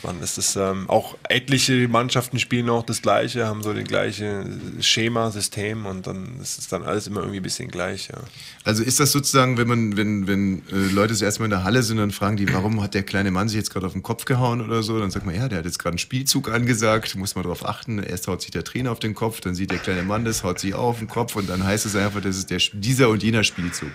[0.02, 0.22] man.
[0.22, 4.46] Es ist ähm, auch etliche Mannschaften spielen auch das Gleiche, haben so das gleiche
[4.80, 8.08] Schema, System und dann ist es dann alles immer irgendwie ein bisschen gleich.
[8.08, 8.18] Ja.
[8.64, 11.82] Also ist das sozusagen, wenn man, wenn, wenn äh, Leute das erstmal in der Halle
[11.82, 14.24] sind, dann fragen die, warum hat der kleine Mann sich jetzt gerade auf den Kopf
[14.24, 14.98] gehauen oder so?
[14.98, 17.98] Dann sagt man, ja, der hat jetzt gerade einen Spielzug angesagt, muss man darauf achten.
[17.98, 20.58] Erst haut sich der Trainer auf den Kopf, dann sieht der kleine Mann das, haut
[20.58, 23.22] sich auch auf den Kopf und dann heißt es einfach, das ist der, dieser und
[23.22, 23.90] jener Spielzug.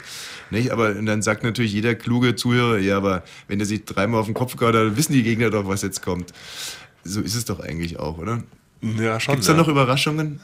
[0.52, 0.72] Nicht?
[0.72, 4.36] Aber dann sagt natürlich jeder kluge Zuhörer, ja, aber wenn der sich dreimal auf den
[4.36, 6.34] Kopf hat, dann wissen die Gegner doch, was jetzt kommt.
[7.04, 8.44] So ist es doch eigentlich auch, oder?
[8.82, 9.34] Ja, schon.
[9.34, 9.60] Gibt es da ja.
[9.60, 10.42] noch Überraschungen?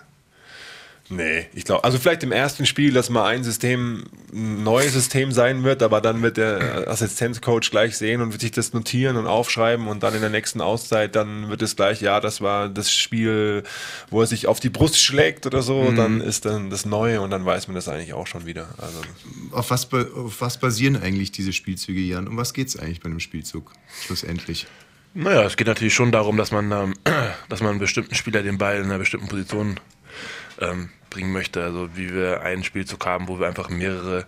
[1.12, 5.34] Nee, ich glaube, also vielleicht im ersten Spiel, dass mal ein System ein neues System
[5.34, 9.28] sein wird, aber dann wird der Assistenzcoach gleich sehen und wird sich das notieren und
[9.28, 12.93] aufschreiben und dann in der nächsten Auszeit, dann wird es gleich, ja, das war das
[12.93, 13.64] Spiel,
[14.09, 15.97] wo er sich auf die Brust schlägt oder so, mhm.
[15.97, 18.70] dann ist dann das Neue und dann weiß man das eigentlich auch schon wieder.
[18.78, 19.01] Also
[19.51, 22.30] auf, was, auf was basieren eigentlich diese Spielzüge, Jan?
[22.30, 23.74] Um was geht es eigentlich bei einem Spielzug
[24.05, 24.66] schlussendlich?
[25.14, 26.93] Naja, es geht natürlich schon darum, dass man, ähm,
[27.49, 29.78] dass man einen bestimmten Spieler den Ball in einer bestimmten Position
[30.62, 31.64] ähm, bringen möchte.
[31.64, 34.26] Also wie wir einen Spielzug haben, wo wir einfach mehrere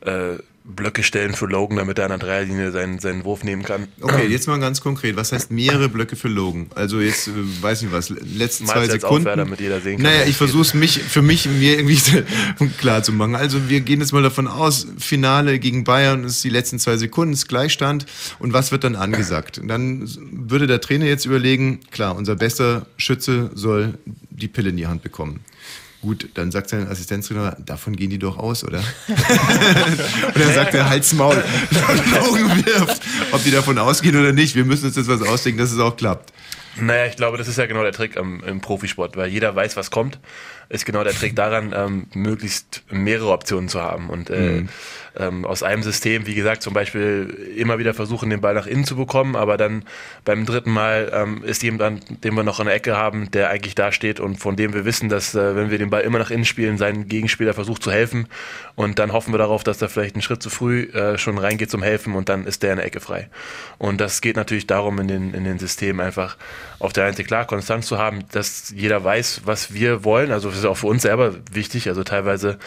[0.00, 0.38] äh,
[0.68, 3.88] Blöcke stellen für Logan, damit er an der Dreierlinie seinen, seinen Wurf nehmen kann.
[4.02, 5.16] Okay, jetzt mal ganz konkret.
[5.16, 6.66] Was heißt mehrere Blöcke für Logan?
[6.74, 9.26] Also jetzt, äh, weiß nicht was, letzten zwei Sekunden.
[9.26, 11.98] Aufwär, damit jeder sehen kann, naja, ich versuche es mich, für mich mir irgendwie
[12.78, 13.34] klar zu machen.
[13.34, 17.32] Also wir gehen jetzt mal davon aus, Finale gegen Bayern ist die letzten zwei Sekunden,
[17.32, 18.04] ist Gleichstand.
[18.38, 19.58] Und was wird dann angesagt?
[19.58, 24.76] Und dann würde der Trainer jetzt überlegen, klar, unser bester Schütze soll die Pille in
[24.76, 25.40] die Hand bekommen.
[26.00, 28.78] Gut, dann sagt sein Assistenztrainer, davon gehen die doch aus, oder?
[29.08, 31.42] und dann sagt er, halt's Maul,
[32.20, 34.54] Augen wirft, ob die davon ausgehen oder nicht.
[34.54, 36.32] Wir müssen uns jetzt was ausdenken, dass es auch klappt.
[36.80, 39.76] Naja, ich glaube, das ist ja genau der Trick im, im Profisport, weil jeder weiß,
[39.76, 40.20] was kommt.
[40.70, 44.10] Ist genau der Trick daran, ähm, möglichst mehrere Optionen zu haben.
[44.10, 44.68] Und äh, Mhm.
[45.18, 48.84] ähm, aus einem System, wie gesagt, zum Beispiel immer wieder versuchen, den Ball nach innen
[48.84, 49.84] zu bekommen, aber dann
[50.26, 53.74] beim dritten Mal ähm, ist jemand, den wir noch in der Ecke haben, der eigentlich
[53.74, 56.30] da steht und von dem wir wissen, dass äh, wenn wir den Ball immer nach
[56.30, 58.28] innen spielen, sein Gegenspieler versucht zu helfen
[58.76, 61.70] und dann hoffen wir darauf, dass er vielleicht einen Schritt zu früh äh, schon reingeht
[61.70, 63.28] zum Helfen und dann ist der in der Ecke frei.
[63.78, 66.36] Und das geht natürlich darum, in den, in den Systemen einfach
[66.78, 70.30] auf der einen Seite klar Konstanz zu haben, dass jeder weiß, was wir wollen.
[70.30, 71.88] Also ist auch für uns selber wichtig.
[71.88, 72.58] Also teilweise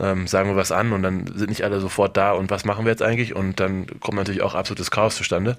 [0.00, 2.84] ähm, sagen wir was an und dann sind nicht alle sofort da und was machen
[2.84, 3.34] wir jetzt eigentlich?
[3.34, 5.56] Und dann kommt natürlich auch absolutes Chaos zustande.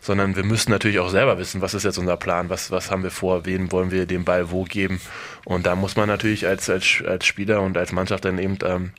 [0.00, 3.02] Sondern wir müssen natürlich auch selber wissen, was ist jetzt unser Plan, was, was haben
[3.02, 5.00] wir vor, wen wollen wir den Ball wo geben.
[5.44, 8.92] Und da muss man natürlich als, als, als Spieler und als Mannschaft dann eben ähm,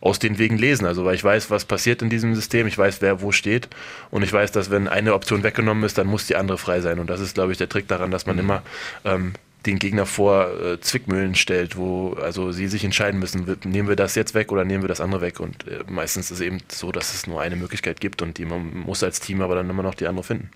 [0.00, 0.86] aus den Wegen lesen.
[0.86, 3.68] Also weil ich weiß, was passiert in diesem System, ich weiß, wer wo steht
[4.10, 6.98] und ich weiß, dass wenn eine Option weggenommen ist, dann muss die andere frei sein.
[6.98, 8.62] Und das ist, glaube ich, der Trick daran, dass man immer
[9.04, 9.32] ähm,
[9.66, 14.14] den Gegner vor äh, Zwickmühlen stellt, wo also sie sich entscheiden müssen, nehmen wir das
[14.14, 15.40] jetzt weg oder nehmen wir das andere weg.
[15.40, 18.44] Und äh, meistens ist es eben so, dass es nur eine Möglichkeit gibt und die
[18.44, 20.50] man muss als Team aber dann immer noch die andere finden.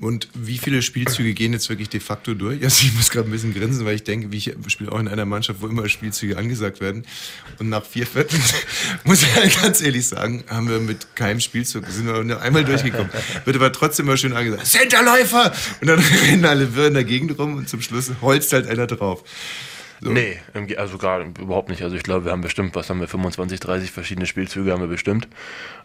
[0.00, 2.62] Und wie viele Spielzüge gehen jetzt wirklich de facto durch?
[2.62, 5.08] Also ich muss gerade ein bisschen grinsen, weil ich denke, wie ich spiele auch in
[5.08, 7.04] einer Mannschaft, wo immer Spielzüge angesagt werden.
[7.58, 8.40] Und nach vier Vierteln,
[9.04, 12.64] muss ich halt ganz ehrlich sagen, haben wir mit keinem Spielzug, sind wir nur einmal
[12.64, 13.10] durchgekommen.
[13.44, 15.52] Wird aber trotzdem immer schön angesagt, Centerläufer!
[15.80, 18.86] Und dann rennen alle wirr in der Gegend rum und zum Schluss holzt halt einer
[18.86, 19.24] drauf.
[20.00, 20.10] So.
[20.10, 20.38] Nee,
[20.76, 21.82] also gar überhaupt nicht.
[21.82, 24.86] Also ich glaube, wir haben bestimmt, was haben wir, 25, 30 verschiedene Spielzüge haben wir
[24.86, 25.26] bestimmt,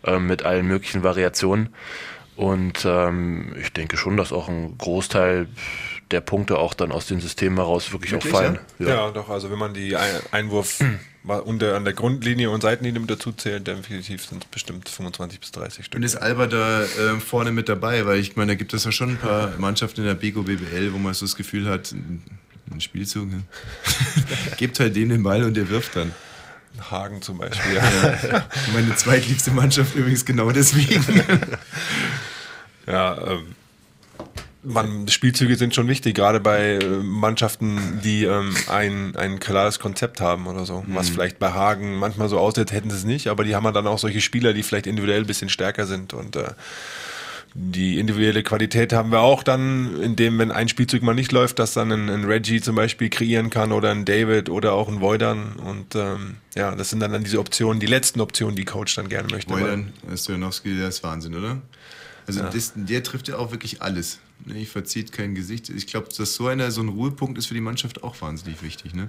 [0.04, 1.70] ähm, mit allen möglichen Variationen.
[2.36, 5.48] Und ähm, ich denke schon, dass auch ein Großteil
[6.12, 8.60] der Punkte auch dann aus den Systemen heraus wirklich, Wirklich, auch fallen.
[8.80, 9.12] Ja?
[9.12, 9.30] doch.
[9.30, 10.80] Also wenn man die Ein- Einwurf
[11.24, 15.40] mal unter, an der Grundlinie und Seitenlinie mit dazu zählt, definitiv sind es bestimmt 25
[15.40, 15.98] bis 30 Stück.
[15.98, 18.06] Und ist Alba da äh, vorne mit dabei?
[18.06, 20.94] Weil ich meine, da gibt es ja schon ein paar Mannschaften in der Bego BBL,
[20.94, 22.24] wo man so das Gefühl hat, ein
[22.72, 23.44] ein Spielzug, ne?
[24.58, 26.12] gibt halt dem den Ball und der wirft dann.
[26.90, 27.76] Hagen zum Beispiel.
[27.76, 28.48] Ja.
[28.74, 31.04] Meine zweitliebste Mannschaft übrigens genau deswegen.
[32.88, 33.56] Ja, ähm,
[34.64, 40.22] man, Spielzüge sind schon wichtig, gerade bei äh, Mannschaften, die ähm, ein, ein klares Konzept
[40.22, 40.84] haben oder so.
[40.88, 41.14] Was Mhm.
[41.14, 44.00] vielleicht bei Hagen manchmal so aussieht, hätten sie es nicht, aber die haben dann auch
[44.00, 46.52] solche Spieler, die vielleicht individuell ein bisschen stärker sind und äh,
[47.56, 51.74] die individuelle Qualität haben wir auch dann, indem, wenn ein Spielzug mal nicht läuft, dass
[51.74, 55.54] dann ein, ein Reggie zum Beispiel kreieren kann oder ein David oder auch ein Voidan.
[55.58, 59.08] Und ähm, ja, das sind dann, dann diese Optionen, die letzten Optionen, die Coach dann
[59.08, 59.54] gerne möchte.
[59.54, 61.58] Wojdan Stojanowski, der ist Wahnsinn, oder?
[62.28, 62.50] Also Ja.
[62.50, 64.20] das, der trifft ja auch wirklich alles.
[64.46, 65.70] Ne, Ich verzieht kein Gesicht.
[65.70, 68.94] Ich glaube, dass so einer so ein Ruhepunkt ist für die Mannschaft auch wahnsinnig wichtig.
[68.94, 69.08] Ne?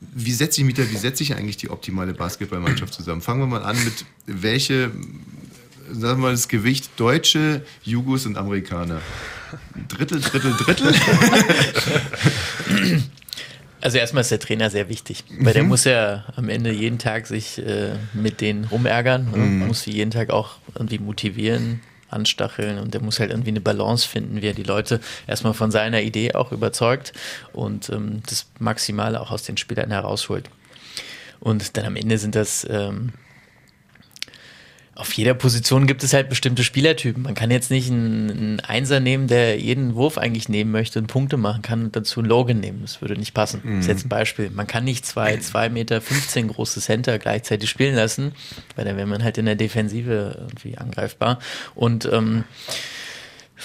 [0.00, 3.20] Wie setze ich mich da, wie setze ich eigentlich die optimale Basketballmannschaft zusammen?
[3.20, 4.90] Fangen wir mal an mit welche,
[5.90, 9.00] sagen wir mal das Gewicht Deutsche, Jugos und Amerikaner.
[9.88, 10.94] Drittel, Drittel, Drittel.
[13.80, 15.68] Also erstmal ist der Trainer sehr wichtig, weil der Mhm.
[15.70, 19.36] muss ja am Ende jeden Tag sich äh, mit denen rumärgern, ne?
[19.38, 19.66] Mhm.
[19.66, 21.80] muss sie jeden Tag auch irgendwie motivieren,
[22.12, 25.70] anstacheln und der muss halt irgendwie eine Balance finden, wie er die Leute erstmal von
[25.70, 27.12] seiner Idee auch überzeugt
[27.52, 30.48] und ähm, das Maximale auch aus den Spielern herausholt.
[31.40, 33.12] Und dann am Ende sind das ähm,
[34.94, 37.22] auf jeder Position gibt es halt bestimmte Spielertypen.
[37.22, 41.06] Man kann jetzt nicht einen, einen Einser nehmen, der jeden Wurf eigentlich nehmen möchte und
[41.06, 42.80] Punkte machen kann und dazu einen Logan nehmen.
[42.82, 43.62] Das würde nicht passen.
[43.64, 44.50] Das ist jetzt ein Beispiel.
[44.50, 48.32] Man kann nicht zwei, zwei Meter 15 große Center gleichzeitig spielen lassen,
[48.76, 51.38] weil dann wäre man halt in der Defensive irgendwie angreifbar.
[51.74, 52.44] Und ähm,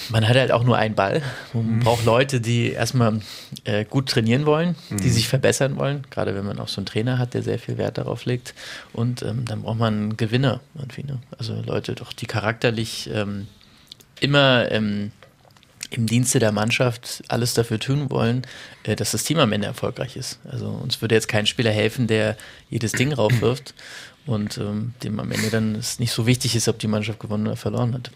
[0.09, 1.21] man hat halt auch nur einen Ball.
[1.53, 3.19] Man braucht Leute, die erstmal
[3.63, 5.11] äh, gut trainieren wollen, die Mhm.
[5.11, 7.97] sich verbessern wollen, gerade wenn man auch so einen Trainer hat, der sehr viel Wert
[7.97, 8.53] darauf legt.
[8.93, 11.03] Und ähm, dann braucht man Gewinner irgendwie.
[11.03, 11.19] Ne?
[11.37, 13.47] Also Leute doch, die charakterlich ähm,
[14.19, 15.11] immer ähm,
[15.89, 18.45] im Dienste der Mannschaft alles dafür tun wollen,
[18.83, 20.39] äh, dass das Team am Ende erfolgreich ist.
[20.51, 22.35] Also uns würde jetzt kein Spieler helfen, der
[22.69, 23.73] jedes Ding raufwirft
[24.25, 27.47] und ähm, dem am Ende dann es nicht so wichtig ist, ob die Mannschaft gewonnen
[27.47, 28.11] oder verloren hat.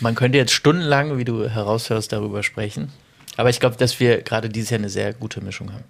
[0.00, 2.90] Man könnte jetzt stundenlang, wie du heraushörst, darüber sprechen.
[3.36, 5.84] Aber ich glaube, dass wir gerade dieses Jahr eine sehr gute Mischung haben.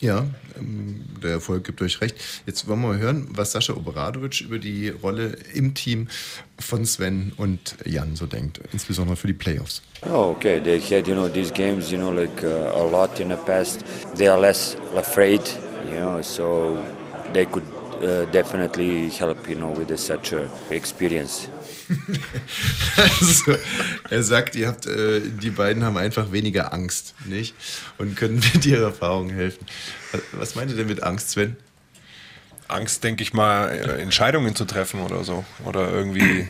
[0.00, 0.26] Ja,
[0.58, 2.16] ähm, der Erfolg gibt euch recht.
[2.46, 6.08] Jetzt wollen wir mal hören, was Sascha Obradovic über die Rolle im Team
[6.58, 9.82] von Sven und Jan so denkt, insbesondere für die Playoffs.
[10.02, 10.60] Oh, okay.
[10.60, 13.84] They had, you know, these games, you know, like uh, a lot in the past.
[14.16, 15.40] They are less afraid,
[15.90, 16.76] you know, so
[17.32, 17.64] they could
[18.02, 21.48] uh, definitely help, you know, with such a experience.
[22.96, 23.56] Also,
[24.10, 27.54] er sagt, ihr habt, äh, die beiden haben einfach weniger Angst, nicht?
[27.98, 29.66] Und können mit ihrer Erfahrung helfen.
[30.32, 31.56] Was meint ihr denn mit Angst, Sven?
[32.68, 35.44] Angst, denke ich mal, äh, Entscheidungen zu treffen oder so.
[35.64, 36.48] Oder irgendwie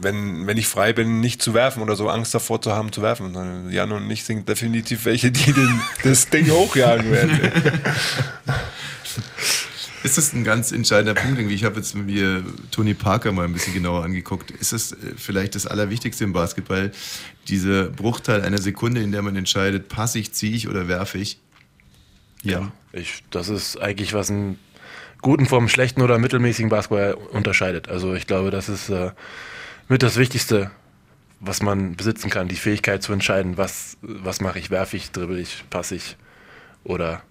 [0.00, 3.02] wenn, wenn ich frei bin, nicht zu werfen oder so Angst davor zu haben, zu
[3.02, 3.70] werfen.
[3.70, 7.52] Jan und ich sind definitiv welche, die den, das Ding hochjagen werden.
[10.02, 11.38] Ist das ein ganz entscheidender Punkt?
[11.38, 11.54] Irgendwie?
[11.54, 14.50] Ich habe jetzt mir Tony Parker mal ein bisschen genauer angeguckt.
[14.50, 16.92] Ist das äh, vielleicht das Allerwichtigste im Basketball,
[17.48, 21.38] dieser Bruchteil einer Sekunde, in der man entscheidet, passe ich, ziehe ich oder werfe ich?
[22.42, 24.58] Ja, ich, das ist eigentlich was einen
[25.20, 27.88] guten vom schlechten oder mittelmäßigen Basketball unterscheidet.
[27.88, 29.10] Also ich glaube, das ist äh,
[29.88, 30.70] mit das Wichtigste,
[31.40, 35.38] was man besitzen kann, die Fähigkeit zu entscheiden, was, was mache ich, werfe ich, dribbel
[35.38, 36.16] ich, passe ich
[36.84, 37.22] oder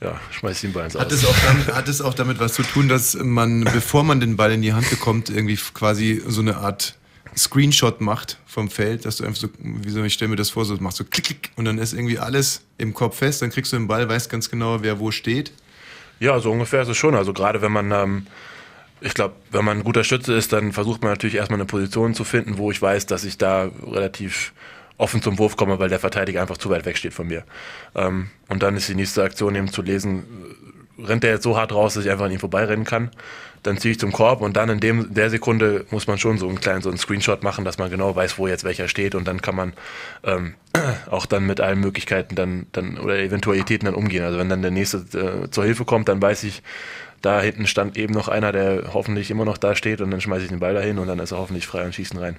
[0.00, 0.94] ja, schmeiß den Ball ins.
[0.94, 4.20] Hat es, auch damit, hat es auch damit was zu tun, dass man, bevor man
[4.20, 6.94] den Ball in die Hand bekommt, irgendwie quasi so eine Art
[7.36, 10.64] Screenshot macht vom Feld, dass du einfach so, wie soll ich stelle mir das vor,
[10.64, 13.72] so machst so klick, klick und dann ist irgendwie alles im Kopf fest, dann kriegst
[13.72, 15.52] du den Ball, weißt ganz genau, wer wo steht.
[16.20, 17.14] Ja, so ungefähr ist es schon.
[17.14, 18.26] Also gerade wenn man, ähm,
[19.00, 22.14] ich glaube, wenn man ein guter Schütze ist, dann versucht man natürlich erstmal eine Position
[22.14, 24.52] zu finden, wo ich weiß, dass ich da relativ
[24.98, 27.44] offen zum Wurf komme, weil der Verteidiger einfach zu weit weg steht von mir.
[27.94, 30.24] Ähm, und dann ist die nächste Aktion eben zu lesen,
[31.02, 33.10] rennt der jetzt so hart raus, dass ich einfach an ihm vorbeirennen kann.
[33.62, 36.48] Dann ziehe ich zum Korb und dann in dem, der Sekunde muss man schon so
[36.48, 39.26] einen kleinen so einen Screenshot machen, dass man genau weiß, wo jetzt welcher steht und
[39.26, 39.72] dann kann man
[40.24, 40.54] ähm,
[41.10, 44.24] auch dann mit allen Möglichkeiten dann, dann oder Eventualitäten dann umgehen.
[44.24, 46.62] Also wenn dann der nächste äh, zur Hilfe kommt, dann weiß ich,
[47.20, 50.44] da hinten stand eben noch einer, der hoffentlich immer noch da steht und dann schmeiße
[50.44, 52.36] ich den Ball dahin und dann ist er hoffentlich frei und schießen rein.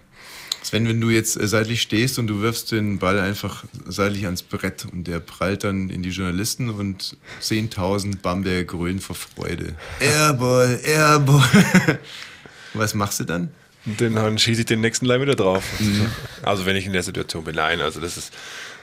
[0.69, 4.43] Sven, wenn du jetzt äh, seitlich stehst und du wirfst den Ball einfach seitlich ans
[4.43, 9.73] Brett und der prallt dann in die Journalisten und 10.000 Bamberger grün vor Freude.
[9.99, 11.97] Airball, Airball.
[12.75, 13.49] Was machst du dann?
[13.97, 15.63] dann schieße ich den nächsten Leih wieder drauf.
[15.79, 16.05] Mhm.
[16.43, 18.31] Also wenn ich in der Situation bin, nein, also das ist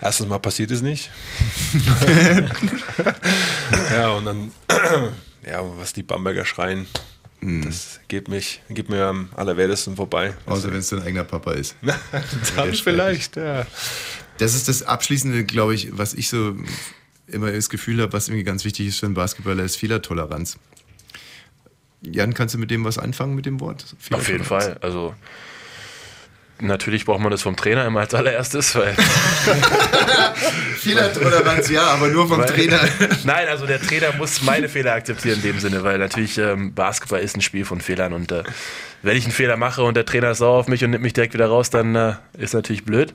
[0.00, 1.08] erstens mal passiert es nicht.
[3.92, 4.50] ja, und dann,
[5.46, 6.86] ja, was die Bamberger schreien,
[7.47, 7.62] Mhm.
[7.62, 10.35] Das geht, mich, geht mir am allerwertesten vorbei.
[10.47, 11.77] Außer wenn es dein eigener Papa ist.
[12.56, 13.64] Dann vielleicht, ja.
[14.39, 16.56] Das ist das Abschließende, glaube ich, was ich so
[17.28, 20.59] immer das Gefühl habe, was irgendwie ganz wichtig ist für einen Basketballer, ist Fehlertoleranz.
[22.02, 23.94] Jan, kannst du mit dem was anfangen, mit dem Wort?
[24.10, 24.78] Auf jeden Fall.
[24.81, 25.14] Also
[26.59, 28.95] Natürlich braucht man das vom Trainer immer als allererstes, weil.
[30.78, 32.81] Fehlertoleranz, ja, aber nur vom weil, Trainer.
[33.24, 37.20] Nein, also der Trainer muss meine Fehler akzeptieren in dem Sinne, weil natürlich ähm, Basketball
[37.20, 38.43] ist ein Spiel von Fehlern und äh,
[39.03, 41.12] wenn ich einen Fehler mache und der Trainer ist sauer auf mich und nimmt mich
[41.12, 43.12] direkt wieder raus, dann äh, ist natürlich blöd.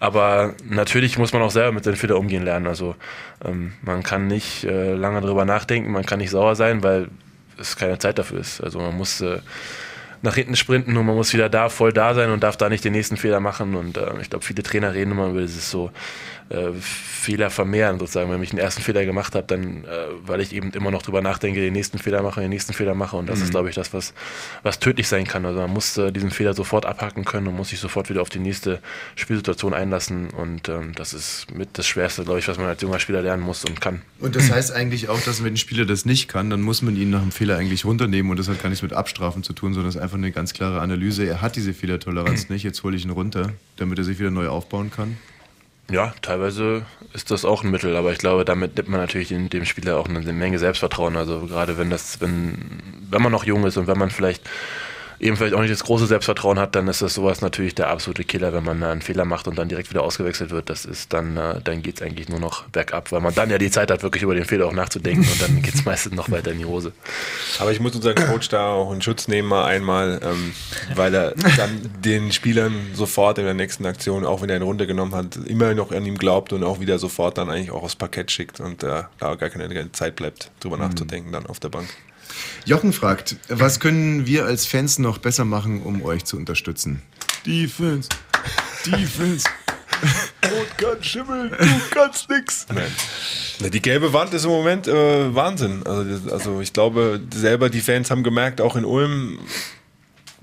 [0.00, 2.68] Aber natürlich muss man auch selber mit seinen Fehlern umgehen lernen.
[2.68, 2.94] Also
[3.44, 7.08] ähm, man kann nicht äh, lange drüber nachdenken, man kann nicht sauer sein, weil
[7.58, 8.60] es keine Zeit dafür ist.
[8.60, 9.40] Also man muss äh,
[10.22, 12.84] nach hinten sprinten und man muss wieder da voll da sein und darf da nicht
[12.84, 13.74] den nächsten Fehler machen.
[13.74, 15.90] Und äh, ich glaube, viele Trainer reden immer über dieses so
[16.50, 18.30] äh, Fehler vermehren sozusagen.
[18.30, 19.88] Wenn ich einen ersten Fehler gemacht habe, dann, äh,
[20.22, 23.16] weil ich eben immer noch drüber nachdenke, den nächsten Fehler mache, den nächsten Fehler mache.
[23.16, 23.44] Und das mhm.
[23.44, 24.14] ist, glaube ich, das, was,
[24.62, 25.44] was tödlich sein kann.
[25.44, 28.30] Also man muss äh, diesen Fehler sofort abhaken können und muss sich sofort wieder auf
[28.30, 28.80] die nächste
[29.16, 30.30] Spielsituation einlassen.
[30.30, 33.42] Und ähm, das ist mit das Schwerste, glaube ich, was man als junger Spieler lernen
[33.42, 34.02] muss und kann.
[34.18, 36.96] Und das heißt eigentlich auch, dass wenn ein Spieler das nicht kann, dann muss man
[36.96, 38.30] ihn nach dem Fehler eigentlich runternehmen.
[38.30, 40.54] Und das hat gar nichts mit Abstrafen zu tun, sondern es ist einfach eine ganz
[40.54, 41.26] klare Analyse.
[41.26, 44.48] Er hat diese Fehlertoleranz nicht, jetzt hole ich ihn runter, damit er sich wieder neu
[44.48, 45.18] aufbauen kann.
[45.90, 46.84] Ja, teilweise
[47.14, 49.96] ist das auch ein Mittel, aber ich glaube, damit nimmt man natürlich in dem Spieler
[49.96, 51.16] auch eine Menge Selbstvertrauen.
[51.16, 54.42] Also gerade wenn das, wenn, wenn man noch jung ist und wenn man vielleicht
[55.20, 58.24] eben vielleicht auch nicht das große Selbstvertrauen hat, dann ist das sowas natürlich der absolute
[58.24, 60.70] Killer, wenn man einen Fehler macht und dann direkt wieder ausgewechselt wird.
[60.70, 63.58] Das ist dann, äh, dann geht es eigentlich nur noch bergab, weil man dann ja
[63.58, 66.30] die Zeit hat, wirklich über den Fehler auch nachzudenken und dann geht es meistens noch
[66.30, 66.92] weiter in die Hose.
[67.58, 70.52] Aber ich muss unseren Coach da auch in Schutz nehmen, mal einmal, ähm,
[70.94, 74.86] weil er dann den Spielern sofort in der nächsten Aktion, auch wenn er eine Runde
[74.86, 77.96] genommen hat, immer noch an ihm glaubt und auch wieder sofort dann eigentlich auch aufs
[77.96, 80.82] Parkett schickt und äh, da gar keine, keine Zeit bleibt, drüber mhm.
[80.82, 81.88] nachzudenken dann auf der Bank.
[82.64, 87.02] Jochen fragt, was können wir als Fans noch besser machen, um euch zu unterstützen?
[87.46, 88.08] Defense,
[88.86, 89.48] Defense.
[90.44, 92.66] Rot kann schimmeln, du kannst nix.
[92.72, 93.70] Nein.
[93.72, 95.82] Die gelbe Wand ist im Moment äh, Wahnsinn.
[95.84, 99.40] Also, also ich glaube, selber die Fans haben gemerkt, auch in Ulm,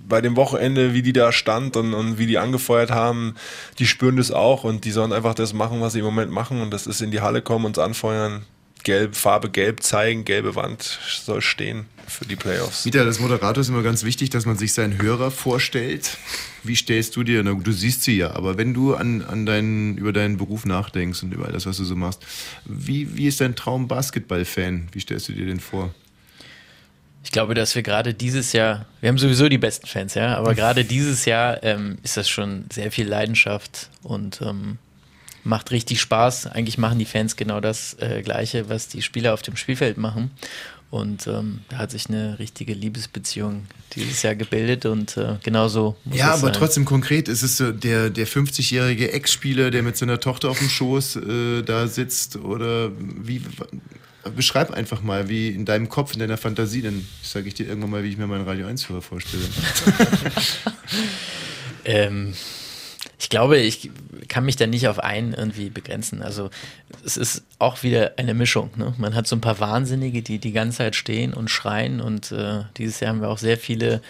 [0.07, 3.35] bei dem Wochenende, wie die da stand und, und, wie die angefeuert haben,
[3.79, 6.61] die spüren das auch und die sollen einfach das machen, was sie im Moment machen
[6.61, 8.45] und das ist in die Halle kommen, uns anfeuern,
[8.85, 12.85] gelb, Farbe gelb zeigen, gelbe Wand soll stehen für die Playoffs.
[12.85, 16.17] Wieder das Moderator ist immer ganz wichtig, dass man sich seinen Hörer vorstellt.
[16.63, 19.97] Wie stellst du dir, na, du siehst sie ja, aber wenn du an, an deinen,
[19.97, 22.25] über deinen Beruf nachdenkst und über alles, was du so machst,
[22.63, 24.87] wie, wie ist dein Traum Basketball-Fan?
[24.91, 25.93] Wie stellst du dir den vor?
[27.23, 30.53] Ich glaube, dass wir gerade dieses Jahr, wir haben sowieso die besten Fans, ja, aber
[30.55, 34.77] gerade dieses Jahr ähm, ist das schon sehr viel Leidenschaft und ähm,
[35.45, 36.47] macht richtig Spaß.
[36.47, 40.31] Eigentlich machen die Fans genau das äh, Gleiche, was die Spieler auf dem Spielfeld machen.
[40.91, 43.65] Und ähm, da hat sich eine richtige Liebesbeziehung
[43.95, 46.53] dieses Jahr gebildet und äh, genauso muss Ja, es aber sein.
[46.53, 50.69] trotzdem konkret ist es so der, der 50-jährige Ex-Spieler, der mit seiner Tochter auf dem
[50.69, 53.41] Schoß äh, da sitzt oder wie.
[54.35, 57.91] Beschreib einfach mal, wie in deinem Kopf, in deiner Fantasie, dann sage ich dir irgendwann
[57.91, 59.43] mal, wie ich mir meinen Radio 1-Hörer vorstelle.
[61.87, 62.33] Ähm,
[63.25, 63.89] ich glaube, ich
[64.27, 66.21] kann mich da nicht auf einen irgendwie begrenzen.
[66.21, 66.51] Also
[67.03, 68.69] es ist auch wieder eine Mischung.
[68.75, 68.93] Ne?
[68.99, 72.65] Man hat so ein paar Wahnsinnige, die die ganze Zeit stehen und schreien und äh,
[72.77, 74.03] dieses Jahr haben wir auch sehr viele,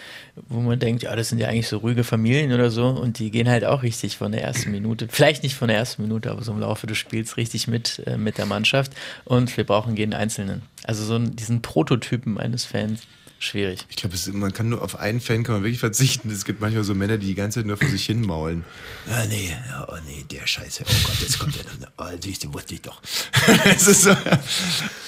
[0.50, 3.30] wo man denkt, ja, das sind ja eigentlich so ruhige Familien oder so und die
[3.30, 6.44] gehen halt auch richtig von der ersten Minute, vielleicht nicht von der ersten Minute, aber
[6.44, 8.92] so im Laufe des Spiels richtig mit äh, mit der Mannschaft
[9.24, 10.60] und wir brauchen jeden Einzelnen.
[10.84, 13.00] Also so diesen Prototypen eines Fans.
[13.38, 13.84] Schwierig.
[13.90, 16.30] Ich glaube, man kann nur auf einen Fan kann man wirklich verzichten.
[16.30, 18.64] Es gibt manchmal so Männer, die die ganze Zeit nur vor sich hin maulen.
[19.10, 19.54] Ah, nee,
[19.88, 20.84] oh nee, der Scheiße.
[20.88, 21.92] Oh Gott, jetzt kommt der noch.
[21.98, 23.00] Oh, siehst du, wusste ich doch.
[23.64, 24.16] es ist so.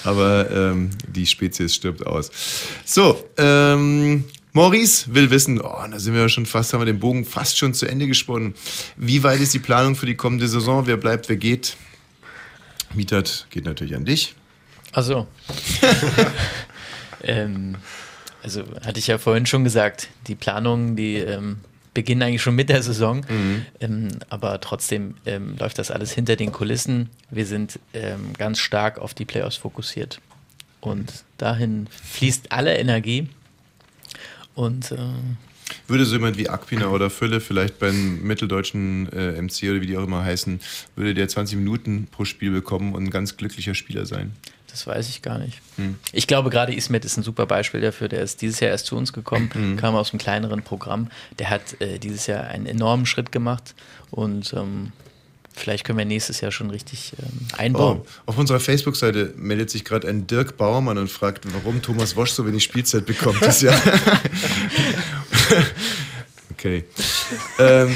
[0.03, 2.29] Aber ähm, die Spezies stirbt aus.
[2.85, 6.99] So, ähm, Maurice will wissen, oh, da sind wir ja schon fast, haben wir den
[6.99, 8.53] Bogen fast schon zu Ende gesponnen.
[8.95, 10.85] Wie weit ist die Planung für die kommende Saison?
[10.85, 11.77] Wer bleibt, wer geht?
[12.93, 14.35] Mietat geht natürlich an dich.
[14.91, 15.27] Ach so.
[17.23, 17.75] ähm,
[18.43, 21.57] also hatte ich ja vorhin schon gesagt, die Planungen, die ähm,
[21.93, 23.65] beginnen eigentlich schon mit der Saison, Mhm.
[23.79, 27.09] ähm, aber trotzdem ähm, läuft das alles hinter den Kulissen.
[27.29, 30.21] Wir sind ähm, ganz stark auf die Playoffs fokussiert
[30.81, 33.27] und dahin fließt alle Energie
[34.55, 35.37] und ähm,
[35.87, 39.97] Würde so jemand wie Akpina oder Fülle vielleicht beim mitteldeutschen äh, MC oder wie die
[39.97, 40.59] auch immer heißen,
[40.95, 44.31] würde der 20 Minuten pro Spiel bekommen und ein ganz glücklicher Spieler sein?
[44.71, 45.59] Das weiß ich gar nicht.
[45.77, 45.95] Hm.
[46.11, 48.07] Ich glaube, gerade Ismet ist ein super Beispiel dafür.
[48.07, 49.77] Der ist dieses Jahr erst zu uns gekommen, Mhm.
[49.77, 51.07] kam aus einem kleineren Programm.
[51.39, 53.75] Der hat äh, dieses Jahr einen enormen Schritt gemacht
[54.11, 54.91] und ähm,
[55.55, 58.01] vielleicht können wir nächstes Jahr schon richtig ähm, einbauen.
[58.03, 62.31] Oh, auf unserer Facebook-Seite meldet sich gerade ein Dirk Bauermann und fragt, warum Thomas Wosch
[62.31, 63.81] so wenig Spielzeit bekommt dieses Jahr.
[66.51, 66.85] okay.
[67.59, 67.95] ähm,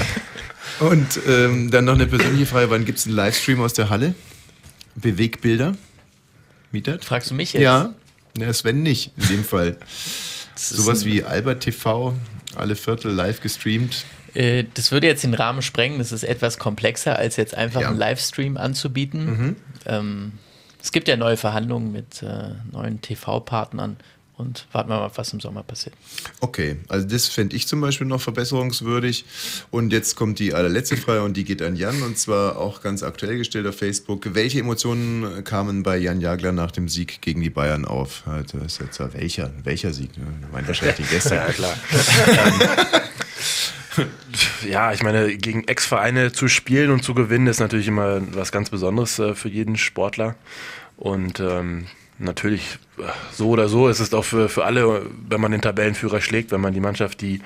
[0.80, 4.16] und ähm, dann noch eine persönliche Frage: Wann gibt es einen Livestream aus der Halle?
[4.96, 5.74] Bewegbilder?
[6.74, 7.06] Mietert?
[7.06, 7.62] Fragst du mich jetzt?
[7.64, 7.94] Ja.
[8.38, 9.78] Ja, Sven nicht, in dem Fall.
[10.56, 12.14] Sowas wie Albert TV,
[12.56, 14.06] alle Viertel live gestreamt.
[14.34, 16.00] Äh, das würde jetzt den Rahmen sprengen.
[16.00, 17.90] Das ist etwas komplexer, als jetzt einfach Ja.
[17.90, 19.26] einen Livestream anzubieten.
[19.26, 19.56] Mhm.
[19.86, 20.32] Ähm,
[20.82, 23.98] es gibt ja neue Verhandlungen mit äh, neuen TV-Partnern
[24.38, 25.96] und warten wir mal, was im Sommer passiert.
[26.40, 29.26] Okay, also das fände ich zum Beispiel noch verbesserungswürdig.
[29.70, 33.04] Und jetzt kommt die allerletzte Frage und die geht an Jan und zwar auch ganz
[33.04, 34.34] aktuell gestellt auf Facebook.
[34.34, 38.24] Welche Emotionen kamen bei Jan Jagler nach dem Sieg gegen die Bayern auf?
[38.26, 40.18] Also das ist jetzt ja welcher, welcher Sieg?
[40.18, 40.26] Ne?
[40.42, 41.34] Du meinst wahrscheinlich den gestern.
[41.44, 41.76] Ja, klar.
[44.68, 48.70] ja, ich meine, gegen Ex-Vereine zu spielen und zu gewinnen ist natürlich immer was ganz
[48.70, 50.36] Besonderes äh, für jeden Sportler.
[50.98, 51.88] Und ähm,
[52.24, 56.22] natürlich, äh, so oder so ist es auch für, für alle, wenn man den Tabellenführer
[56.22, 57.42] schlägt, wenn man die Mannschaft, die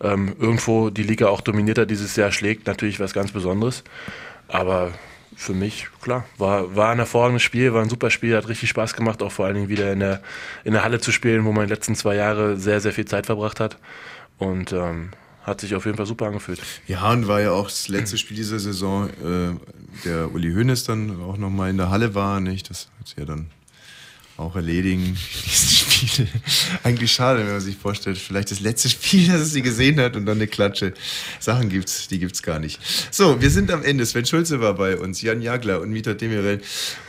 [0.00, 3.84] ähm, irgendwo die Liga auch dominiert hat, dieses Jahr schlägt, natürlich was ganz Besonderes.
[4.48, 4.92] Aber
[5.36, 8.94] für mich, klar, war, war ein hervorragendes Spiel, war ein super Spiel, hat richtig Spaß
[8.94, 10.22] gemacht, auch vor allen Dingen wieder in der,
[10.64, 13.26] in der Halle zu spielen, wo man die letzten zwei Jahre sehr, sehr viel Zeit
[13.26, 13.78] verbracht hat.
[14.38, 15.10] Und ähm,
[15.42, 16.60] hat sich auf jeden Fall super angefühlt.
[16.86, 19.56] Ja, und war ja auch das letzte Spiel dieser Saison, äh,
[20.04, 22.70] der Uli Hoeneß dann auch nochmal in der Halle war, nicht?
[22.70, 23.50] Das hat ja dann
[24.42, 26.28] auch erledigen, diese Spiele.
[26.82, 30.26] Eigentlich schade, wenn man sich vorstellt, vielleicht das letzte Spiel, das sie gesehen hat und
[30.26, 30.94] dann eine Klatsche.
[31.40, 32.80] Sachen gibt's, die gibt's gar nicht.
[33.10, 34.04] So, wir sind am Ende.
[34.06, 36.60] Sven Schulze war bei uns, Jan Jagler und Mieter Demirel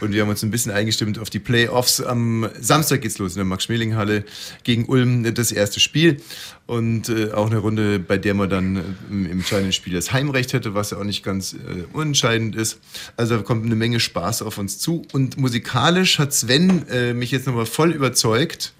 [0.02, 2.02] und wir haben uns ein bisschen eingestimmt auf die Playoffs.
[2.02, 4.26] Am Samstag geht's los in der Max-Schmeling-Halle
[4.64, 6.18] gegen Ulm, das erste Spiel
[6.66, 10.54] und äh, auch eine Runde, bei der man dann äh, im entscheidenden Spiel das Heimrecht
[10.54, 12.80] hätte, was ja auch nicht ganz äh, unentscheidend ist.
[13.18, 17.32] Also da kommt eine Menge Spaß auf uns zu und musikalisch hat Sven äh, mich
[17.32, 18.74] jetzt nochmal voll überzeugt.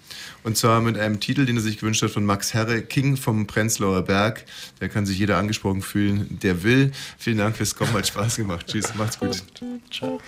[0.44, 3.48] Und zwar mit einem Titel, den er sich gewünscht hat von Max Herre, King vom
[3.48, 4.44] Prenzlauer Berg.
[4.82, 6.92] Da kann sich jeder angesprochen fühlen, der will.
[7.18, 8.68] Vielen Dank fürs Kommen, hat Spaß gemacht.
[8.68, 9.42] Tschüss, macht's gut.
[9.90, 10.20] Ciao.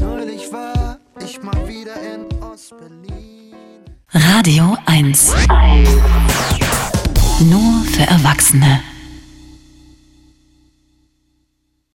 [0.00, 3.54] Neulich war ich mal wieder in Ostberlin.
[4.12, 5.32] Radio 1.
[7.48, 8.91] Nur für Erwachsene.